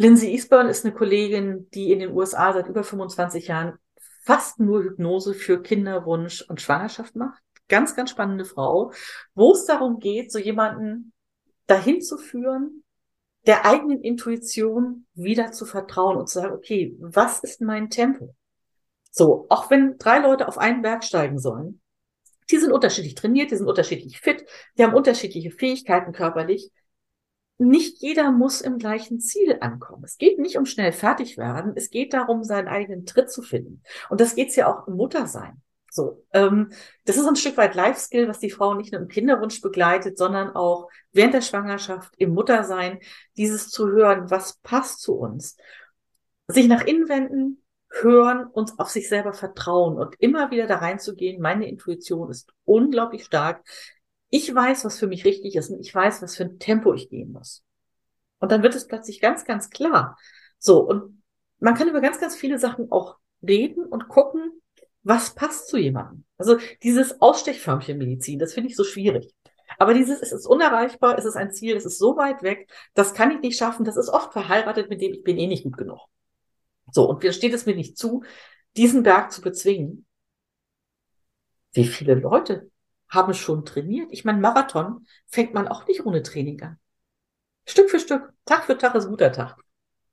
Lindsay 0.00 0.32
Eastburn 0.32 0.70
ist 0.70 0.86
eine 0.86 0.94
Kollegin, 0.94 1.68
die 1.74 1.92
in 1.92 1.98
den 1.98 2.12
USA 2.12 2.54
seit 2.54 2.68
über 2.68 2.84
25 2.84 3.48
Jahren 3.48 3.78
fast 4.22 4.58
nur 4.58 4.82
Hypnose 4.82 5.34
für 5.34 5.60
Kinderwunsch 5.60 6.40
und 6.48 6.62
Schwangerschaft 6.62 7.16
macht. 7.16 7.42
Ganz, 7.68 7.94
ganz 7.94 8.08
spannende 8.08 8.46
Frau, 8.46 8.92
wo 9.34 9.52
es 9.52 9.66
darum 9.66 9.98
geht, 9.98 10.32
so 10.32 10.38
jemanden 10.38 11.12
dahin 11.66 12.00
zu 12.00 12.16
führen, 12.16 12.82
der 13.46 13.66
eigenen 13.66 14.00
Intuition 14.00 15.06
wieder 15.12 15.52
zu 15.52 15.66
vertrauen 15.66 16.16
und 16.16 16.30
zu 16.30 16.38
sagen, 16.38 16.54
okay, 16.54 16.96
was 16.98 17.40
ist 17.40 17.60
mein 17.60 17.90
Tempo? 17.90 18.34
So, 19.10 19.44
auch 19.50 19.68
wenn 19.68 19.98
drei 19.98 20.20
Leute 20.20 20.48
auf 20.48 20.56
einen 20.56 20.80
Berg 20.80 21.04
steigen 21.04 21.38
sollen, 21.38 21.82
die 22.50 22.56
sind 22.56 22.72
unterschiedlich 22.72 23.16
trainiert, 23.16 23.50
die 23.50 23.56
sind 23.56 23.68
unterschiedlich 23.68 24.18
fit, 24.18 24.46
die 24.78 24.82
haben 24.82 24.94
unterschiedliche 24.94 25.50
Fähigkeiten 25.50 26.12
körperlich. 26.12 26.70
Nicht 27.60 28.00
jeder 28.00 28.32
muss 28.32 28.62
im 28.62 28.78
gleichen 28.78 29.20
Ziel 29.20 29.58
ankommen. 29.60 30.02
Es 30.04 30.16
geht 30.16 30.38
nicht 30.38 30.56
um 30.56 30.64
schnell 30.64 30.92
fertig 30.92 31.36
werden, 31.36 31.74
es 31.76 31.90
geht 31.90 32.14
darum, 32.14 32.42
seinen 32.42 32.68
eigenen 32.68 33.04
Tritt 33.04 33.30
zu 33.30 33.42
finden. 33.42 33.82
Und 34.08 34.22
das 34.22 34.34
geht's 34.34 34.56
ja 34.56 34.66
auch 34.66 34.88
im 34.88 34.94
Muttersein. 34.94 35.60
So, 35.90 36.24
ähm, 36.32 36.72
das 37.04 37.18
ist 37.18 37.26
ein 37.26 37.36
Stück 37.36 37.58
weit 37.58 37.74
Life-Skill, 37.74 38.28
was 38.28 38.38
die 38.38 38.50
Frau 38.50 38.72
nicht 38.72 38.92
nur 38.92 39.02
im 39.02 39.08
Kinderwunsch 39.08 39.60
begleitet, 39.60 40.16
sondern 40.16 40.56
auch 40.56 40.88
während 41.12 41.34
der 41.34 41.42
Schwangerschaft, 41.42 42.14
im 42.16 42.32
Muttersein, 42.32 43.00
dieses 43.36 43.68
zu 43.68 43.88
hören, 43.88 44.30
was 44.30 44.56
passt 44.62 45.02
zu 45.02 45.16
uns. 45.16 45.58
Sich 46.48 46.66
nach 46.66 46.86
innen 46.86 47.10
wenden, 47.10 47.62
hören, 47.90 48.46
uns 48.46 48.78
auf 48.78 48.88
sich 48.88 49.06
selber 49.10 49.34
vertrauen 49.34 49.98
und 49.98 50.14
immer 50.18 50.50
wieder 50.50 50.66
da 50.66 50.76
reinzugehen. 50.76 51.42
Meine 51.42 51.68
Intuition 51.68 52.30
ist 52.30 52.54
unglaublich 52.64 53.26
stark. 53.26 53.62
Ich 54.30 54.52
weiß, 54.54 54.84
was 54.84 54.98
für 54.98 55.06
mich 55.06 55.24
richtig 55.24 55.56
ist 55.56 55.70
und 55.70 55.80
ich 55.80 55.94
weiß, 55.94 56.22
was 56.22 56.36
für 56.36 56.44
ein 56.44 56.58
Tempo 56.58 56.94
ich 56.94 57.10
gehen 57.10 57.32
muss. 57.32 57.64
Und 58.38 58.52
dann 58.52 58.62
wird 58.62 58.74
es 58.74 58.86
plötzlich 58.86 59.20
ganz, 59.20 59.44
ganz 59.44 59.70
klar. 59.70 60.16
So, 60.58 60.80
und 60.80 61.22
man 61.58 61.74
kann 61.74 61.88
über 61.88 62.00
ganz, 62.00 62.18
ganz 62.20 62.36
viele 62.36 62.58
Sachen 62.58 62.90
auch 62.90 63.18
reden 63.42 63.84
und 63.84 64.08
gucken, 64.08 64.52
was 65.02 65.34
passt 65.34 65.68
zu 65.68 65.78
jemandem. 65.78 66.24
Also 66.38 66.58
dieses 66.82 67.20
Ausstechförmchen-Medizin, 67.20 68.38
das 68.38 68.54
finde 68.54 68.70
ich 68.70 68.76
so 68.76 68.84
schwierig. 68.84 69.34
Aber 69.78 69.94
dieses, 69.94 70.20
es 70.20 70.32
ist 70.32 70.46
unerreichbar, 70.46 71.18
es 71.18 71.24
ist 71.24 71.36
ein 71.36 71.52
Ziel, 71.52 71.76
es 71.76 71.84
ist 71.84 71.98
so 71.98 72.16
weit 72.16 72.42
weg, 72.42 72.70
das 72.94 73.14
kann 73.14 73.30
ich 73.30 73.40
nicht 73.40 73.56
schaffen, 73.56 73.84
das 73.84 73.96
ist 73.96 74.08
oft 74.08 74.32
verheiratet 74.32 74.90
mit 74.90 75.00
dem, 75.00 75.12
ich 75.12 75.22
bin 75.22 75.38
eh 75.38 75.46
nicht 75.46 75.64
gut 75.64 75.76
genug. 75.76 76.00
So, 76.92 77.08
und 77.08 77.22
mir 77.22 77.32
steht 77.32 77.54
es 77.54 77.66
mir 77.66 77.76
nicht 77.76 77.96
zu, 77.96 78.22
diesen 78.76 79.02
Berg 79.02 79.32
zu 79.32 79.40
bezwingen. 79.42 80.06
Wie 81.72 81.84
viele 81.84 82.14
Leute 82.14 82.70
haben 83.10 83.34
schon 83.34 83.64
trainiert? 83.64 84.08
Ich 84.12 84.24
meine, 84.24 84.38
Marathon 84.38 85.06
fängt 85.26 85.52
man 85.52 85.68
auch 85.68 85.86
nicht 85.86 86.06
ohne 86.06 86.22
Training 86.22 86.62
an. 86.62 86.78
Stück 87.66 87.90
für 87.90 88.00
Stück, 88.00 88.32
Tag 88.44 88.64
für 88.64 88.78
Tag 88.78 88.94
ist 88.94 89.08
guter 89.08 89.32
Tag. 89.32 89.56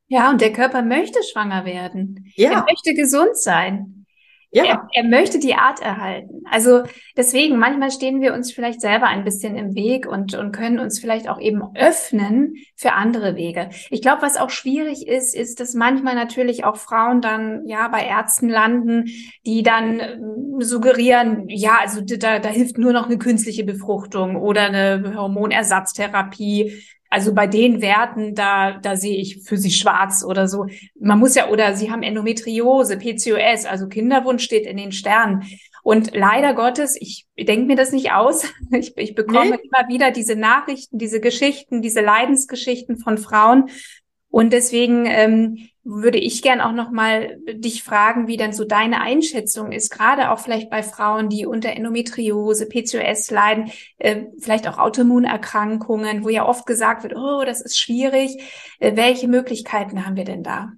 Ja, 0.08 0.30
und 0.30 0.42
der 0.42 0.54
Körper 0.54 0.82
möchte 0.82 1.20
schwanger 1.24 1.66
werden. 1.66 2.32
Ja. 2.36 2.52
Er 2.52 2.64
möchte 2.64 2.94
gesund 2.94 3.38
sein. 3.38 4.06
Ja. 4.52 4.64
Er, 4.64 4.88
er, 4.94 5.04
möchte 5.04 5.40
die 5.40 5.56
Art 5.56 5.82
erhalten. 5.82 6.44
Also 6.50 6.84
deswegen, 7.18 7.58
manchmal 7.58 7.92
stehen 7.92 8.22
wir 8.22 8.34
uns 8.34 8.54
vielleicht 8.54 8.80
selber 8.80 9.08
ein 9.08 9.26
bisschen 9.26 9.58
im 9.58 9.76
Weg 9.76 10.08
und, 10.08 10.36
und 10.36 10.54
können 10.54 10.80
uns 10.80 11.00
vielleicht 11.00 11.28
auch 11.28 11.40
eben 11.40 11.62
öffnen 11.76 12.56
für 12.76 12.94
andere 12.94 13.36
Wege. 13.36 13.70
Ich 13.90 14.02
glaube, 14.02 14.22
was 14.22 14.38
auch 14.38 14.50
schwierig 14.50 15.06
ist, 15.06 15.36
ist, 15.36 15.60
dass 15.60 15.74
manchmal 15.74 16.16
natürlich 16.16 16.64
auch 16.64 16.78
Frauen 16.78 17.20
dann 17.20 17.68
ja 17.68 17.90
bei 17.90 18.06
Ärzten 18.06 18.48
landen, 18.48 19.06
die 19.46 19.64
dann 19.64 20.00
ähm, 20.00 20.56
suggerieren, 20.60 21.50
ja, 21.50 21.80
also 21.82 22.00
da, 22.02 22.40
da 22.40 22.50
hilft 22.50 22.78
nur 22.78 22.94
noch 22.94 23.08
eine 23.08 23.18
künstliche 23.18 23.66
Befruchtung 23.66 24.38
oder 24.38 24.62
eine 24.62 25.14
Hormonersatztherapie 25.16 26.84
also 27.10 27.34
bei 27.34 27.48
den 27.48 27.82
Werten, 27.82 28.36
da, 28.36 28.78
da 28.80 28.96
sehe 28.96 29.18
ich 29.18 29.44
für 29.44 29.58
sie 29.58 29.72
schwarz 29.72 30.24
oder 30.24 30.48
so. 30.48 30.66
Man 31.00 31.20
muss 31.20 31.36
ja, 31.36 31.50
oder 31.50 31.76
sie 31.76 31.92
haben 31.92 32.04
Endometriose, 32.04 32.98
PCOS, 32.98 33.66
also 33.66 33.88
Kinderwunsch 33.88 34.44
steht 34.44 34.66
in 34.66 34.78
den 34.78 34.92
Sternen. 34.92 35.44
Und 35.84 36.14
leider 36.14 36.54
Gottes, 36.54 36.98
ich 37.00 37.28
denke 37.38 37.68
mir 37.68 37.78
das 37.78 37.92
nicht 37.94 38.12
aus. 38.12 38.46
Ich, 38.78 38.98
ich 38.98 39.16
bekomme 39.16 39.52
nee. 39.52 39.62
immer 39.64 39.88
wieder 39.88 40.12
diese 40.12 40.36
Nachrichten, 40.36 40.98
diese 40.98 41.22
Geschichten, 41.22 41.82
diese 41.82 42.02
Leidensgeschichten 42.02 42.98
von 42.98 43.18
Frauen. 43.18 43.70
Und 44.38 44.54
deswegen 44.54 45.08
ähm, 45.08 45.68
würde 45.84 46.20
ich 46.20 46.44
gern 46.44 46.62
auch 46.62 46.72
noch 46.72 46.92
mal 46.92 47.40
dich 47.50 47.82
fragen, 47.82 48.28
wie 48.28 48.38
denn 48.38 48.54
so 48.54 48.66
deine 48.66 49.02
Einschätzung 49.02 49.72
ist, 49.72 49.90
gerade 49.90 50.30
auch 50.30 50.38
vielleicht 50.38 50.70
bei 50.70 50.84
Frauen, 50.84 51.28
die 51.28 51.48
unter 51.48 51.70
Endometriose, 51.70 52.70
PCOS 52.70 53.32
leiden, 53.32 53.72
äh, 53.98 54.26
vielleicht 54.38 54.68
auch 54.68 54.78
Autoimmunerkrankungen, 54.78 56.24
wo 56.24 56.30
ja 56.30 56.46
oft 56.46 56.68
gesagt 56.68 57.02
wird, 57.02 57.16
oh, 57.16 57.46
das 57.48 57.62
ist 57.62 57.80
schwierig. 57.80 58.40
Äh, 58.78 58.96
welche 58.96 59.28
Möglichkeiten 59.28 60.06
haben 60.06 60.18
wir 60.18 60.26
denn 60.26 60.44
da? 60.44 60.72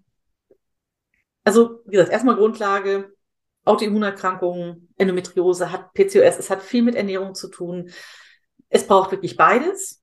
Also, 1.43 1.81
wie 1.85 1.91
gesagt, 1.91 2.13
erstmal 2.13 2.37
Grundlage, 2.37 3.11
Autoimmunerkrankungen, 3.65 4.87
Endometriose 4.95 5.69
hat 5.69 5.93
PCOS, 5.95 6.39
es 6.39 6.49
hat 6.49 6.63
viel 6.63 6.81
mit 6.81 6.95
Ernährung 6.95 7.35
zu 7.35 7.49
tun. 7.49 7.89
Es 8.69 8.87
braucht 8.87 9.11
wirklich 9.11 9.35
beides 9.35 9.98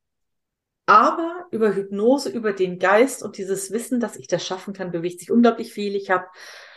aber 0.87 1.47
über 1.51 1.75
Hypnose, 1.75 2.31
über 2.31 2.53
den 2.53 2.79
Geist 2.79 3.23
und 3.23 3.39
dieses 3.39 3.73
Wissen, 3.73 4.01
dass 4.01 4.17
ich 4.17 4.29
das 4.29 4.47
schaffen 4.47 4.73
kann, 4.73 4.93
bewegt 4.93 5.21
sich 5.21 5.33
unglaublich 5.33 5.73
viel. 5.73 5.97
Ich 5.97 6.11
habe 6.11 6.27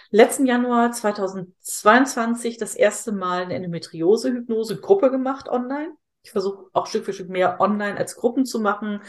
letzten 0.09 0.47
Januar 0.47 0.91
2022 0.91 2.57
das 2.57 2.75
erste 2.75 3.11
Mal 3.11 3.43
eine 3.43 3.55
Endometriose-Hypnose-Gruppe 3.55 5.11
gemacht 5.11 5.47
online. 5.47 5.93
Ich 6.23 6.31
versuche 6.31 6.65
auch 6.73 6.87
Stück 6.87 7.05
für 7.05 7.13
Stück 7.13 7.29
mehr 7.29 7.61
online 7.61 7.97
als 7.97 8.15
Gruppen 8.15 8.45
zu 8.45 8.59
machen. 8.59 9.01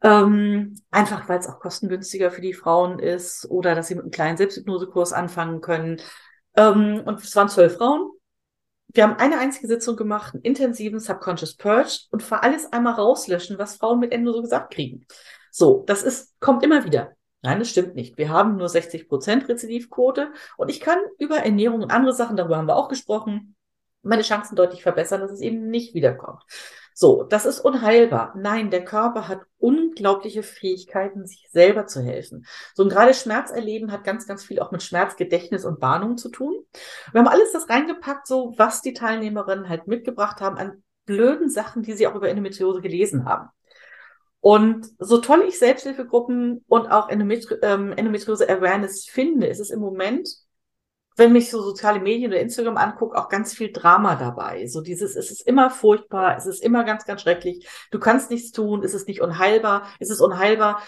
Ähm, 0.00 0.80
einfach 0.92 1.28
weil 1.28 1.40
es 1.40 1.48
auch 1.48 1.58
kostengünstiger 1.58 2.30
für 2.30 2.40
die 2.40 2.54
Frauen 2.54 3.00
ist 3.00 3.50
oder 3.50 3.74
dass 3.74 3.88
sie 3.88 3.96
mit 3.96 4.04
einem 4.04 4.12
kleinen 4.12 4.36
Selbsthypnosekurs 4.36 5.12
anfangen 5.12 5.60
können. 5.60 6.00
Ähm, 6.56 7.02
und 7.04 7.20
es 7.20 7.34
waren 7.34 7.48
zwölf 7.48 7.76
Frauen 7.76 8.12
wir 8.88 9.02
haben 9.02 9.16
eine 9.16 9.38
einzige 9.38 9.66
Sitzung 9.66 9.96
gemacht, 9.96 10.34
einen 10.34 10.42
intensiven 10.42 10.98
Subconscious 10.98 11.56
Purge 11.56 12.06
und 12.10 12.22
für 12.22 12.42
alles 12.42 12.72
einmal 12.72 12.94
rauslöschen, 12.94 13.58
was 13.58 13.76
Frauen 13.76 14.00
mit 14.00 14.12
Endo 14.12 14.32
so 14.32 14.42
gesagt 14.42 14.72
kriegen. 14.72 15.06
So, 15.50 15.84
das 15.86 16.02
ist, 16.02 16.38
kommt 16.40 16.62
immer 16.64 16.84
wieder. 16.84 17.12
Nein, 17.42 17.58
das 17.58 17.70
stimmt 17.70 17.94
nicht. 17.94 18.18
Wir 18.18 18.30
haben 18.30 18.56
nur 18.56 18.68
60 18.68 19.08
Prozent 19.08 19.48
Rezidivquote 19.48 20.32
und 20.56 20.70
ich 20.70 20.80
kann 20.80 20.98
über 21.18 21.36
Ernährung 21.36 21.82
und 21.82 21.92
andere 21.92 22.12
Sachen, 22.12 22.36
darüber 22.36 22.56
haben 22.56 22.66
wir 22.66 22.76
auch 22.76 22.88
gesprochen, 22.88 23.54
meine 24.02 24.22
Chancen 24.22 24.56
deutlich 24.56 24.82
verbessern, 24.82 25.20
dass 25.20 25.30
es 25.30 25.40
eben 25.40 25.68
nicht 25.68 25.94
wiederkommt. 25.94 26.42
So, 27.00 27.22
das 27.22 27.46
ist 27.46 27.60
unheilbar. 27.60 28.34
Nein, 28.36 28.72
der 28.72 28.84
Körper 28.84 29.28
hat 29.28 29.42
unglaubliche 29.58 30.42
Fähigkeiten, 30.42 31.28
sich 31.28 31.46
selber 31.52 31.86
zu 31.86 32.02
helfen. 32.02 32.44
So 32.74 32.82
und 32.82 32.88
gerade 32.88 33.14
Schmerzerleben 33.14 33.92
hat 33.92 34.02
ganz, 34.02 34.26
ganz 34.26 34.42
viel 34.42 34.58
auch 34.58 34.72
mit 34.72 34.82
Schmerzgedächtnis 34.82 35.64
und 35.64 35.80
Warnung 35.80 36.16
zu 36.16 36.28
tun. 36.28 36.56
Wir 37.12 37.20
haben 37.20 37.28
alles 37.28 37.52
das 37.52 37.68
reingepackt, 37.68 38.26
so 38.26 38.52
was 38.56 38.82
die 38.82 38.94
Teilnehmerinnen 38.94 39.68
halt 39.68 39.86
mitgebracht 39.86 40.40
haben 40.40 40.58
an 40.58 40.82
blöden 41.06 41.48
Sachen, 41.48 41.84
die 41.84 41.92
sie 41.92 42.08
auch 42.08 42.16
über 42.16 42.30
Endometriose 42.30 42.80
gelesen 42.80 43.26
haben. 43.26 43.48
Und 44.40 44.88
so 44.98 45.18
toll 45.18 45.44
ich 45.46 45.56
Selbsthilfegruppen 45.56 46.64
und 46.66 46.90
auch 46.90 47.10
Endometri 47.10 47.58
ähm, 47.62 47.92
Endometriose 47.92 48.48
Awareness 48.48 49.04
finde, 49.04 49.46
ist 49.46 49.60
es 49.60 49.70
im 49.70 49.78
Moment 49.78 50.28
wenn 51.18 51.32
mich 51.32 51.50
so 51.50 51.60
soziale 51.60 52.00
Medien 52.00 52.30
oder 52.30 52.40
Instagram 52.40 52.76
angucke, 52.76 53.18
auch 53.18 53.28
ganz 53.28 53.52
viel 53.52 53.72
Drama 53.72 54.14
dabei. 54.14 54.66
So 54.66 54.80
dieses, 54.80 55.16
es 55.16 55.30
ist 55.30 55.46
immer 55.46 55.70
furchtbar, 55.70 56.36
es 56.36 56.46
ist 56.46 56.62
immer 56.62 56.84
ganz, 56.84 57.04
ganz 57.04 57.22
schrecklich. 57.22 57.68
Du 57.90 57.98
kannst 57.98 58.30
nichts 58.30 58.52
tun, 58.52 58.84
es 58.84 58.94
ist 58.94 59.08
nicht 59.08 59.20
unheilbar, 59.20 59.88
es 59.98 60.10
ist 60.10 60.20
unheilbar. 60.20 60.82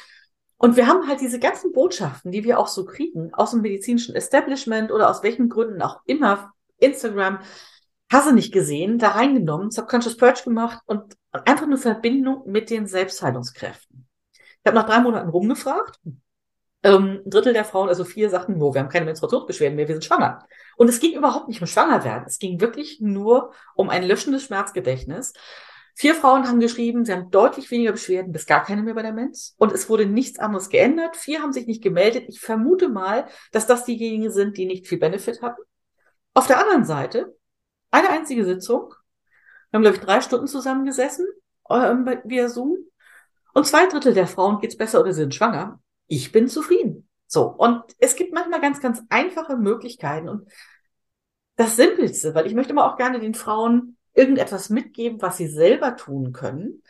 Und 0.56 0.76
wir 0.76 0.86
haben 0.86 1.08
halt 1.08 1.20
diese 1.20 1.40
ganzen 1.40 1.72
Botschaften, 1.72 2.30
die 2.32 2.44
wir 2.44 2.58
auch 2.58 2.68
so 2.68 2.84
kriegen, 2.84 3.34
aus 3.34 3.52
dem 3.52 3.62
medizinischen 3.62 4.14
Establishment 4.14 4.92
oder 4.92 5.10
aus 5.10 5.22
welchen 5.22 5.48
Gründen 5.48 5.82
auch 5.82 6.00
immer, 6.04 6.52
Instagram, 6.78 7.40
hasse 8.12 8.32
nicht 8.32 8.52
gesehen, 8.52 8.98
da 8.98 9.10
reingenommen, 9.10 9.70
Subconscious 9.70 10.16
Purge 10.16 10.42
gemacht 10.44 10.80
und 10.86 11.16
einfach 11.32 11.66
eine 11.66 11.78
Verbindung 11.78 12.42
mit 12.46 12.70
den 12.70 12.86
Selbstheilungskräften. 12.86 14.06
Ich 14.32 14.66
habe 14.66 14.76
nach 14.76 14.86
drei 14.86 15.00
Monaten 15.00 15.30
rumgefragt, 15.30 15.98
Ähm, 16.82 17.20
ein 17.24 17.30
Drittel 17.30 17.52
der 17.52 17.64
Frauen, 17.64 17.88
also 17.88 18.04
vier, 18.04 18.30
sagten, 18.30 18.56
no, 18.56 18.72
wir 18.72 18.80
haben 18.80 18.88
keine 18.88 19.04
Menstruationsbeschwerden 19.04 19.76
mehr, 19.76 19.88
wir 19.88 19.94
sind 19.94 20.04
schwanger. 20.04 20.46
Und 20.76 20.88
es 20.88 20.98
ging 21.00 21.14
überhaupt 21.14 21.48
nicht 21.48 21.60
um 21.60 21.66
Schwangerwerden. 21.66 22.26
Es 22.26 22.38
ging 22.38 22.60
wirklich 22.60 23.00
nur 23.00 23.52
um 23.74 23.90
ein 23.90 24.02
löschendes 24.02 24.44
Schmerzgedächtnis. 24.44 25.34
Vier 25.94 26.14
Frauen 26.14 26.48
haben 26.48 26.60
geschrieben, 26.60 27.04
sie 27.04 27.12
haben 27.12 27.30
deutlich 27.30 27.70
weniger 27.70 27.92
Beschwerden, 27.92 28.32
bis 28.32 28.46
gar 28.46 28.64
keine 28.64 28.82
mehr 28.82 28.94
bei 28.94 29.02
der 29.02 29.12
Mens. 29.12 29.54
Und 29.58 29.72
es 29.72 29.90
wurde 29.90 30.06
nichts 30.06 30.38
anderes 30.38 30.70
geändert. 30.70 31.16
Vier 31.16 31.42
haben 31.42 31.52
sich 31.52 31.66
nicht 31.66 31.82
gemeldet. 31.82 32.24
Ich 32.28 32.40
vermute 32.40 32.88
mal, 32.88 33.26
dass 33.52 33.66
das 33.66 33.84
diejenigen 33.84 34.30
sind, 34.30 34.56
die 34.56 34.64
nicht 34.64 34.88
viel 34.88 34.98
Benefit 34.98 35.42
hatten. 35.42 35.60
Auf 36.32 36.46
der 36.46 36.58
anderen 36.58 36.84
Seite, 36.84 37.36
eine 37.90 38.08
einzige 38.08 38.46
Sitzung. 38.46 38.94
Wir 39.70 39.76
haben, 39.76 39.82
glaube 39.82 39.98
ich, 39.98 40.02
drei 40.02 40.22
Stunden 40.22 40.46
zusammengesessen 40.46 41.26
ähm, 41.68 42.08
via 42.24 42.48
Zoom. 42.48 42.78
Und 43.52 43.66
zwei 43.66 43.86
Drittel 43.86 44.14
der 44.14 44.26
Frauen 44.26 44.60
geht's 44.60 44.78
besser 44.78 45.00
oder 45.00 45.12
sind 45.12 45.34
schwanger 45.34 45.80
ich 46.10 46.32
bin 46.32 46.48
zufrieden. 46.48 47.08
So. 47.26 47.46
Und 47.46 47.84
es 47.98 48.16
gibt 48.16 48.34
manchmal 48.34 48.60
ganz, 48.60 48.80
ganz 48.80 49.00
einfache 49.08 49.56
Möglichkeiten 49.56 50.28
und 50.28 50.50
das 51.56 51.76
Simpelste, 51.76 52.34
weil 52.34 52.46
ich 52.46 52.54
möchte 52.54 52.72
immer 52.72 52.90
auch 52.90 52.96
gerne 52.96 53.20
den 53.20 53.34
Frauen 53.34 53.96
irgendetwas 54.12 54.70
mitgeben, 54.70 55.22
was 55.22 55.36
sie 55.36 55.46
selber 55.46 55.96
tun 55.96 56.32
können, 56.32 56.82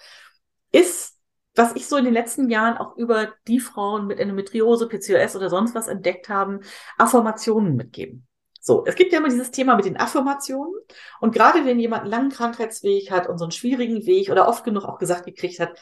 ist, 0.72 1.18
was 1.54 1.76
ich 1.76 1.86
so 1.86 1.96
in 1.96 2.04
den 2.04 2.14
letzten 2.14 2.48
Jahren 2.48 2.78
auch 2.78 2.96
über 2.96 3.34
die 3.46 3.60
Frauen 3.60 4.06
mit 4.06 4.20
Endometriose, 4.20 4.88
PCOS 4.88 5.36
oder 5.36 5.50
sonst 5.50 5.74
was 5.74 5.88
entdeckt 5.88 6.30
haben, 6.30 6.60
Affirmationen 6.96 7.76
mitgeben. 7.76 8.26
So, 8.60 8.84
es 8.86 8.94
gibt 8.94 9.12
ja 9.12 9.18
immer 9.18 9.28
dieses 9.28 9.50
Thema 9.50 9.76
mit 9.76 9.84
den 9.84 9.98
Affirmationen. 9.98 10.74
Und 11.20 11.34
gerade 11.34 11.66
wenn 11.66 11.78
jemand 11.78 12.02
einen 12.02 12.10
langen 12.10 12.30
Krankheitsweg 12.30 13.10
hat 13.10 13.28
und 13.28 13.36
so 13.36 13.44
einen 13.44 13.52
schwierigen 13.52 14.06
Weg 14.06 14.30
oder 14.30 14.48
oft 14.48 14.64
genug 14.64 14.84
auch 14.84 14.98
gesagt 14.98 15.26
gekriegt 15.26 15.60
hat, 15.60 15.78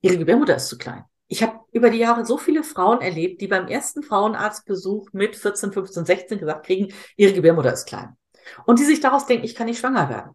ihre 0.00 0.16
Gebärmutter 0.16 0.56
ist 0.56 0.68
zu 0.68 0.78
klein 0.78 1.04
ich 1.32 1.42
habe 1.42 1.60
über 1.72 1.90
die 1.90 1.98
Jahre 1.98 2.24
so 2.24 2.36
viele 2.36 2.62
Frauen 2.62 3.00
erlebt, 3.00 3.40
die 3.40 3.48
beim 3.48 3.66
ersten 3.66 4.02
Frauenarztbesuch 4.02 5.08
mit 5.12 5.36
14, 5.36 5.72
15, 5.72 6.04
16 6.04 6.38
gesagt 6.38 6.66
kriegen, 6.66 6.92
ihre 7.16 7.32
Gebärmutter 7.32 7.72
ist 7.72 7.86
klein. 7.86 8.16
Und 8.66 8.78
die 8.78 8.84
sich 8.84 9.00
daraus 9.00 9.26
denken, 9.26 9.44
ich 9.44 9.54
kann 9.54 9.66
nicht 9.66 9.78
schwanger 9.78 10.08
werden. 10.08 10.32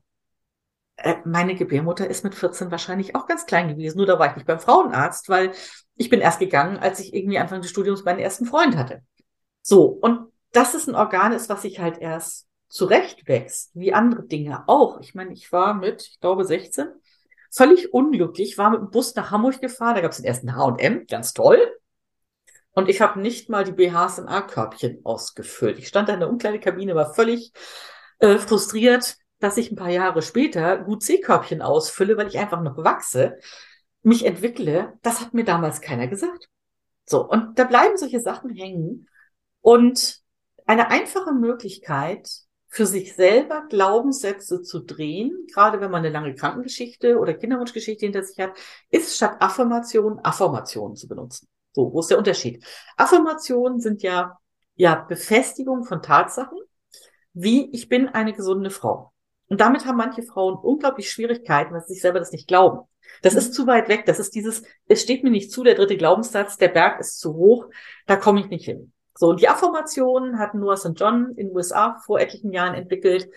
Äh, 0.98 1.18
meine 1.26 1.56
Gebärmutter 1.56 2.08
ist 2.08 2.24
mit 2.24 2.34
14 2.34 2.72
wahrscheinlich 2.72 3.16
auch 3.16 3.28
ganz 3.28 3.46
klein 3.46 3.70
gewesen, 3.70 3.98
nur 3.98 4.08
da 4.08 4.18
war 4.18 4.30
ich 4.30 4.36
nicht 4.36 4.48
beim 4.48 4.60
Frauenarzt, 4.60 5.30
weil 5.30 5.52
ich 5.96 6.10
bin 6.10 6.22
erst 6.22 6.40
gegangen, 6.40 6.78
als 6.78 7.00
ich 7.00 7.14
irgendwie 7.14 7.38
Anfang 7.38 7.62
des 7.62 7.70
Studiums 7.70 8.04
meinen 8.04 8.20
ersten 8.20 8.46
Freund 8.46 8.76
hatte. 8.76 9.04
So, 9.62 9.86
und 9.86 10.32
das 10.54 10.74
ist 10.74 10.88
ein 10.88 10.96
Organ 10.96 11.34
ist, 11.34 11.50
was 11.50 11.62
sich 11.62 11.80
halt 11.80 12.00
erst 12.00 12.48
zurechtwächst, 12.70 13.72
wie 13.76 13.94
andere 13.94 14.24
Dinge 14.24 14.68
auch. 14.68 15.00
Ich 15.00 15.14
meine, 15.14 15.34
ich 15.34 15.52
war 15.52 15.74
mit, 15.74 16.02
ich 16.02 16.20
glaube, 16.20 16.46
16 16.46 16.88
völlig 17.52 17.94
unglücklich, 17.94 18.58
war 18.58 18.70
mit 18.70 18.80
dem 18.80 18.90
Bus 18.90 19.16
nach 19.16 19.32
Hamburg 19.32 19.62
gefahren, 19.62 19.96
da 19.96 20.02
gab 20.02 20.12
es 20.12 20.18
den 20.18 20.26
ersten 20.26 20.56
H&M, 20.56 21.06
ganz 21.08 21.34
toll. 21.34 21.60
Und 22.72 22.90
ich 22.90 23.02
habe 23.02 23.20
nicht 23.20 23.50
mal 23.50 23.64
die 23.64 23.72
BHs 23.72 24.20
im 24.20 24.28
A-Körbchen 24.28 25.02
ausgefüllt. 25.04 25.80
Ich 25.80 25.88
stand 25.88 26.10
da 26.10 26.14
in 26.14 26.20
der 26.20 26.30
Umkleidekabine, 26.30 26.94
war 26.94 27.14
völlig 27.14 27.52
äh, 28.20 28.38
frustriert, 28.38 29.18
dass 29.40 29.58
ich 29.58 29.72
ein 29.72 29.76
paar 29.76 29.90
Jahre 29.90 30.22
später 30.22 30.78
gut 30.78 31.04
C-Körbchen 31.04 31.62
ausfülle, 31.62 32.18
weil 32.18 32.28
ich 32.28 32.38
einfach 32.38 32.62
noch 32.62 32.78
wachse, 32.78 33.38
mich 34.04 34.26
entwickle. 34.26 34.94
Das 35.02 35.22
hat 35.22 35.34
mir 35.34 35.44
damals 35.44 35.82
keiner 35.82 36.08
gesagt. 36.08 36.50
So, 37.06 37.28
und 37.28 37.58
da 37.58 37.64
bleiben 37.64 37.98
solche 37.98 38.20
Sachen 38.20 38.52
hängen. 38.52 39.08
Und 39.62 40.22
eine 40.66 40.90
einfache 40.90 41.34
Möglichkeit, 41.34 42.30
für 42.78 42.86
sich 42.86 43.16
selber 43.16 43.66
Glaubenssätze 43.70 44.62
zu 44.62 44.82
drehen, 44.82 45.48
gerade 45.52 45.82
wenn 45.82 45.90
man 45.90 46.06
eine 46.06 46.14
lange 46.14 46.36
Krankengeschichte 46.36 47.18
oder 47.18 47.34
Kinderwunschgeschichte 47.34 48.06
hinter 48.06 48.22
sich 48.22 48.38
hat, 48.38 48.52
ist 48.92 49.16
statt 49.16 49.38
Affirmation 49.40 50.20
Affirmationen 50.20 50.96
zu 50.96 51.08
benutzen. 51.08 51.48
So, 51.72 51.92
wo 51.92 52.02
ist 52.02 52.12
der 52.12 52.20
Unterschied? 52.20 52.64
Affirmationen 52.96 53.80
sind 53.80 54.04
ja, 54.04 54.38
ja 54.76 54.94
Befestigung 54.94 55.86
von 55.86 56.04
Tatsachen, 56.04 56.60
wie 57.34 57.68
ich 57.72 57.90
bin 57.90 58.10
eine 58.10 58.34
gesunde 58.34 58.70
Frau. 58.70 59.12
Und 59.48 59.60
damit 59.60 59.88
haben 59.88 59.98
manche 59.98 60.22
Frauen 60.22 60.54
unglaublich 60.54 61.10
Schwierigkeiten, 61.10 61.74
weil 61.74 61.82
sie 61.82 61.94
sich 61.94 62.04
selber 62.04 62.20
das 62.20 62.32
nicht 62.32 62.48
glauben. 62.48 62.88
Das 63.24 63.34
ist 63.34 63.56
zu 63.56 63.66
weit 63.66 63.90
weg. 63.90 64.06
Das 64.06 64.20
ist 64.20 64.36
dieses, 64.36 64.62
es 64.88 65.02
steht 65.02 65.24
mir 65.24 65.32
nicht 65.32 65.52
zu, 65.52 65.64
der 65.64 65.74
dritte 65.74 65.98
Glaubenssatz, 65.98 66.58
der 66.58 66.68
Berg 66.68 67.00
ist 67.00 67.20
zu 67.20 67.34
hoch, 67.34 67.72
da 68.06 68.18
komme 68.18 68.40
ich 68.42 68.50
nicht 68.50 68.66
hin. 68.66 68.94
So, 69.18 69.30
und 69.30 69.42
die 69.42 69.50
Affirmation 69.50 70.38
hat 70.38 70.54
Noah 70.54 70.78
St. 70.78 70.94
John 70.96 71.34
in 71.36 71.48
den 71.48 71.56
USA 71.56 71.98
vor 72.06 72.20
etlichen 72.20 72.52
Jahren 72.54 72.76
entwickelt. 72.76 73.30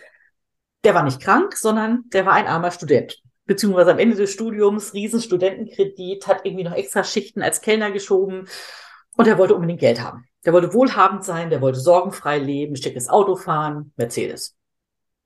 Der 0.85 0.95
war 0.95 1.03
nicht 1.03 1.20
krank, 1.20 1.57
sondern 1.57 2.05
der 2.12 2.26
war 2.26 2.35
ein 2.35 2.47
armer 2.47 2.70
Student. 2.70 3.22
Beziehungsweise 3.47 3.93
am 3.93 3.99
Ende 3.99 4.16
des 4.16 4.31
Studiums, 4.31 4.93
riesen 4.93 5.20
Studentenkredit, 5.20 6.26
hat 6.26 6.45
irgendwie 6.45 6.64
noch 6.64 6.74
extra 6.74 7.03
Schichten 7.03 7.43
als 7.43 7.62
Kellner 7.62 7.91
geschoben 7.91 8.47
und 9.16 9.26
er 9.26 9.39
wollte 9.39 9.55
unbedingt 9.55 9.81
Geld 9.81 10.03
haben. 10.03 10.26
Der 10.45 10.53
wollte 10.53 10.74
wohlhabend 10.74 11.24
sein, 11.24 11.49
der 11.49 11.62
wollte 11.62 11.81
sorgenfrei 11.81 12.39
leben, 12.39 12.76
schickes 12.76 13.09
Auto 13.09 13.37
fahren, 13.37 13.93
Mercedes. 13.97 14.57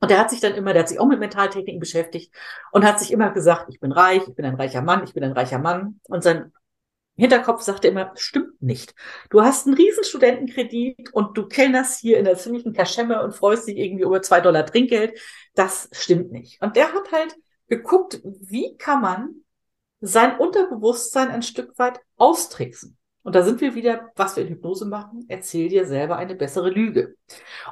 Und 0.00 0.10
der 0.10 0.20
hat 0.20 0.30
sich 0.30 0.40
dann 0.40 0.54
immer, 0.54 0.72
der 0.72 0.82
hat 0.82 0.88
sich 0.88 1.00
auch 1.00 1.06
mit 1.06 1.18
Mentaltechniken 1.18 1.80
beschäftigt 1.80 2.32
und 2.70 2.84
hat 2.84 3.00
sich 3.00 3.10
immer 3.10 3.30
gesagt, 3.30 3.66
ich 3.70 3.80
bin 3.80 3.90
reich, 3.90 4.22
ich 4.28 4.34
bin 4.34 4.44
ein 4.44 4.54
reicher 4.54 4.82
Mann, 4.82 5.02
ich 5.04 5.14
bin 5.14 5.24
ein 5.24 5.32
reicher 5.32 5.58
Mann. 5.58 6.00
Und 6.08 6.22
sein 6.22 6.52
Hinterkopf 7.16 7.62
sagte 7.62 7.88
immer, 7.88 8.12
stimmt 8.16 8.60
nicht. 8.60 8.94
Du 9.30 9.42
hast 9.42 9.66
einen 9.66 9.76
riesen 9.76 10.02
Studentenkredit 10.02 11.12
und 11.12 11.36
du 11.38 11.46
kellnerst 11.46 12.00
hier 12.00 12.18
in 12.18 12.24
der 12.24 12.36
ziemlichen 12.36 12.72
Kaschemme 12.72 13.22
und 13.22 13.34
freust 13.34 13.68
dich 13.68 13.76
irgendwie 13.76 14.04
über 14.04 14.20
zwei 14.20 14.40
Dollar 14.40 14.66
Trinkgeld. 14.66 15.18
Das 15.54 15.88
stimmt 15.92 16.32
nicht. 16.32 16.60
Und 16.60 16.74
der 16.76 16.92
hat 16.92 17.12
halt 17.12 17.36
geguckt, 17.68 18.20
wie 18.24 18.76
kann 18.76 19.00
man 19.00 19.44
sein 20.00 20.38
Unterbewusstsein 20.38 21.30
ein 21.30 21.42
Stück 21.42 21.78
weit 21.78 22.00
austricksen. 22.16 22.98
Und 23.22 23.34
da 23.34 23.42
sind 23.42 23.62
wir 23.62 23.74
wieder, 23.74 24.10
was 24.16 24.36
wir 24.36 24.42
in 24.42 24.50
Hypnose 24.50 24.84
machen, 24.84 25.24
erzähl 25.28 25.68
dir 25.68 25.86
selber 25.86 26.16
eine 26.16 26.34
bessere 26.34 26.68
Lüge. 26.68 27.16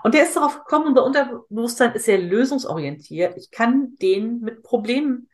Und 0.03 0.14
der 0.14 0.22
ist 0.22 0.34
darauf 0.34 0.61
gekommen, 0.61 0.86
unser 0.88 1.05
Unterbewusstsein 1.05 1.93
ist 1.93 2.07
sehr 2.07 2.18
lösungsorientiert. 2.18 3.36
Ich 3.36 3.51
kann 3.51 3.97
den 4.01 4.40
mit 4.40 4.62
Problemen 4.62 5.28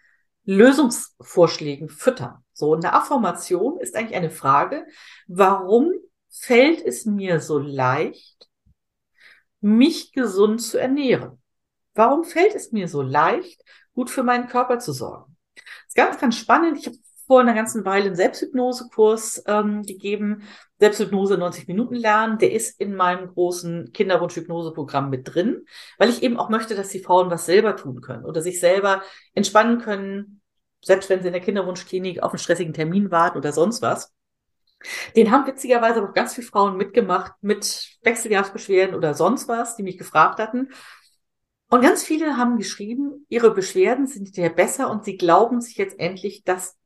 Lösungsvorschlägen 0.49 1.91
füttern. 1.91 2.43
So, 2.55 2.75
eine 2.75 2.95
Affirmation 2.95 3.79
ist 3.81 3.95
eigentlich 3.95 4.17
eine 4.17 4.31
Frage, 4.31 4.87
warum 5.27 5.93
fällt 6.31 6.83
es 6.83 7.05
mir 7.05 7.41
so 7.41 7.59
leicht, 7.59 8.49
mich 9.61 10.13
gesund 10.13 10.63
zu 10.63 10.79
ernähren? 10.79 11.43
Warum 11.93 12.25
fällt 12.25 12.55
es 12.55 12.73
mir 12.73 12.89
so 12.89 13.03
leicht, 13.03 13.63
gut 13.93 14.09
für 14.09 14.23
meinen 14.23 14.47
Körper 14.47 14.79
zu 14.79 14.93
sorgen? 14.93 15.37
Das 15.55 15.89
ist 15.89 15.97
ganz, 15.97 16.19
ganz 16.19 16.37
spannend. 16.37 16.79
Ich 16.79 16.87
habe 16.87 16.97
vor 17.27 17.41
einer 17.41 17.55
ganzen 17.55 17.85
Weile 17.85 18.07
einen 18.07 18.17
Selbsthypnosekurs 18.17 19.45
ähm, 19.47 19.83
gegeben. 19.83 20.45
Selbsthypnose 20.79 21.37
90 21.37 21.69
Minuten 21.69 21.95
lernen. 21.95 22.39
Der 22.39 22.53
ist 22.53 22.81
in 22.81 22.95
meinem 22.95 23.29
großen 23.29 23.93
Kinderwunsch-Hypnose-Programm 23.93 25.11
mit 25.11 25.35
drin, 25.35 25.67
weil 25.99 26.09
ich 26.09 26.23
eben 26.23 26.39
auch 26.39 26.49
möchte, 26.49 26.75
dass 26.75 26.89
die 26.89 27.01
Frauen 27.01 27.31
was 27.31 27.45
selber 27.45 27.77
tun 27.77 28.01
können 28.01 28.25
oder 28.25 28.41
sich 28.41 28.61
selber 28.61 29.03
entspannen 29.35 29.79
können, 29.79 30.38
selbst 30.83 31.11
wenn 31.11 31.21
sie 31.21 31.29
in 31.29 31.33
der 31.33 31.43
Kinderwunschklinik 31.43 32.23
auf 32.23 32.33
einen 32.33 32.39
stressigen 32.39 32.75
Termin 32.75 33.11
warten 33.11 33.39
oder 33.39 33.53
sonst 33.53 33.83
was. 33.83 34.13
Den 35.17 35.31
haben 35.33 35.47
witzigerweise 35.47 36.03
auch 36.03 36.15
ganz 36.15 36.35
viele 36.35 36.47
Frauen 36.47 36.77
mitgemacht 36.77 37.33
mit 37.41 37.99
Wechseljahrsbeschwerden 38.03 38.95
oder 38.95 39.15
sonst 39.15 39.49
was, 39.49 39.77
die 39.77 39.83
mich 39.83 39.99
gefragt 39.99 40.39
hatten. 40.39 40.71
Und 41.71 41.83
ganz 41.83 42.03
viele 42.03 42.37
haben 42.37 42.57
geschrieben, 42.57 43.27
ihre 43.29 43.53
Beschwerden 43.53 44.07
sind 44.07 44.35
ja 44.37 44.49
besser 44.49 44.91
und 44.91 45.05
sie 45.05 45.17
glauben 45.17 45.61
sich 45.61 45.77
jetzt 45.77 45.99
endlich, 45.99 46.45
dass 46.45 46.77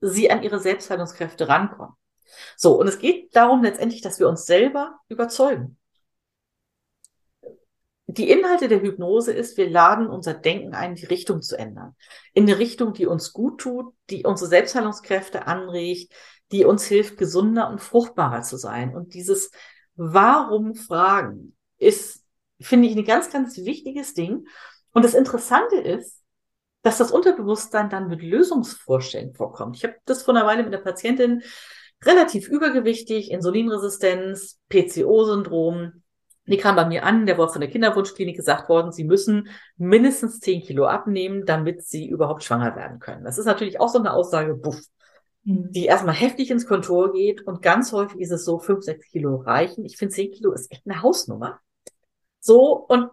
sie 0.00 0.30
an 0.30 0.42
ihre 0.42 0.60
Selbstheilungskräfte 0.60 1.48
rankommen. 1.48 1.94
So, 2.56 2.78
und 2.78 2.86
es 2.86 2.98
geht 2.98 3.34
darum 3.34 3.62
letztendlich, 3.62 4.02
dass 4.02 4.20
wir 4.20 4.28
uns 4.28 4.46
selber 4.46 5.00
überzeugen. 5.08 5.79
Die 8.12 8.28
Inhalte 8.28 8.66
der 8.66 8.82
Hypnose 8.82 9.32
ist, 9.32 9.56
wir 9.56 9.70
laden 9.70 10.08
unser 10.08 10.34
Denken 10.34 10.74
ein, 10.74 10.96
die 10.96 11.06
Richtung 11.06 11.42
zu 11.42 11.56
ändern. 11.56 11.94
In 12.32 12.44
eine 12.44 12.58
Richtung, 12.58 12.92
die 12.92 13.06
uns 13.06 13.32
gut 13.32 13.60
tut, 13.60 13.94
die 14.10 14.24
unsere 14.24 14.50
Selbstheilungskräfte 14.50 15.46
anregt, 15.46 16.12
die 16.50 16.64
uns 16.64 16.84
hilft, 16.86 17.18
gesunder 17.18 17.68
und 17.70 17.80
fruchtbarer 17.80 18.42
zu 18.42 18.56
sein. 18.56 18.96
Und 18.96 19.14
dieses 19.14 19.52
Warum 19.94 20.74
fragen 20.74 21.56
ist, 21.78 22.24
finde 22.60 22.88
ich, 22.88 22.96
ein 22.96 23.04
ganz, 23.04 23.30
ganz 23.30 23.56
wichtiges 23.58 24.14
Ding. 24.14 24.46
Und 24.92 25.04
das 25.04 25.14
Interessante 25.14 25.76
ist, 25.76 26.20
dass 26.82 26.98
das 26.98 27.12
Unterbewusstsein 27.12 27.90
dann 27.90 28.08
mit 28.08 28.22
Lösungsvorstellungen 28.22 29.34
vorkommt. 29.34 29.76
Ich 29.76 29.84
habe 29.84 29.94
das 30.04 30.22
vor 30.22 30.34
einer 30.34 30.46
Weile 30.46 30.64
mit 30.64 30.74
einer 30.74 30.82
Patientin 30.82 31.42
relativ 32.02 32.48
übergewichtig, 32.48 33.30
Insulinresistenz, 33.30 34.58
PCO-Syndrom. 34.68 36.02
Die 36.50 36.56
kam 36.56 36.74
bei 36.76 36.84
mir 36.84 37.04
an, 37.04 37.26
der 37.26 37.38
war 37.38 37.48
von 37.48 37.60
der 37.60 37.70
Kinderwunschklinik 37.70 38.36
gesagt 38.36 38.68
worden, 38.68 38.90
sie 38.92 39.04
müssen 39.04 39.48
mindestens 39.76 40.40
10 40.40 40.62
Kilo 40.62 40.86
abnehmen, 40.86 41.46
damit 41.46 41.84
sie 41.84 42.08
überhaupt 42.08 42.42
schwanger 42.42 42.74
werden 42.74 42.98
können. 42.98 43.24
Das 43.24 43.38
ist 43.38 43.46
natürlich 43.46 43.78
auch 43.78 43.88
so 43.88 43.98
eine 43.98 44.12
Aussage, 44.12 44.54
buff, 44.54 44.80
mhm. 45.44 45.70
die 45.70 45.86
erstmal 45.86 46.14
heftig 46.14 46.50
ins 46.50 46.66
Kontor 46.66 47.12
geht 47.12 47.46
und 47.46 47.62
ganz 47.62 47.92
häufig 47.92 48.20
ist 48.20 48.32
es 48.32 48.44
so, 48.44 48.58
5, 48.58 48.82
6 48.82 49.06
Kilo 49.06 49.36
reichen. 49.36 49.84
Ich 49.84 49.96
finde 49.96 50.14
10 50.14 50.32
Kilo 50.32 50.52
ist 50.52 50.72
echt 50.72 50.86
eine 50.86 51.02
Hausnummer. 51.02 51.60
So 52.40 52.74
und 52.88 53.10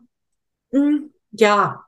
mh, 0.72 0.80
hm, 0.80 1.14
ja, 1.32 1.86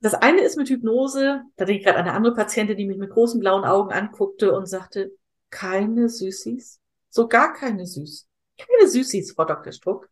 das 0.00 0.14
eine 0.14 0.40
ist 0.40 0.56
mit 0.56 0.68
Hypnose, 0.68 1.42
da 1.56 1.64
denke 1.64 1.78
ich 1.78 1.86
gerade 1.86 1.98
an 1.98 2.06
eine 2.06 2.16
andere 2.16 2.34
Patientin, 2.34 2.76
die 2.76 2.86
mich 2.86 2.98
mit 2.98 3.10
großen 3.10 3.38
blauen 3.38 3.64
Augen 3.64 3.92
anguckte 3.92 4.52
und 4.52 4.66
sagte, 4.66 5.12
keine 5.50 6.08
Süßis. 6.08 6.80
So 7.08 7.28
gar 7.28 7.52
keine 7.52 7.86
Süß. 7.86 8.26
Keine 8.58 8.88
Süßis, 8.88 9.32
Frau 9.32 9.44
Dr. 9.44 9.72
Struck. 9.72 10.10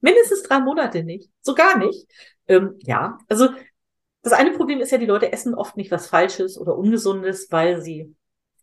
Mindestens 0.00 0.42
drei 0.42 0.60
Monate 0.60 1.04
nicht. 1.04 1.30
So 1.40 1.54
gar 1.54 1.78
nicht. 1.78 2.06
Ähm, 2.48 2.78
ja, 2.80 3.18
also 3.28 3.48
das 4.22 4.32
eine 4.32 4.52
Problem 4.52 4.80
ist 4.80 4.90
ja, 4.90 4.98
die 4.98 5.06
Leute 5.06 5.32
essen 5.32 5.54
oft 5.54 5.76
nicht 5.76 5.90
was 5.90 6.08
Falsches 6.08 6.58
oder 6.58 6.76
Ungesundes, 6.76 7.48
weil 7.50 7.80
sie 7.80 8.14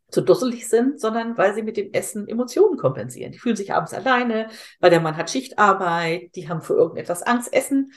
zu 0.09 0.21
dusselig 0.21 0.69
sind, 0.69 1.01
sondern 1.01 1.37
weil 1.37 1.53
sie 1.53 1.63
mit 1.63 1.77
dem 1.77 1.91
Essen 1.91 2.27
Emotionen 2.27 2.77
kompensieren. 2.77 3.31
Die 3.31 3.39
fühlen 3.39 3.55
sich 3.55 3.73
abends 3.73 3.93
alleine, 3.93 4.49
weil 4.79 4.89
der 4.89 5.01
Mann 5.01 5.17
hat 5.17 5.29
Schichtarbeit, 5.29 6.35
die 6.35 6.47
haben 6.47 6.61
für 6.61 6.75
irgendetwas 6.75 7.23
Angst. 7.23 7.51
Essen, 7.53 7.91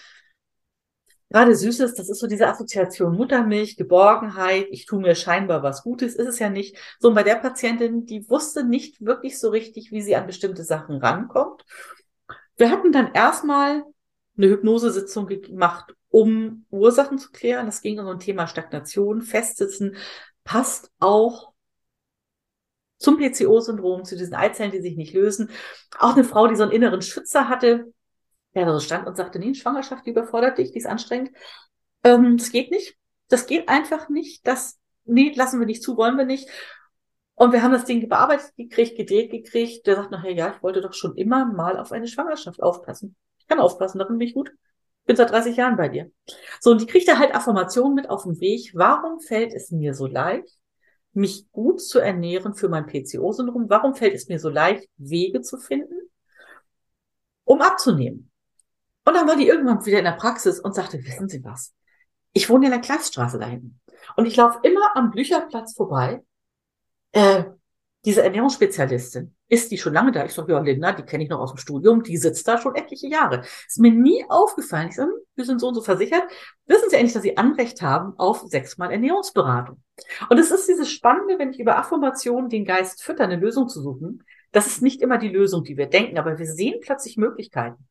gerade 1.28 1.54
Süßes, 1.54 1.94
das 1.94 2.08
ist 2.08 2.18
so 2.18 2.26
diese 2.26 2.48
Assoziation 2.48 3.14
Muttermilch, 3.16 3.76
Geborgenheit, 3.76 4.66
ich 4.70 4.86
tue 4.86 5.00
mir 5.00 5.14
scheinbar 5.14 5.62
was 5.62 5.82
Gutes, 5.84 6.16
ist 6.16 6.26
es 6.26 6.38
ja 6.40 6.50
nicht. 6.50 6.76
So, 6.98 7.08
und 7.08 7.14
bei 7.14 7.22
der 7.22 7.36
Patientin, 7.36 8.06
die 8.06 8.28
wusste 8.28 8.64
nicht 8.64 9.04
wirklich 9.04 9.38
so 9.38 9.50
richtig, 9.50 9.92
wie 9.92 10.02
sie 10.02 10.16
an 10.16 10.26
bestimmte 10.26 10.64
Sachen 10.64 10.96
rankommt. 10.96 11.64
Wir 12.60 12.70
hatten 12.70 12.92
dann 12.92 13.14
erstmal 13.14 13.84
eine 14.36 14.48
Hypnosesitzung 14.48 15.26
gemacht, 15.26 15.94
um 16.10 16.66
Ursachen 16.68 17.16
zu 17.16 17.30
klären. 17.30 17.64
Das 17.64 17.80
ging 17.80 17.98
um 17.98 18.04
so 18.04 18.10
ein 18.10 18.20
Thema 18.20 18.46
Stagnation, 18.46 19.22
Festsitzen, 19.22 19.96
passt 20.44 20.90
auch 20.98 21.52
zum 22.98 23.16
PCO-Syndrom, 23.16 24.04
zu 24.04 24.14
diesen 24.14 24.34
Eizellen, 24.34 24.72
die 24.72 24.82
sich 24.82 24.98
nicht 24.98 25.14
lösen. 25.14 25.48
Auch 25.98 26.12
eine 26.12 26.24
Frau, 26.24 26.48
die 26.48 26.54
so 26.54 26.64
einen 26.64 26.72
inneren 26.72 27.00
Schützer 27.00 27.48
hatte, 27.48 27.94
der 28.54 28.66
da 28.66 28.74
so 28.74 28.80
stand 28.80 29.06
und 29.06 29.16
sagte, 29.16 29.38
nee, 29.38 29.54
Schwangerschaft, 29.54 30.04
die 30.04 30.10
überfordert 30.10 30.58
dich, 30.58 30.72
die 30.72 30.78
ist 30.80 30.86
anstrengend. 30.86 31.30
Ähm, 32.04 32.36
das 32.36 32.52
geht 32.52 32.70
nicht. 32.70 32.94
Das 33.28 33.46
geht 33.46 33.70
einfach 33.70 34.10
nicht. 34.10 34.46
Das, 34.46 34.78
nee, 35.06 35.32
lassen 35.34 35.60
wir 35.60 35.66
nicht 35.66 35.82
zu, 35.82 35.96
wollen 35.96 36.18
wir 36.18 36.26
nicht. 36.26 36.46
Und 37.40 37.52
wir 37.52 37.62
haben 37.62 37.72
das 37.72 37.86
Ding 37.86 38.06
bearbeitet 38.06 38.54
gekriegt, 38.58 38.98
gedreht 38.98 39.30
gekriegt. 39.30 39.86
Der 39.86 39.96
sagt 39.96 40.10
nachher, 40.10 40.30
ja, 40.30 40.52
ich 40.54 40.62
wollte 40.62 40.82
doch 40.82 40.92
schon 40.92 41.16
immer 41.16 41.46
mal 41.46 41.78
auf 41.78 41.90
eine 41.90 42.06
Schwangerschaft 42.06 42.62
aufpassen. 42.62 43.16
Ich 43.38 43.46
kann 43.46 43.58
aufpassen, 43.58 43.98
darin 43.98 44.18
bin 44.18 44.28
ich 44.28 44.34
gut. 44.34 44.52
Bin 45.06 45.16
seit 45.16 45.30
30 45.30 45.56
Jahren 45.56 45.78
bei 45.78 45.88
dir. 45.88 46.10
So, 46.60 46.70
und 46.70 46.82
die 46.82 46.86
kriegt 46.86 47.08
er 47.08 47.18
halt 47.18 47.34
Affirmationen 47.34 47.94
mit 47.94 48.10
auf 48.10 48.24
den 48.24 48.38
Weg. 48.40 48.72
Warum 48.74 49.20
fällt 49.20 49.54
es 49.54 49.70
mir 49.70 49.94
so 49.94 50.06
leicht, 50.06 50.52
mich 51.14 51.50
gut 51.50 51.80
zu 51.80 51.98
ernähren 51.98 52.54
für 52.54 52.68
mein 52.68 52.84
PCO-Syndrom? 52.84 53.70
Warum 53.70 53.94
fällt 53.94 54.12
es 54.14 54.28
mir 54.28 54.38
so 54.38 54.50
leicht, 54.50 54.86
Wege 54.98 55.40
zu 55.40 55.56
finden, 55.56 56.10
um 57.44 57.62
abzunehmen? 57.62 58.30
Und 59.06 59.14
dann 59.14 59.26
war 59.26 59.36
die 59.36 59.48
irgendwann 59.48 59.86
wieder 59.86 60.00
in 60.00 60.04
der 60.04 60.12
Praxis 60.12 60.60
und 60.60 60.74
sagte, 60.74 61.02
wissen 61.02 61.30
Sie 61.30 61.42
was? 61.42 61.72
Ich 62.34 62.50
wohne 62.50 62.66
in 62.66 62.72
der 62.72 62.82
Kleiststraße 62.82 63.38
da 63.38 63.46
hinten. 63.46 63.80
Und 64.16 64.26
ich 64.26 64.36
laufe 64.36 64.58
immer 64.62 64.94
am 64.94 65.10
Blücherplatz 65.10 65.74
vorbei. 65.74 66.22
Äh, 67.12 67.44
diese 68.04 68.22
Ernährungsspezialistin, 68.22 69.34
ist 69.48 69.70
die 69.70 69.76
schon 69.76 69.92
lange 69.92 70.12
da? 70.12 70.24
Ich 70.24 70.32
sage, 70.32 70.52
ja, 70.52 70.60
Linda, 70.60 70.92
die 70.92 71.02
kenne 71.02 71.24
ich 71.24 71.28
noch 71.28 71.40
aus 71.40 71.52
dem 71.52 71.58
Studium, 71.58 72.02
die 72.02 72.16
sitzt 72.16 72.48
da 72.48 72.56
schon 72.56 72.74
etliche 72.74 73.08
Jahre. 73.08 73.42
Ist 73.66 73.78
mir 73.78 73.92
nie 73.92 74.24
aufgefallen. 74.28 74.88
Ich 74.88 74.96
sage, 74.96 75.10
hm, 75.10 75.18
wir 75.34 75.44
sind 75.44 75.60
so 75.60 75.68
und 75.68 75.74
so 75.74 75.82
versichert. 75.82 76.22
Wissen 76.66 76.88
Sie 76.88 76.96
eigentlich, 76.96 77.12
dass 77.12 77.22
Sie 77.22 77.36
Anrecht 77.36 77.82
haben 77.82 78.14
auf 78.18 78.42
sechsmal 78.46 78.90
Ernährungsberatung? 78.90 79.82
Und 80.30 80.38
es 80.38 80.50
ist 80.50 80.66
dieses 80.66 80.90
Spannende, 80.90 81.38
wenn 81.38 81.50
ich 81.50 81.60
über 81.60 81.76
Affirmationen 81.76 82.48
den 82.48 82.64
Geist 82.64 83.02
fütter, 83.02 83.24
eine 83.24 83.36
Lösung 83.36 83.68
zu 83.68 83.82
suchen. 83.82 84.24
Das 84.52 84.66
ist 84.66 84.80
nicht 84.80 85.02
immer 85.02 85.18
die 85.18 85.28
Lösung, 85.28 85.62
die 85.64 85.76
wir 85.76 85.86
denken, 85.86 86.18
aber 86.18 86.38
wir 86.38 86.46
sehen 86.46 86.80
plötzlich 86.80 87.16
Möglichkeiten 87.16 87.86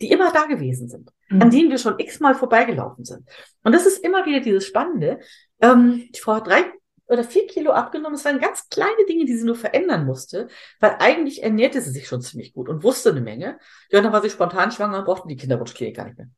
die 0.00 0.10
immer 0.10 0.32
da 0.32 0.46
gewesen 0.46 0.88
sind, 0.88 1.10
mhm. 1.28 1.42
an 1.42 1.50
denen 1.50 1.70
wir 1.70 1.78
schon 1.78 1.98
x-mal 1.98 2.34
vorbeigelaufen 2.34 3.04
sind. 3.04 3.28
Und 3.62 3.72
das 3.72 3.86
ist 3.86 4.04
immer 4.04 4.26
wieder 4.26 4.40
dieses 4.40 4.66
Spannende. 4.66 5.20
Ähm, 5.60 6.08
die 6.14 6.18
Frau 6.18 6.34
hat 6.34 6.48
drei 6.48 6.64
oder 7.06 7.24
vier 7.24 7.46
Kilo 7.46 7.72
abgenommen. 7.72 8.14
Es 8.14 8.24
waren 8.24 8.40
ganz 8.40 8.68
kleine 8.68 9.04
Dinge, 9.08 9.24
die 9.24 9.36
sie 9.36 9.44
nur 9.44 9.56
verändern 9.56 10.06
musste, 10.06 10.48
weil 10.80 10.96
eigentlich 10.98 11.42
ernährte 11.42 11.80
sie 11.80 11.90
sich 11.90 12.08
schon 12.08 12.22
ziemlich 12.22 12.54
gut 12.54 12.68
und 12.68 12.82
wusste 12.82 13.10
eine 13.10 13.20
Menge. 13.20 13.58
Ja, 13.90 14.00
dann 14.00 14.12
war 14.12 14.22
sie 14.22 14.30
spontan 14.30 14.72
schwanger 14.72 14.98
und 14.98 15.04
brauchte 15.04 15.28
die 15.28 15.36
Kinderwunschklinik 15.36 15.96
gar 15.96 16.04
nicht 16.06 16.18
mehr. 16.18 16.28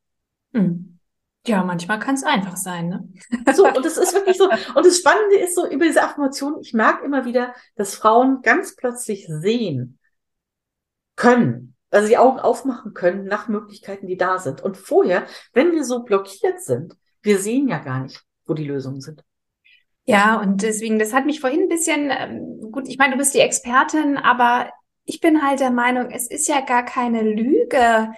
Mhm. 0.52 0.98
Ja, 1.46 1.62
manchmal 1.62 2.00
kann 2.00 2.16
es 2.16 2.24
einfach 2.24 2.56
sein, 2.56 2.88
ne? 2.88 3.08
So, 3.54 3.68
und 3.68 3.86
es 3.86 3.96
ist 3.96 4.14
wirklich 4.14 4.36
so. 4.36 4.50
Und 4.50 4.84
das 4.84 4.98
Spannende 4.98 5.36
ist 5.36 5.54
so 5.54 5.68
über 5.68 5.84
diese 5.84 6.02
Affirmation, 6.02 6.58
ich 6.60 6.74
merke 6.74 7.04
immer 7.04 7.24
wieder, 7.24 7.54
dass 7.76 7.94
Frauen 7.94 8.42
ganz 8.42 8.74
plötzlich 8.74 9.26
sehen 9.28 10.00
können, 11.14 11.76
also 11.90 12.08
die 12.08 12.18
Augen 12.18 12.40
aufmachen 12.40 12.94
können 12.94 13.24
nach 13.26 13.46
Möglichkeiten, 13.46 14.08
die 14.08 14.16
da 14.16 14.38
sind. 14.38 14.60
Und 14.60 14.76
vorher, 14.76 15.26
wenn 15.52 15.70
wir 15.70 15.84
so 15.84 16.02
blockiert 16.02 16.60
sind, 16.62 16.96
wir 17.22 17.38
sehen 17.38 17.68
ja 17.68 17.78
gar 17.78 18.00
nicht, 18.00 18.24
wo 18.44 18.54
die 18.54 18.66
Lösungen 18.66 19.00
sind. 19.00 19.22
Ja, 20.07 20.40
und 20.40 20.62
deswegen, 20.62 20.98
das 20.98 21.12
hat 21.12 21.26
mich 21.26 21.40
vorhin 21.40 21.62
ein 21.62 21.68
bisschen, 21.68 22.11
ähm, 22.11 22.70
gut, 22.70 22.88
ich 22.88 22.96
meine, 22.96 23.12
du 23.12 23.18
bist 23.18 23.34
die 23.34 23.40
Expertin, 23.40 24.16
aber 24.16 24.70
ich 25.04 25.20
bin 25.20 25.42
halt 25.42 25.61
der 25.61 25.70
Meinung, 25.70 26.11
es 26.11 26.28
ist 26.28 26.48
ja 26.48 26.61
gar 26.61 26.84
keine 26.84 27.22
Lüge, 27.22 28.12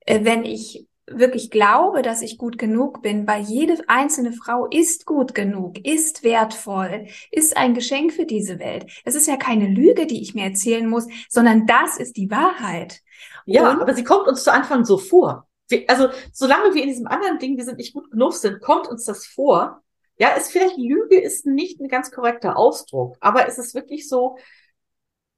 äh, 0.00 0.20
wenn 0.22 0.44
ich 0.44 0.86
wirklich 1.06 1.50
glaube, 1.50 2.02
dass 2.02 2.22
ich 2.22 2.38
gut 2.38 2.56
genug 2.58 3.02
bin, 3.02 3.26
weil 3.26 3.42
jede 3.42 3.76
einzelne 3.88 4.32
Frau 4.32 4.66
ist 4.66 5.06
gut 5.06 5.34
genug, 5.34 5.84
ist 5.84 6.22
wertvoll, 6.22 7.06
ist 7.30 7.56
ein 7.56 7.74
Geschenk 7.74 8.12
für 8.12 8.26
diese 8.26 8.58
Welt. 8.58 8.86
Es 9.04 9.14
ist 9.14 9.26
ja 9.26 9.36
keine 9.36 9.66
Lüge, 9.66 10.06
die 10.06 10.22
ich 10.22 10.34
mir 10.34 10.44
erzählen 10.44 10.88
muss, 10.88 11.06
sondern 11.28 11.66
das 11.66 11.98
ist 11.98 12.16
die 12.16 12.30
Wahrheit. 12.30 13.00
Ja, 13.46 13.70
Und, 13.70 13.80
aber 13.80 13.94
sie 13.94 14.04
kommt 14.04 14.28
uns 14.28 14.44
zu 14.44 14.52
Anfang 14.52 14.84
so 14.84 14.98
vor. 14.98 15.48
Wir, 15.68 15.84
also, 15.88 16.08
solange 16.32 16.74
wir 16.74 16.82
in 16.82 16.88
diesem 16.88 17.06
anderen 17.06 17.38
Ding, 17.38 17.56
wir 17.56 17.64
sind 17.64 17.78
nicht 17.78 17.92
gut 17.92 18.10
genug 18.10 18.34
sind, 18.34 18.60
kommt 18.60 18.88
uns 18.88 19.04
das 19.04 19.26
vor. 19.26 19.82
Ja, 20.20 20.30
ist 20.30 20.52
vielleicht 20.52 20.76
Lüge 20.76 21.18
ist 21.18 21.46
nicht 21.46 21.80
ein 21.80 21.88
ganz 21.88 22.10
korrekter 22.10 22.56
Ausdruck, 22.56 23.16
aber 23.20 23.48
es 23.48 23.58
ist 23.58 23.74
wirklich 23.74 24.06
so, 24.06 24.36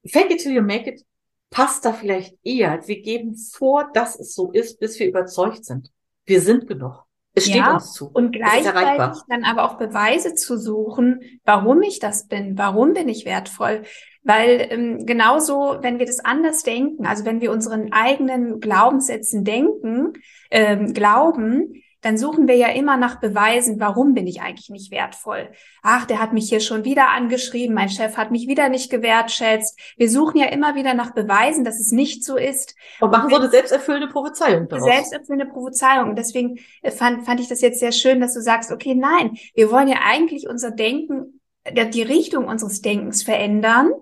fake 0.04 0.32
it 0.32 0.42
till 0.42 0.52
you 0.52 0.62
make 0.62 0.90
it 0.90 1.04
passt 1.50 1.84
da 1.84 1.92
vielleicht 1.92 2.36
eher. 2.42 2.80
Wir 2.88 3.00
geben 3.00 3.36
vor, 3.36 3.90
dass 3.92 4.18
es 4.18 4.34
so 4.34 4.50
ist, 4.50 4.80
bis 4.80 4.98
wir 4.98 5.06
überzeugt 5.06 5.64
sind. 5.64 5.92
Wir 6.24 6.40
sind 6.40 6.66
genug. 6.66 7.04
Es 7.34 7.44
steht 7.44 7.56
ja, 7.56 7.74
uns 7.74 7.92
zu. 7.92 8.10
Und 8.12 8.32
gleichzeitig 8.32 9.22
dann 9.28 9.44
aber 9.44 9.64
auch 9.64 9.78
Beweise 9.78 10.34
zu 10.34 10.58
suchen, 10.58 11.20
warum 11.44 11.82
ich 11.82 11.98
das 11.98 12.26
bin, 12.26 12.58
warum 12.58 12.92
bin 12.92 13.08
ich 13.08 13.24
wertvoll. 13.24 13.82
Weil 14.22 14.68
ähm, 14.70 15.06
genauso, 15.06 15.78
wenn 15.80 15.98
wir 15.98 16.06
das 16.06 16.20
anders 16.20 16.62
denken, 16.62 17.06
also 17.06 17.24
wenn 17.24 17.40
wir 17.40 17.50
unseren 17.50 17.92
eigenen 17.92 18.60
Glaubenssätzen 18.60 19.44
denken, 19.44 20.12
ähm, 20.50 20.92
glauben, 20.92 21.81
dann 22.02 22.18
suchen 22.18 22.48
wir 22.48 22.56
ja 22.56 22.68
immer 22.68 22.96
nach 22.96 23.20
Beweisen, 23.20 23.78
warum 23.80 24.12
bin 24.12 24.26
ich 24.26 24.42
eigentlich 24.42 24.70
nicht 24.70 24.90
wertvoll. 24.90 25.50
Ach, 25.82 26.04
der 26.04 26.20
hat 26.20 26.32
mich 26.32 26.48
hier 26.48 26.60
schon 26.60 26.84
wieder 26.84 27.10
angeschrieben, 27.10 27.74
mein 27.74 27.88
Chef 27.88 28.16
hat 28.16 28.32
mich 28.32 28.48
wieder 28.48 28.68
nicht 28.68 28.90
gewertschätzt. 28.90 29.78
Wir 29.96 30.10
suchen 30.10 30.38
ja 30.38 30.46
immer 30.46 30.74
wieder 30.74 30.94
nach 30.94 31.14
Beweisen, 31.14 31.64
dass 31.64 31.78
es 31.78 31.92
nicht 31.92 32.24
so 32.24 32.36
ist. 32.36 32.74
Und 33.00 33.12
machen 33.12 33.30
so 33.30 33.36
eine 33.36 33.48
selbsterfüllende 33.48 34.08
Prophezeiung 34.08 34.68
daraus. 34.68 34.84
Selbsterfüllende 34.84 35.52
Prophezeiung. 35.52 36.10
Und 36.10 36.18
deswegen 36.18 36.58
äh, 36.82 36.90
fand, 36.90 37.24
fand 37.24 37.40
ich 37.40 37.48
das 37.48 37.60
jetzt 37.60 37.78
sehr 37.78 37.92
schön, 37.92 38.20
dass 38.20 38.34
du 38.34 38.42
sagst, 38.42 38.72
okay, 38.72 38.94
nein, 38.96 39.38
wir 39.54 39.70
wollen 39.70 39.88
ja 39.88 40.00
eigentlich 40.04 40.48
unser 40.48 40.72
Denken, 40.72 41.40
die 41.70 42.02
Richtung 42.02 42.46
unseres 42.46 42.82
Denkens 42.82 43.22
verändern. 43.22 43.92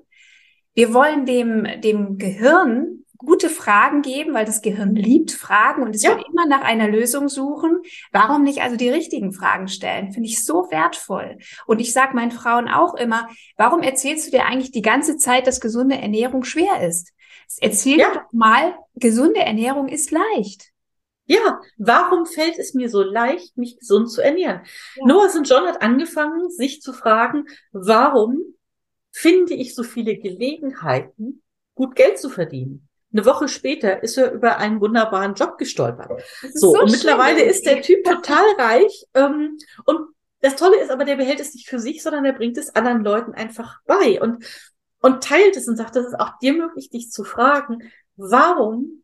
Wir 0.73 0.95
wollen 0.95 1.27
dem, 1.27 1.67
dem 1.83 2.17
Gehirn 2.17 3.00
gute 3.25 3.49
Fragen 3.49 4.03
geben, 4.03 4.35
weil 4.35 4.45
das 4.45 4.63
Gehirn 4.63 4.95
liebt 4.95 5.31
Fragen 5.31 5.83
und 5.83 5.95
es 5.95 6.03
ja. 6.03 6.11
wird 6.11 6.27
immer 6.29 6.47
nach 6.47 6.63
einer 6.63 6.89
Lösung 6.89 7.29
suchen. 7.29 7.83
Warum 8.13 8.43
nicht 8.43 8.63
also 8.63 8.77
die 8.77 8.89
richtigen 8.89 9.33
Fragen 9.33 9.69
stellen? 9.69 10.13
Finde 10.13 10.29
ich 10.29 10.45
so 10.45 10.71
wertvoll. 10.71 11.39
Und 11.67 11.81
ich 11.81 11.93
sage 11.93 12.15
meinen 12.15 12.31
Frauen 12.31 12.69
auch 12.69 12.95
immer, 12.95 13.29
warum 13.57 13.83
erzählst 13.83 14.27
du 14.27 14.31
dir 14.31 14.47
eigentlich 14.47 14.73
die 14.73 14.83
ganze 14.83 15.17
Zeit, 15.17 15.47
dass 15.47 15.61
gesunde 15.61 15.97
Ernährung 15.97 16.45
schwer 16.45 16.87
ist? 16.87 17.13
Erzähl 17.61 17.99
ja. 17.99 18.13
doch 18.15 18.33
mal, 18.33 18.75
gesunde 18.95 19.41
Ernährung 19.41 19.89
ist 19.89 20.11
leicht. 20.11 20.71
Ja, 21.27 21.61
warum 21.77 22.27
fällt 22.27 22.59
es 22.59 22.75
mir 22.75 22.89
so 22.89 23.03
leicht, 23.03 23.57
mich 23.57 23.79
gesund 23.79 24.11
zu 24.11 24.21
ernähren? 24.21 24.63
Ja. 24.97 25.07
Noah 25.07 25.29
St. 25.29 25.43
John 25.45 25.65
hat 25.65 25.81
angefangen, 25.81 26.51
sich 26.51 26.83
zu 26.83 26.93
fragen, 26.93 27.45
warum 27.71 28.41
finde 29.13 29.55
ich 29.55 29.75
so 29.75 29.85
viele 29.85 30.17
Gelegenheiten, 30.17 31.43
gut 31.77 31.95
Geld 31.95 32.19
zu 32.19 32.31
verdienen? 32.31 32.90
Eine 33.13 33.25
Woche 33.25 33.49
später 33.49 34.03
ist 34.03 34.17
er 34.17 34.33
über 34.33 34.59
einen 34.59 34.81
wunderbaren 34.81 35.35
Job 35.35 35.59
gestolpert. 35.59 36.23
So, 36.55 36.73
so, 36.73 36.81
und 36.81 36.91
mittlerweile 36.91 37.43
ist 37.43 37.67
der 37.67 37.83
Typ 37.83 38.05
total 38.05 38.45
reich. 38.59 39.07
Ähm, 39.15 39.59
und 39.85 40.15
das 40.41 40.57
Tolle 40.57 40.81
ist 40.81 40.91
aber, 40.91 41.05
der 41.05 41.17
behält 41.17 41.41
es 41.41 41.55
nicht 41.55 41.69
für 41.69 41.81
sich, 41.81 42.03
sondern 42.03 42.25
er 42.25 42.33
bringt 42.33 42.57
es 42.57 42.75
anderen 42.75 43.03
Leuten 43.03 43.33
einfach 43.33 43.81
bei 43.85 44.21
und, 44.21 44.45
und 45.01 45.25
teilt 45.25 45.57
es 45.57 45.69
und 45.69 45.77
sagt, 45.77 45.97
das 45.97 46.07
ist 46.07 46.19
auch 46.19 46.39
dir 46.39 46.53
möglich, 46.55 46.91
dich 46.91 47.11
zu 47.11 47.25
fragen, 47.25 47.91
warum 48.17 49.03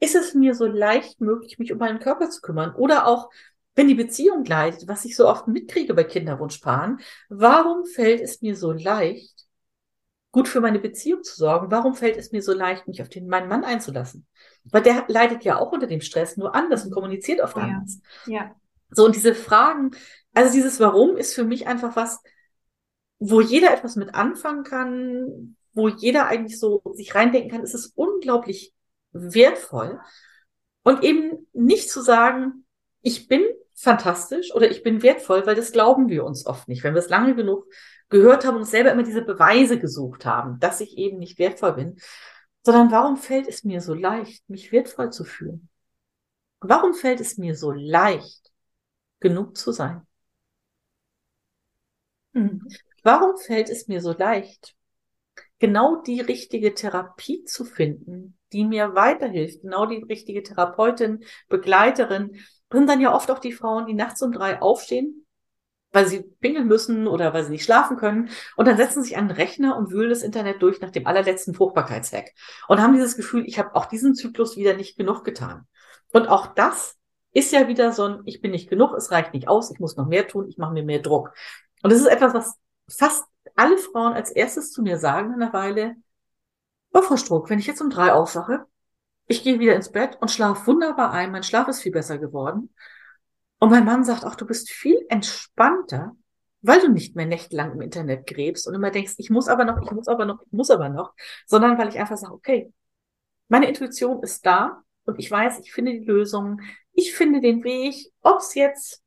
ist 0.00 0.16
es 0.16 0.34
mir 0.34 0.54
so 0.54 0.66
leicht 0.66 1.20
möglich, 1.20 1.58
mich 1.58 1.72
um 1.72 1.78
meinen 1.78 2.00
Körper 2.00 2.28
zu 2.28 2.40
kümmern? 2.40 2.74
Oder 2.74 3.06
auch, 3.06 3.30
wenn 3.76 3.88
die 3.88 3.94
Beziehung 3.94 4.44
leidet, 4.44 4.88
was 4.88 5.04
ich 5.04 5.16
so 5.16 5.28
oft 5.28 5.46
mitkriege 5.46 5.94
bei 5.94 6.04
Kinderwunschpaaren, 6.04 7.00
warum 7.28 7.84
fällt 7.84 8.20
es 8.20 8.42
mir 8.42 8.56
so 8.56 8.72
leicht, 8.72 9.41
gut 10.32 10.48
für 10.48 10.60
meine 10.60 10.78
Beziehung 10.78 11.22
zu 11.22 11.36
sorgen, 11.36 11.70
warum 11.70 11.94
fällt 11.94 12.16
es 12.16 12.32
mir 12.32 12.42
so 12.42 12.52
leicht, 12.52 12.88
mich 12.88 13.02
auf 13.02 13.08
den, 13.08 13.28
meinen 13.28 13.48
Mann 13.48 13.64
einzulassen? 13.64 14.26
Weil 14.64 14.82
der 14.82 15.04
leidet 15.08 15.44
ja 15.44 15.58
auch 15.58 15.72
unter 15.72 15.86
dem 15.86 16.00
Stress, 16.00 16.36
nur 16.36 16.54
anders 16.54 16.84
und 16.84 16.90
kommuniziert 16.90 17.40
oft 17.40 17.56
ja. 17.56 17.62
anders. 17.62 18.00
Ja. 18.26 18.56
So, 18.90 19.04
und 19.04 19.14
diese 19.14 19.34
Fragen, 19.34 19.92
also 20.34 20.52
dieses 20.52 20.80
Warum 20.80 21.16
ist 21.16 21.34
für 21.34 21.44
mich 21.44 21.66
einfach 21.66 21.96
was, 21.96 22.20
wo 23.18 23.40
jeder 23.40 23.72
etwas 23.72 23.94
mit 23.96 24.14
anfangen 24.14 24.64
kann, 24.64 25.56
wo 25.74 25.88
jeder 25.88 26.26
eigentlich 26.26 26.58
so 26.58 26.82
sich 26.94 27.14
reindenken 27.14 27.50
kann, 27.50 27.62
ist 27.62 27.74
es 27.74 27.92
unglaublich 27.94 28.74
wertvoll. 29.12 30.00
Und 30.82 31.04
eben 31.04 31.46
nicht 31.52 31.90
zu 31.90 32.00
sagen, 32.00 32.64
ich 33.02 33.28
bin 33.28 33.42
fantastisch 33.74 34.54
oder 34.54 34.70
ich 34.70 34.82
bin 34.82 35.02
wertvoll, 35.02 35.46
weil 35.46 35.54
das 35.54 35.72
glauben 35.72 36.08
wir 36.08 36.24
uns 36.24 36.46
oft 36.46 36.68
nicht. 36.68 36.84
Wenn 36.84 36.94
wir 36.94 37.00
es 37.00 37.08
lange 37.08 37.34
genug 37.34 37.66
gehört 38.12 38.44
haben 38.46 38.58
und 38.58 38.66
selber 38.66 38.92
immer 38.92 39.02
diese 39.02 39.22
Beweise 39.22 39.78
gesucht 39.78 40.26
haben, 40.26 40.60
dass 40.60 40.80
ich 40.80 40.96
eben 40.98 41.18
nicht 41.18 41.38
wertvoll 41.38 41.72
bin, 41.72 41.96
sondern 42.62 42.92
warum 42.92 43.16
fällt 43.16 43.48
es 43.48 43.64
mir 43.64 43.80
so 43.80 43.94
leicht, 43.94 44.48
mich 44.48 44.70
wertvoll 44.70 45.10
zu 45.10 45.24
fühlen? 45.24 45.68
Warum 46.60 46.94
fällt 46.94 47.20
es 47.20 47.38
mir 47.38 47.56
so 47.56 47.72
leicht, 47.72 48.52
genug 49.18 49.56
zu 49.56 49.72
sein? 49.72 50.06
Mhm. 52.34 52.68
Warum 53.02 53.36
fällt 53.36 53.68
es 53.68 53.88
mir 53.88 54.00
so 54.00 54.12
leicht, 54.12 54.76
genau 55.58 56.02
die 56.02 56.20
richtige 56.20 56.74
Therapie 56.74 57.44
zu 57.44 57.64
finden, 57.64 58.38
die 58.52 58.64
mir 58.64 58.94
weiterhilft, 58.94 59.62
genau 59.62 59.86
die 59.86 60.02
richtige 60.02 60.42
Therapeutin, 60.42 61.24
Begleiterin, 61.48 62.36
sind 62.70 62.88
dann 62.88 63.00
ja 63.00 63.14
oft 63.14 63.30
auch 63.30 63.38
die 63.38 63.52
Frauen, 63.52 63.86
die 63.86 63.94
nachts 63.94 64.22
um 64.22 64.32
drei 64.32 64.60
aufstehen, 64.60 65.21
weil 65.92 66.06
sie 66.06 66.22
pingeln 66.22 66.66
müssen 66.66 67.06
oder 67.06 67.34
weil 67.34 67.44
sie 67.44 67.50
nicht 67.50 67.64
schlafen 67.64 67.96
können. 67.96 68.30
Und 68.56 68.66
dann 68.66 68.76
setzen 68.76 69.02
sich 69.02 69.16
an 69.16 69.28
den 69.28 69.36
Rechner 69.36 69.76
und 69.76 69.90
wühlen 69.90 70.10
das 70.10 70.22
Internet 70.22 70.62
durch 70.62 70.80
nach 70.80 70.90
dem 70.90 71.06
allerletzten 71.06 71.54
Fruchtbarkeitshack. 71.54 72.30
Und 72.66 72.80
haben 72.80 72.94
dieses 72.94 73.16
Gefühl, 73.16 73.44
ich 73.46 73.58
habe 73.58 73.74
auch 73.74 73.86
diesen 73.86 74.14
Zyklus 74.14 74.56
wieder 74.56 74.74
nicht 74.74 74.96
genug 74.96 75.22
getan. 75.24 75.66
Und 76.12 76.28
auch 76.28 76.46
das 76.54 76.96
ist 77.32 77.52
ja 77.52 77.68
wieder 77.68 77.92
so 77.92 78.04
ein, 78.04 78.20
ich 78.24 78.40
bin 78.40 78.50
nicht 78.50 78.68
genug, 78.68 78.94
es 78.94 79.10
reicht 79.10 79.32
nicht 79.34 79.48
aus, 79.48 79.70
ich 79.70 79.80
muss 79.80 79.96
noch 79.96 80.06
mehr 80.06 80.26
tun, 80.28 80.48
ich 80.48 80.58
mache 80.58 80.72
mir 80.72 80.84
mehr 80.84 81.00
Druck. 81.00 81.32
Und 81.82 81.92
das 81.92 82.00
ist 82.00 82.06
etwas, 82.06 82.34
was 82.34 82.54
fast 82.88 83.24
alle 83.56 83.78
Frauen 83.78 84.12
als 84.12 84.30
erstes 84.30 84.70
zu 84.70 84.82
mir 84.82 84.98
sagen 84.98 85.34
in 85.34 85.42
einer 85.42 85.52
Weile, 85.52 85.96
oh, 86.92 87.02
Frau 87.02 87.16
Struck, 87.16 87.50
wenn 87.50 87.58
ich 87.58 87.66
jetzt 87.66 87.80
um 87.80 87.90
drei 87.90 88.12
aufwache, 88.12 88.66
ich 89.26 89.42
gehe 89.42 89.58
wieder 89.58 89.74
ins 89.74 89.90
Bett 89.90 90.18
und 90.20 90.30
schlafe 90.30 90.66
wunderbar 90.66 91.12
ein, 91.12 91.32
mein 91.32 91.42
Schlaf 91.42 91.68
ist 91.68 91.80
viel 91.80 91.92
besser 91.92 92.18
geworden. 92.18 92.74
Und 93.62 93.70
mein 93.70 93.84
Mann 93.84 94.02
sagt 94.02 94.24
auch, 94.24 94.34
du 94.34 94.44
bist 94.44 94.72
viel 94.72 95.06
entspannter, 95.08 96.16
weil 96.62 96.80
du 96.80 96.88
nicht 96.90 97.14
mehr 97.14 97.26
nächtelang 97.26 97.70
im 97.70 97.80
Internet 97.80 98.26
gräbst 98.26 98.66
und 98.66 98.74
immer 98.74 98.90
denkst, 98.90 99.14
ich 99.18 99.30
muss 99.30 99.46
aber 99.46 99.64
noch, 99.64 99.80
ich 99.80 99.92
muss 99.92 100.08
aber 100.08 100.24
noch, 100.24 100.42
ich 100.44 100.50
muss 100.50 100.68
aber 100.68 100.88
noch, 100.88 101.14
sondern 101.46 101.78
weil 101.78 101.88
ich 101.88 101.96
einfach 101.96 102.16
sage, 102.16 102.32
okay, 102.34 102.72
meine 103.46 103.68
Intuition 103.68 104.20
ist 104.24 104.44
da 104.44 104.82
und 105.04 105.20
ich 105.20 105.30
weiß, 105.30 105.60
ich 105.60 105.72
finde 105.72 105.92
die 105.92 106.04
Lösung, 106.04 106.60
ich 106.92 107.14
finde 107.14 107.40
den 107.40 107.62
Weg, 107.62 108.10
ob 108.22 108.38
es 108.38 108.56
jetzt 108.56 109.00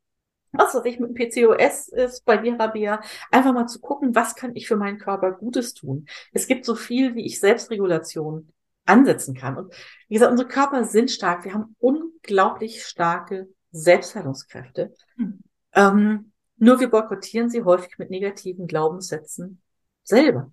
was 0.53 0.73
weiß 0.73 0.85
ich 0.85 1.01
mit 1.01 1.09
dem 1.09 1.15
PCOS 1.15 1.89
ist 1.89 2.23
bei 2.23 2.37
dir, 2.37 2.57
Rabia, 2.57 3.01
einfach 3.31 3.51
mal 3.51 3.67
zu 3.67 3.81
gucken, 3.81 4.15
was 4.15 4.35
kann 4.35 4.55
ich 4.55 4.69
für 4.69 4.77
meinen 4.77 4.99
Körper 4.99 5.33
Gutes 5.33 5.73
tun. 5.73 6.07
Es 6.31 6.47
gibt 6.47 6.63
so 6.63 6.75
viel, 6.75 7.13
wie 7.15 7.25
ich 7.25 7.41
Selbstregulation 7.41 8.53
ansetzen 8.85 9.35
kann. 9.35 9.57
Und 9.57 9.73
wie 10.07 10.13
gesagt, 10.13 10.31
unsere 10.31 10.47
Körper 10.47 10.85
sind 10.85 11.11
stark. 11.11 11.43
Wir 11.43 11.53
haben 11.53 11.75
unglaublich 11.79 12.85
starke 12.85 13.49
Selbstheilungskräfte. 13.75 14.93
Hm. 15.17 15.39
Ähm, 15.73 16.31
nur 16.57 16.79
wir 16.79 16.89
boykottieren 16.89 17.49
sie 17.49 17.63
häufig 17.63 17.97
mit 17.97 18.09
negativen 18.09 18.67
Glaubenssätzen 18.67 19.61
selber. 20.03 20.51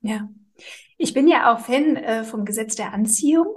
Ja. 0.00 0.28
Ich 0.98 1.14
bin 1.14 1.28
ja 1.28 1.54
auch 1.54 1.60
Fan 1.60 1.96
äh, 1.96 2.24
vom 2.24 2.44
Gesetz 2.44 2.74
der 2.74 2.92
Anziehung. 2.92 3.56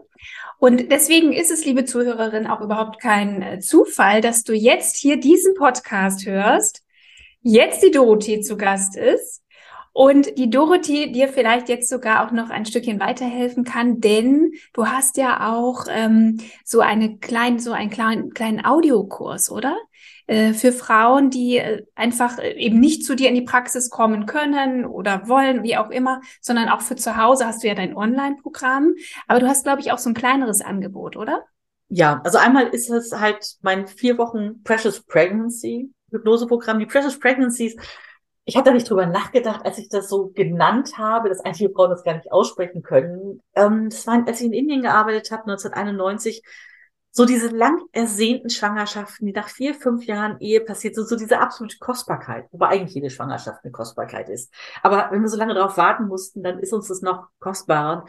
Und 0.58 0.91
deswegen 0.91 1.34
ist 1.34 1.52
es, 1.52 1.66
liebe 1.66 1.84
Zuhörerin, 1.84 2.48
auch 2.48 2.62
überhaupt 2.62 3.02
kein 3.02 3.41
äh, 3.41 3.60
Zufall, 3.60 4.22
dass 4.22 4.44
du 4.44 4.54
jetzt 4.54 4.96
hier 4.96 5.20
diesen 5.20 5.54
Podcast 5.56 6.26
hörst, 6.26 6.86
jetzt 7.41 7.84
die 7.84 7.91
Dorothee 7.91 8.39
zu 8.39 8.56
Gast 8.56 8.96
ist 8.96 9.43
und 9.94 10.38
die 10.39 10.50
Dorothee 10.50 11.12
dir 11.12 11.28
vielleicht 11.28 11.70
jetzt 11.70 11.88
sogar 11.88 12.26
auch 12.26 12.32
noch 12.32 12.50
ein 12.50 12.66
Stückchen 12.66 13.00
weiterhelfen 13.00 13.64
kann, 13.64 14.02
denn 14.02 14.54
du 14.74 14.88
hast 14.88 15.18
ja 15.18 15.54
auch 15.54 15.86
ähm, 15.88 16.39
so 16.66 16.82
eine 16.82 17.18
kleinen, 17.18 17.60
so 17.60 17.72
einen 17.72 17.91
kleinen, 17.91 18.34
kleinen 18.34 18.66
Audiokurs, 18.66 19.52
oder? 19.52 19.78
Äh, 20.26 20.54
für 20.54 20.72
Frauen, 20.72 21.30
die 21.30 21.58
äh, 21.58 21.86
einfach 21.96 22.39
äh, 22.39 22.54
eben 22.54 22.80
nicht 22.80 23.06
zu 23.06 23.16
dir 23.16 23.30
in 23.30 23.36
die 23.36 23.41
Praxis 23.41 23.89
kommen 23.89 24.26
können 24.26 24.86
oder 24.86 25.28
wollen, 25.28 25.64
wie 25.64 25.78
auch 25.78 25.91
immer, 25.91 26.22
sondern 26.41 26.70
auch 26.70 26.82
für 26.82 26.96
zu 26.96 27.18
Hause 27.18 27.46
hast 27.46 27.62
du 27.62 27.68
ja 27.68 27.76
dein 27.76 27.96
Online-Programm. 27.96 28.96
Aber 29.28 29.41
du 29.41 29.48
hast, 29.48 29.64
glaube 29.64 29.82
ich, 29.82 29.91
auch 29.91 29.98
so 29.98 30.10
ein 30.10 30.16
kleineres 30.16 30.62
Angebot, 30.62 31.18
oder? 31.18 31.44
Ja, 31.89 32.22
also 32.24 32.38
einmal 32.39 32.68
ist 32.68 32.89
es 32.89 33.12
halt 33.12 33.58
mein 33.62 33.86
vier 33.86 34.18
Wochen 34.18 34.64
Precious 34.64 35.02
Pregnancy 35.02 35.91
Hypnoseprogramm. 36.10 36.80
Die 36.80 36.86
Precious 36.86 37.20
Pregnancies 37.20 37.76
ich 38.46 38.58
habe 38.58 38.66
da 38.66 38.74
nicht 38.74 38.89
drüber 38.89 39.06
nachgedacht, 39.06 39.66
als 39.66 39.78
ich 39.78 39.89
das 39.89 40.10
so 40.10 40.32
genannt 40.34 40.98
habe, 40.98 41.30
dass 41.30 41.39
einige 41.39 41.70
Frauen 41.70 41.91
das 41.91 42.04
gar 42.04 42.16
nicht 42.16 42.32
aussprechen 42.32 42.84
können. 42.84 43.41
Ähm, 43.56 43.89
das 43.89 44.06
war, 44.06 44.26
als 44.28 44.41
ich 44.41 44.48
in 44.48 44.54
Indien 44.54 44.82
gearbeitet 44.82 45.32
habe, 45.32 45.44
1991, 45.44 46.44
so 47.16 47.26
diese 47.26 47.48
lang 47.50 47.80
ersehnten 47.91 48.50
Schwangerschaften, 48.50 49.28
die 49.28 49.34
nach 49.34 49.48
vier, 49.48 49.76
fünf 49.76 50.06
Jahren 50.06 50.39
Ehe 50.39 50.62
passiert 50.62 50.96
sind, 50.96 51.08
so 51.08 51.16
diese 51.16 51.39
absolute 51.39 51.78
Kostbarkeit, 51.78 52.48
wobei 52.52 52.70
eigentlich 52.70 52.96
jede 52.96 53.12
Schwangerschaft 53.12 53.64
eine 53.64 53.72
Kostbarkeit 53.72 54.30
ist. 54.30 54.52
Aber 54.82 55.10
wenn 55.12 55.22
wir 55.22 55.30
so 55.30 55.38
lange 55.38 55.54
darauf 55.54 55.78
warten 55.78 56.08
mussten, 56.08 56.41
dann 56.41 56.60
ist 56.60 56.74
uns 56.74 56.88
das 56.88 57.02
noch 57.02 57.28
kostbarer. 57.39 58.06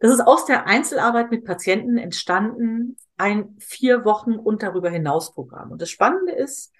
Das 0.00 0.10
ist 0.10 0.20
aus 0.20 0.46
der 0.46 0.66
Einzelarbeit 0.66 1.30
mit 1.30 1.44
Patienten 1.44 1.98
entstanden, 1.98 2.96
ein 3.18 3.56
vier 3.58 4.04
Wochen 4.04 4.36
und 4.36 4.62
darüber 4.62 4.90
hinaus 4.90 5.34
Programm. 5.34 5.70
Und 5.70 5.82
das 5.82 5.90
Spannende 5.90 6.32
ist, 6.32 6.72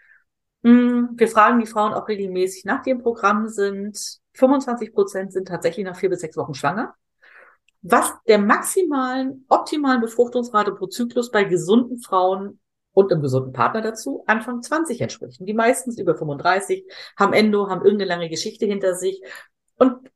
wir 0.71 1.29
fragen 1.29 1.61
die 1.61 1.67
Frauen 1.67 1.95
auch 1.95 2.09
regelmäßig 2.09 2.65
nach 2.65 2.83
dem 2.83 3.03
Programm 3.03 3.49
sind. 3.49 4.19
25 4.35 4.93
Prozent 4.93 5.33
sind 5.33 5.49
tatsächlich 5.49 5.87
nach 5.87 5.97
vier 5.97 6.11
bis 6.11 6.21
sechs 6.21 6.37
Wochen 6.37 6.55
schwanger. 6.55 6.95
Was 7.83 8.13
der 8.27 8.39
maximalen, 8.39 9.45
optimalen 9.49 10.01
Befruchtungsrate 10.01 10.73
pro 10.73 10.87
Zyklus 10.89 11.31
bei 11.31 11.45
gesunden 11.45 12.01
Frauen 12.01 12.59
und 12.93 13.13
einem 13.13 13.23
gesunden 13.23 13.53
Partner 13.53 13.81
dazu 13.81 14.25
Anfang 14.27 14.63
20 14.63 15.01
entspricht. 15.01 15.39
Die 15.41 15.55
meisten 15.55 15.97
über 16.01 16.17
35, 16.17 16.85
haben 17.17 17.33
Endo, 17.33 17.69
haben 17.69 17.85
irgendeine 17.85 18.09
lange 18.09 18.29
Geschichte 18.29 18.67
hinter 18.67 18.95
sich. 18.95 19.23
Und 19.77 20.11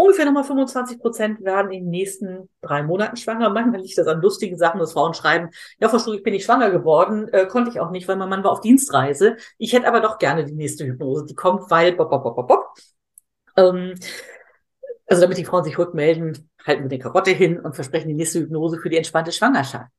ungefähr 0.00 0.24
nochmal 0.24 0.44
25 0.44 0.98
Prozent 0.98 1.44
werden 1.44 1.70
in 1.70 1.84
den 1.84 1.90
nächsten 1.90 2.48
drei 2.62 2.82
Monaten 2.82 3.16
schwanger. 3.16 3.50
Manchmal 3.50 3.80
liegt 3.80 3.98
das 3.98 4.06
an 4.06 4.20
lustigen 4.20 4.56
Sachen, 4.56 4.80
dass 4.80 4.94
Frauen 4.94 5.14
schreiben, 5.14 5.50
ja, 5.78 5.88
Frau 5.88 6.12
ich 6.12 6.22
bin 6.22 6.32
nicht 6.32 6.44
schwanger 6.44 6.70
geworden, 6.70 7.28
äh, 7.28 7.46
konnte 7.46 7.70
ich 7.70 7.80
auch 7.80 7.90
nicht, 7.90 8.08
weil 8.08 8.16
mein 8.16 8.28
Mann 8.28 8.42
war 8.42 8.52
auf 8.52 8.60
Dienstreise. 8.60 9.36
Ich 9.58 9.72
hätte 9.72 9.86
aber 9.86 10.00
doch 10.00 10.18
gerne 10.18 10.44
die 10.44 10.54
nächste 10.54 10.86
Hypnose, 10.86 11.26
die 11.26 11.34
kommt, 11.34 11.70
weil, 11.70 11.92
bop, 11.92 12.10
bop, 12.10 12.22
bop, 12.22 12.36
bop, 12.36 12.48
bop. 12.48 12.74
Ähm, 13.56 13.94
also 15.06 15.22
damit 15.22 15.38
die 15.38 15.44
Frauen 15.44 15.64
sich 15.64 15.76
rückmelden, 15.76 16.48
halten 16.64 16.82
wir 16.84 16.88
die 16.88 16.98
Karotte 16.98 17.32
hin 17.32 17.60
und 17.60 17.74
versprechen 17.74 18.08
die 18.08 18.14
nächste 18.14 18.40
Hypnose 18.40 18.78
für 18.78 18.88
die 18.88 18.96
entspannte 18.96 19.32
Schwangerschaft. 19.32 19.90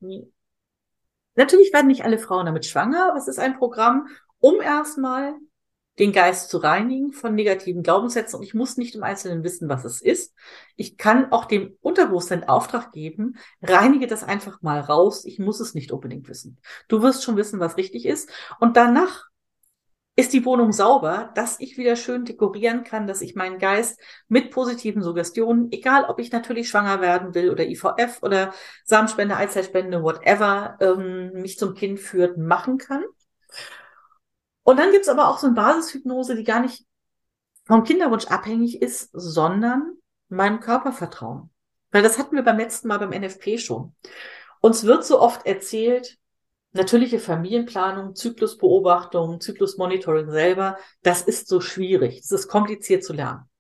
Natürlich 1.35 1.71
werden 1.73 1.87
nicht 1.87 2.03
alle 2.03 2.17
Frauen 2.17 2.47
damit 2.47 2.65
schwanger, 2.65 3.09
aber 3.09 3.17
ist 3.27 3.39
ein 3.39 3.57
Programm, 3.57 4.07
um 4.39 4.61
erstmal 4.61 5.35
den 6.01 6.11
Geist 6.11 6.49
zu 6.49 6.57
reinigen 6.57 7.13
von 7.13 7.35
negativen 7.35 7.83
Glaubenssätzen. 7.83 8.39
Und 8.39 8.43
ich 8.43 8.55
muss 8.55 8.75
nicht 8.75 8.95
im 8.95 9.03
Einzelnen 9.03 9.43
wissen, 9.43 9.69
was 9.69 9.85
es 9.85 10.01
ist. 10.01 10.33
Ich 10.75 10.97
kann 10.97 11.31
auch 11.31 11.45
dem 11.45 11.77
Unterbewusstsein 11.79 12.49
Auftrag 12.49 12.91
geben, 12.91 13.37
reinige 13.61 14.07
das 14.07 14.23
einfach 14.23 14.63
mal 14.63 14.79
raus. 14.79 15.25
Ich 15.25 15.37
muss 15.37 15.59
es 15.59 15.75
nicht 15.75 15.91
unbedingt 15.91 16.27
wissen. 16.27 16.57
Du 16.87 17.03
wirst 17.03 17.23
schon 17.23 17.37
wissen, 17.37 17.59
was 17.59 17.77
richtig 17.77 18.07
ist. 18.07 18.31
Und 18.59 18.77
danach 18.77 19.27
ist 20.15 20.33
die 20.33 20.43
Wohnung 20.43 20.71
sauber, 20.71 21.31
dass 21.35 21.59
ich 21.59 21.77
wieder 21.77 21.95
schön 21.95 22.25
dekorieren 22.25 22.83
kann, 22.83 23.05
dass 23.05 23.21
ich 23.21 23.35
meinen 23.35 23.59
Geist 23.59 23.99
mit 24.27 24.49
positiven 24.49 25.03
Suggestionen, 25.03 25.71
egal 25.71 26.05
ob 26.05 26.17
ich 26.17 26.31
natürlich 26.31 26.67
schwanger 26.67 26.99
werden 26.99 27.35
will 27.35 27.51
oder 27.51 27.67
IVF 27.67 28.23
oder 28.23 28.53
Samenspende, 28.85 29.37
Eizellspende, 29.37 30.01
whatever, 30.01 30.77
ähm, 30.81 31.31
mich 31.33 31.59
zum 31.59 31.75
Kind 31.75 31.99
führt, 31.99 32.39
machen 32.39 32.79
kann. 32.79 33.03
Und 34.63 34.77
dann 34.77 34.91
gibt's 34.91 35.09
aber 35.09 35.29
auch 35.29 35.39
so 35.39 35.47
eine 35.47 35.55
Basishypnose, 35.55 36.35
die 36.35 36.43
gar 36.43 36.61
nicht 36.61 36.85
vom 37.65 37.83
Kinderwunsch 37.83 38.25
abhängig 38.27 38.81
ist, 38.81 39.09
sondern 39.13 39.97
meinem 40.29 40.59
Körpervertrauen. 40.59 41.49
Weil 41.91 42.03
das 42.03 42.17
hatten 42.17 42.35
wir 42.35 42.43
beim 42.43 42.57
letzten 42.57 42.87
Mal 42.87 42.99
beim 42.99 43.11
NFP 43.11 43.57
schon. 43.57 43.95
Uns 44.61 44.85
wird 44.85 45.05
so 45.05 45.19
oft 45.19 45.45
erzählt, 45.45 46.17
natürliche 46.71 47.19
Familienplanung, 47.19 48.15
Zyklusbeobachtung, 48.15 49.41
Zyklusmonitoring 49.41 50.31
selber, 50.31 50.77
das 51.03 51.21
ist 51.21 51.47
so 51.47 51.59
schwierig. 51.59 52.21
Das 52.21 52.31
ist 52.31 52.47
kompliziert 52.47 53.03
zu 53.03 53.13
lernen. 53.13 53.50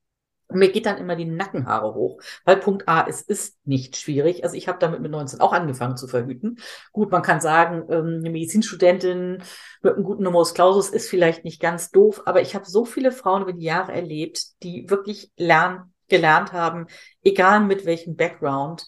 Und 0.51 0.59
mir 0.59 0.71
geht 0.71 0.85
dann 0.85 0.97
immer 0.97 1.15
die 1.15 1.25
Nackenhaare 1.25 1.93
hoch, 1.93 2.21
weil 2.43 2.57
Punkt 2.57 2.87
A, 2.87 3.07
es 3.07 3.21
ist 3.21 3.57
nicht 3.65 3.95
schwierig. 3.95 4.43
Also 4.43 4.55
ich 4.55 4.67
habe 4.67 4.79
damit 4.79 4.99
mit 4.99 5.11
19 5.11 5.39
auch 5.39 5.53
angefangen 5.53 5.97
zu 5.97 6.07
verhüten. 6.07 6.59
Gut, 6.91 7.11
man 7.11 7.21
kann 7.21 7.39
sagen, 7.39 7.85
ähm, 7.89 8.19
eine 8.19 8.29
Medizinstudentin 8.29 9.43
mit 9.81 9.95
einem 9.95 10.03
guten 10.03 10.23
Numerus 10.23 10.53
Clausus 10.53 10.89
ist 10.89 11.09
vielleicht 11.09 11.45
nicht 11.45 11.61
ganz 11.61 11.89
doof, 11.91 12.23
aber 12.25 12.41
ich 12.41 12.53
habe 12.53 12.65
so 12.65 12.85
viele 12.85 13.11
Frauen 13.11 13.43
über 13.43 13.53
die 13.53 13.65
Jahre 13.65 13.93
erlebt, 13.93 14.61
die 14.63 14.89
wirklich 14.89 15.31
lernen, 15.37 15.93
gelernt 16.09 16.51
haben, 16.51 16.87
egal 17.23 17.61
mit 17.61 17.85
welchem 17.85 18.15
Background, 18.17 18.87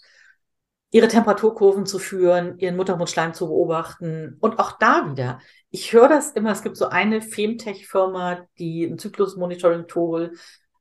ihre 0.94 1.08
Temperaturkurven 1.08 1.88
zu 1.88 1.98
führen, 1.98 2.60
ihren 2.60 2.76
Muttermundschleim 2.76 3.34
zu 3.34 3.48
beobachten. 3.48 4.38
Und 4.42 4.60
auch 4.60 4.74
da 4.74 5.10
wieder, 5.10 5.40
ich 5.72 5.92
höre 5.92 6.08
das 6.08 6.32
immer, 6.32 6.52
es 6.52 6.62
gibt 6.62 6.78
so 6.78 6.88
eine 6.88 7.20
Femtech-Firma, 7.22 8.46
die 8.60 8.84
ein 8.84 9.00
Zyklus-Monitoring-Tool 9.00 10.34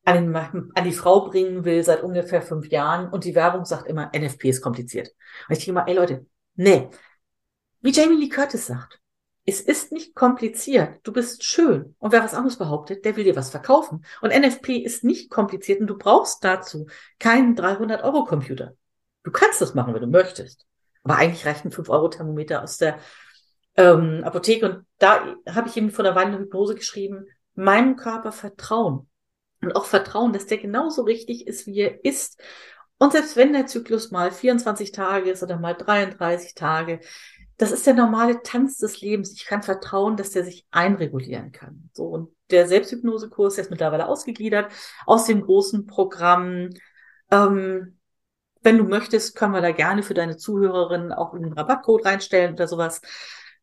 an, 0.05 0.35
an 0.75 0.85
die 0.85 0.93
Frau 0.93 1.29
bringen 1.29 1.65
will 1.65 1.83
seit 1.85 2.03
ungefähr 2.03 2.43
fünf 2.43 2.69
Jahren 2.69 3.09
und 3.09 3.25
die 3.25 3.35
Werbung 3.35 3.65
sagt 3.65 3.87
immer, 3.87 4.11
NFP 4.15 4.49
ist 4.49 4.63
kompliziert. 4.63 5.09
Und 5.49 5.57
ich 5.57 5.65
denke 5.65 5.71
immer, 5.71 5.89
ey 5.89 5.95
Leute, 5.95 6.27
nee. 6.55 6.89
Wie 7.81 7.93
Jamie 7.93 8.17
Lee 8.17 8.29
Curtis 8.29 8.67
sagt, 8.67 9.01
es 9.45 9.61
ist 9.61 9.91
nicht 9.91 10.15
kompliziert. 10.15 11.01
Du 11.03 11.13
bist 11.13 11.43
schön. 11.43 11.97
Und 11.99 12.13
wer 12.13 12.23
was 12.23 12.35
anderes 12.35 12.57
behauptet, 12.57 13.05
der 13.05 13.17
will 13.17 13.25
dir 13.25 13.35
was 13.35 13.51
verkaufen. 13.51 14.05
Und 14.21 14.31
NFP 14.31 14.77
ist 14.77 15.03
nicht 15.03 15.31
kompliziert 15.31 15.81
und 15.81 15.89
du 15.89 15.99
brauchst 15.99 16.45
dazu 16.45 16.87
keinen 17.19 17.57
300-Euro-Computer. 17.57 18.75
Du 19.25 19.31
kannst 19.33 19.61
das 19.61 19.75
machen, 19.75 19.95
wenn 19.95 20.03
du 20.03 20.09
möchtest. 20.09 20.65
Aber 21.03 21.17
eigentlich 21.17 21.45
reicht 21.45 21.65
ein 21.65 21.73
5-Euro-Thermometer 21.73 22.63
aus 22.63 22.79
der 22.79 22.99
ähm, 23.77 24.23
Apotheke. 24.23 24.69
Und 24.69 24.87
da 24.99 25.35
habe 25.49 25.69
ich 25.69 25.77
ihm 25.77 25.91
vor 25.91 26.05
der 26.05 26.15
Weile 26.15 26.39
Hypnose 26.39 26.77
geschrieben, 26.77 27.27
meinem 27.55 27.97
Körper 27.97 28.31
vertrauen. 28.31 29.09
Und 29.63 29.77
auch 29.77 29.87
vertrauen, 29.87 30.33
dass 30.33 30.47
der 30.47 30.59
genauso 30.59 31.03
richtig 31.03 31.47
ist, 31.47 31.67
wie 31.67 31.81
er 31.81 32.05
ist. 32.05 32.41
Und 32.99 33.13
selbst 33.13 33.37
wenn 33.37 33.53
der 33.53 33.67
Zyklus 33.67 34.11
mal 34.11 34.31
24 34.31 34.93
Tage 34.93 35.31
ist 35.31 35.43
oder 35.43 35.59
mal 35.59 35.75
33 35.75 36.55
Tage, 36.55 37.01
das 37.57 37.71
ist 37.71 37.87
der 37.87 37.95
normale 37.95 38.43
Tanz 38.43 38.79
des 38.79 39.01
Lebens. 39.01 39.33
Ich 39.35 39.45
kann 39.45 39.63
vertrauen, 39.63 40.17
dass 40.17 40.31
der 40.31 40.45
sich 40.45 40.67
einregulieren 40.71 41.53
kann. 41.53 41.91
So 41.93 42.07
und 42.07 42.35
der 42.51 42.67
Selbsthypnosekurs, 42.67 43.55
der 43.55 43.65
ist 43.65 43.71
mittlerweile 43.71 44.09
ausgegliedert 44.09 44.73
aus 45.07 45.27
dem 45.27 45.43
großen 45.43 45.87
Programm. 45.87 46.71
Ähm, 47.31 47.99
wenn 48.63 48.79
du 48.79 48.85
möchtest, 48.85 49.37
können 49.37 49.55
wir 49.55 49.61
da 49.61 49.73
gerne 49.73 50.03
für 50.03 50.15
deine 50.15 50.37
Zuhörerinnen 50.37 51.13
auch 51.13 51.35
einen 51.35 51.53
Rabattcode 51.53 52.05
reinstellen 52.05 52.55
oder 52.55 52.69
sowas. 52.69 53.01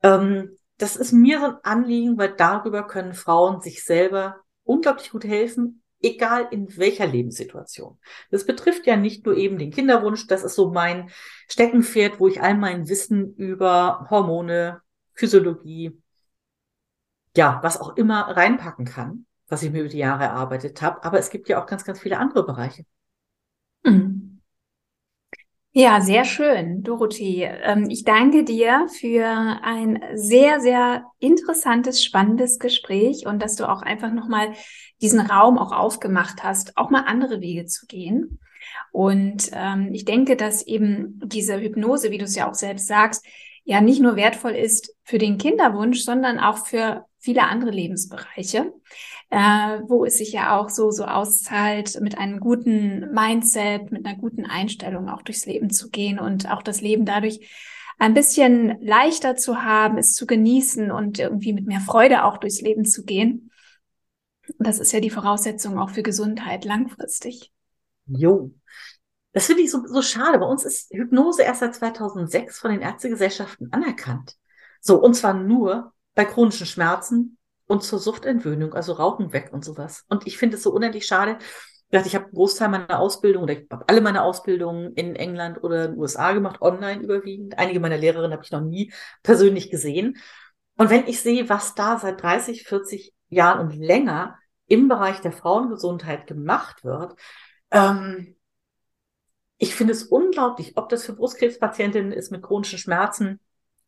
Ähm, 0.03 0.57
das 0.77 0.95
ist 0.95 1.11
mir 1.11 1.39
so 1.39 1.45
ein 1.45 1.57
Anliegen, 1.63 2.17
weil 2.17 2.35
darüber 2.35 2.87
können 2.87 3.13
Frauen 3.13 3.59
sich 3.61 3.83
selber 3.83 4.37
unglaublich 4.63 5.11
gut 5.11 5.25
helfen, 5.25 5.83
egal 6.01 6.47
in 6.51 6.75
welcher 6.77 7.07
Lebenssituation. 7.07 7.97
Das 8.31 8.45
betrifft 8.45 8.87
ja 8.87 8.95
nicht 8.95 9.25
nur 9.25 9.35
eben 9.35 9.57
den 9.57 9.71
Kinderwunsch, 9.71 10.27
das 10.27 10.43
ist 10.43 10.55
so 10.55 10.71
mein 10.71 11.09
Steckenpferd, 11.47 12.19
wo 12.19 12.27
ich 12.27 12.41
all 12.41 12.55
mein 12.55 12.87
Wissen 12.87 13.35
über 13.35 14.07
Hormone, 14.09 14.81
Physiologie, 15.13 16.01
ja, 17.35 17.59
was 17.61 17.79
auch 17.79 17.95
immer 17.97 18.21
reinpacken 18.21 18.85
kann, 18.85 19.25
was 19.47 19.63
ich 19.63 19.71
mir 19.71 19.81
über 19.81 19.89
die 19.89 19.97
Jahre 19.97 20.23
erarbeitet 20.23 20.81
habe. 20.81 21.03
Aber 21.03 21.19
es 21.19 21.29
gibt 21.29 21.49
ja 21.49 21.61
auch 21.61 21.67
ganz, 21.67 21.83
ganz 21.83 21.99
viele 21.99 22.17
andere 22.17 22.45
Bereiche. 22.45 22.85
Mhm. 23.83 24.18
Ja, 25.71 26.01
sehr 26.01 26.25
schön, 26.25 26.81
Dorothee. 26.81 27.43
Ähm, 27.43 27.89
ich 27.89 28.03
danke 28.03 28.43
dir 28.43 28.87
für 28.99 29.25
ein 29.63 30.03
sehr, 30.15 30.59
sehr 30.59 31.05
interessantes, 31.19 32.03
spannendes 32.03 32.57
Gespräch 32.57 33.27
und 33.27 33.39
dass 33.41 33.55
du 33.55 33.69
auch 33.69 33.83
einfach 33.83 34.11
nochmal 34.11 34.53
diesen 34.99 35.19
Raum 35.19 35.59
auch 35.59 35.71
aufgemacht 35.71 36.43
hast, 36.43 36.75
auch 36.75 36.89
mal 36.89 37.03
andere 37.05 37.39
Wege 37.39 37.65
zu 37.65 37.85
gehen. 37.85 38.39
Und 38.91 39.51
ähm, 39.53 39.93
ich 39.93 40.05
denke, 40.05 40.35
dass 40.35 40.65
eben 40.65 41.21
diese 41.23 41.61
Hypnose, 41.61 42.09
wie 42.09 42.17
du 42.17 42.25
es 42.25 42.35
ja 42.35 42.49
auch 42.49 42.55
selbst 42.55 42.87
sagst, 42.87 43.23
ja 43.63 43.79
nicht 43.79 44.01
nur 44.01 44.15
wertvoll 44.15 44.55
ist 44.55 44.95
für 45.03 45.19
den 45.19 45.37
Kinderwunsch, 45.37 46.01
sondern 46.01 46.39
auch 46.39 46.65
für 46.65 47.05
viele 47.19 47.43
andere 47.43 47.69
Lebensbereiche 47.69 48.73
äh, 49.29 49.81
wo 49.87 50.05
es 50.05 50.17
sich 50.17 50.31
ja 50.31 50.57
auch 50.57 50.69
so, 50.69 50.91
so 50.91 51.05
auszahlt, 51.05 51.99
mit 52.01 52.17
einem 52.17 52.39
guten 52.39 53.11
Mindset, 53.13 53.91
mit 53.91 54.05
einer 54.05 54.17
guten 54.17 54.45
Einstellung 54.45 55.09
auch 55.09 55.21
durchs 55.21 55.45
Leben 55.45 55.69
zu 55.69 55.89
gehen 55.89 56.19
und 56.19 56.49
auch 56.49 56.63
das 56.63 56.81
Leben 56.81 57.05
dadurch 57.05 57.47
ein 57.99 58.13
bisschen 58.13 58.81
leichter 58.81 59.35
zu 59.35 59.61
haben, 59.61 59.97
es 59.97 60.13
zu 60.13 60.25
genießen 60.25 60.89
und 60.89 61.19
irgendwie 61.19 61.53
mit 61.53 61.67
mehr 61.67 61.81
Freude 61.81 62.23
auch 62.23 62.37
durchs 62.37 62.61
Leben 62.61 62.85
zu 62.85 63.03
gehen. 63.03 63.51
Das 64.57 64.79
ist 64.79 64.93
ja 64.93 64.99
die 64.99 65.09
Voraussetzung 65.09 65.77
auch 65.77 65.89
für 65.91 66.01
Gesundheit 66.01 66.65
langfristig. 66.65 67.51
Jo. 68.07 68.51
Das 69.33 69.45
finde 69.45 69.61
ich 69.61 69.69
so, 69.69 69.85
so 69.85 70.01
schade. 70.01 70.39
Bei 70.39 70.45
uns 70.45 70.65
ist 70.65 70.91
Hypnose 70.91 71.43
erst 71.43 71.59
seit 71.59 71.75
2006 71.75 72.57
von 72.57 72.71
den 72.71 72.81
Ärztegesellschaften 72.81 73.71
anerkannt. 73.71 74.37
So, 74.81 74.99
und 74.99 75.13
zwar 75.13 75.33
nur 75.33 75.93
bei 76.15 76.25
chronischen 76.25 76.65
Schmerzen 76.65 77.37
und 77.69 77.83
zur 77.83 77.99
Suchtentwöhnung, 77.99 78.73
also 78.73 78.93
Rauchen 78.93 79.31
weg 79.31 79.49
und 79.51 79.63
sowas. 79.63 80.03
Und 80.09 80.25
ich 80.25 80.39
finde 80.39 80.57
es 80.57 80.63
so 80.63 80.73
unendlich 80.73 81.05
schade. 81.05 81.37
Ich 81.91 82.15
habe 82.15 82.25
einen 82.25 82.33
Großteil 82.33 82.67
meiner 82.67 82.99
Ausbildung 82.99 83.43
oder 83.43 83.53
ich 83.53 83.67
habe 83.69 83.87
alle 83.87 84.01
meine 84.01 84.23
Ausbildungen 84.23 84.93
in 84.93 85.15
England 85.15 85.63
oder 85.63 85.85
in 85.85 85.91
den 85.91 85.99
USA 85.99 86.33
gemacht, 86.33 86.61
online 86.61 87.01
überwiegend. 87.01 87.59
Einige 87.59 87.79
meiner 87.79 87.97
Lehrerinnen 87.97 88.33
habe 88.33 88.43
ich 88.43 88.51
noch 88.51 88.61
nie 88.61 88.91
persönlich 89.21 89.69
gesehen. 89.69 90.17
Und 90.77 90.89
wenn 90.89 91.07
ich 91.07 91.21
sehe, 91.21 91.47
was 91.47 91.75
da 91.75 91.99
seit 91.99 92.21
30, 92.21 92.63
40 92.63 93.13
Jahren 93.29 93.59
und 93.59 93.75
länger 93.75 94.39
im 94.65 94.87
Bereich 94.87 95.21
der 95.21 95.31
Frauengesundheit 95.31 96.25
gemacht 96.25 96.83
wird, 96.83 97.13
ähm, 97.69 98.35
ich 99.59 99.75
finde 99.75 99.93
es 99.93 100.03
unglaublich, 100.03 100.75
ob 100.75 100.89
das 100.89 101.05
für 101.05 101.13
Brustkrebspatientinnen 101.13 102.13
ist 102.13 102.31
mit 102.31 102.41
chronischen 102.41 102.79
Schmerzen, 102.79 103.39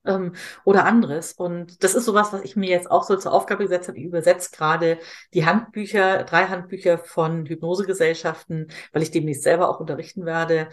ähm, 0.05 0.33
oder 0.63 0.85
anderes. 0.85 1.33
Und 1.33 1.83
das 1.83 1.95
ist 1.95 2.05
sowas, 2.05 2.33
was 2.33 2.41
ich 2.41 2.55
mir 2.55 2.69
jetzt 2.69 2.89
auch 2.89 3.03
so 3.03 3.15
zur 3.15 3.33
Aufgabe 3.33 3.63
gesetzt 3.63 3.87
habe. 3.87 3.97
Ich 3.97 4.05
übersetze 4.05 4.51
gerade 4.51 4.99
die 5.33 5.45
Handbücher, 5.45 6.23
drei 6.23 6.47
Handbücher 6.47 6.97
von 6.97 7.45
Hypnosegesellschaften, 7.45 8.71
weil 8.93 9.01
ich 9.03 9.11
demnächst 9.11 9.43
selber 9.43 9.69
auch 9.69 9.79
unterrichten 9.79 10.25
werde. 10.25 10.69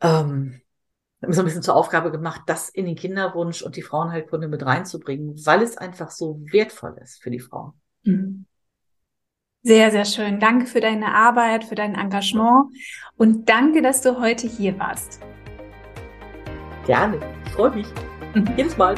Ähm, 0.00 0.60
mir 1.20 1.34
so 1.34 1.42
ein 1.42 1.46
bisschen 1.46 1.62
zur 1.62 1.76
Aufgabe 1.76 2.10
gemacht, 2.10 2.42
das 2.46 2.68
in 2.68 2.86
den 2.86 2.94
Kinderwunsch 2.94 3.62
und 3.62 3.76
die 3.76 3.82
Frauenheilkunde 3.82 4.48
mit 4.48 4.64
reinzubringen, 4.64 5.34
weil 5.44 5.62
es 5.62 5.76
einfach 5.76 6.10
so 6.10 6.40
wertvoll 6.50 6.96
ist 7.02 7.22
für 7.22 7.30
die 7.30 7.40
Frauen. 7.40 7.72
Mhm. 8.04 8.46
Sehr, 9.62 9.90
sehr 9.90 10.04
schön. 10.04 10.38
Danke 10.38 10.66
für 10.66 10.80
deine 10.80 11.14
Arbeit, 11.14 11.64
für 11.64 11.74
dein 11.74 11.96
Engagement 11.96 12.68
und 13.16 13.48
danke, 13.48 13.82
dass 13.82 14.00
du 14.00 14.20
heute 14.20 14.46
hier 14.46 14.78
warst. 14.78 15.20
Gerne. 16.86 17.18
Ich 17.44 17.52
freue 17.52 17.70
mich. 17.70 18.15
Jedes 18.56 18.76
Mal. 18.76 18.96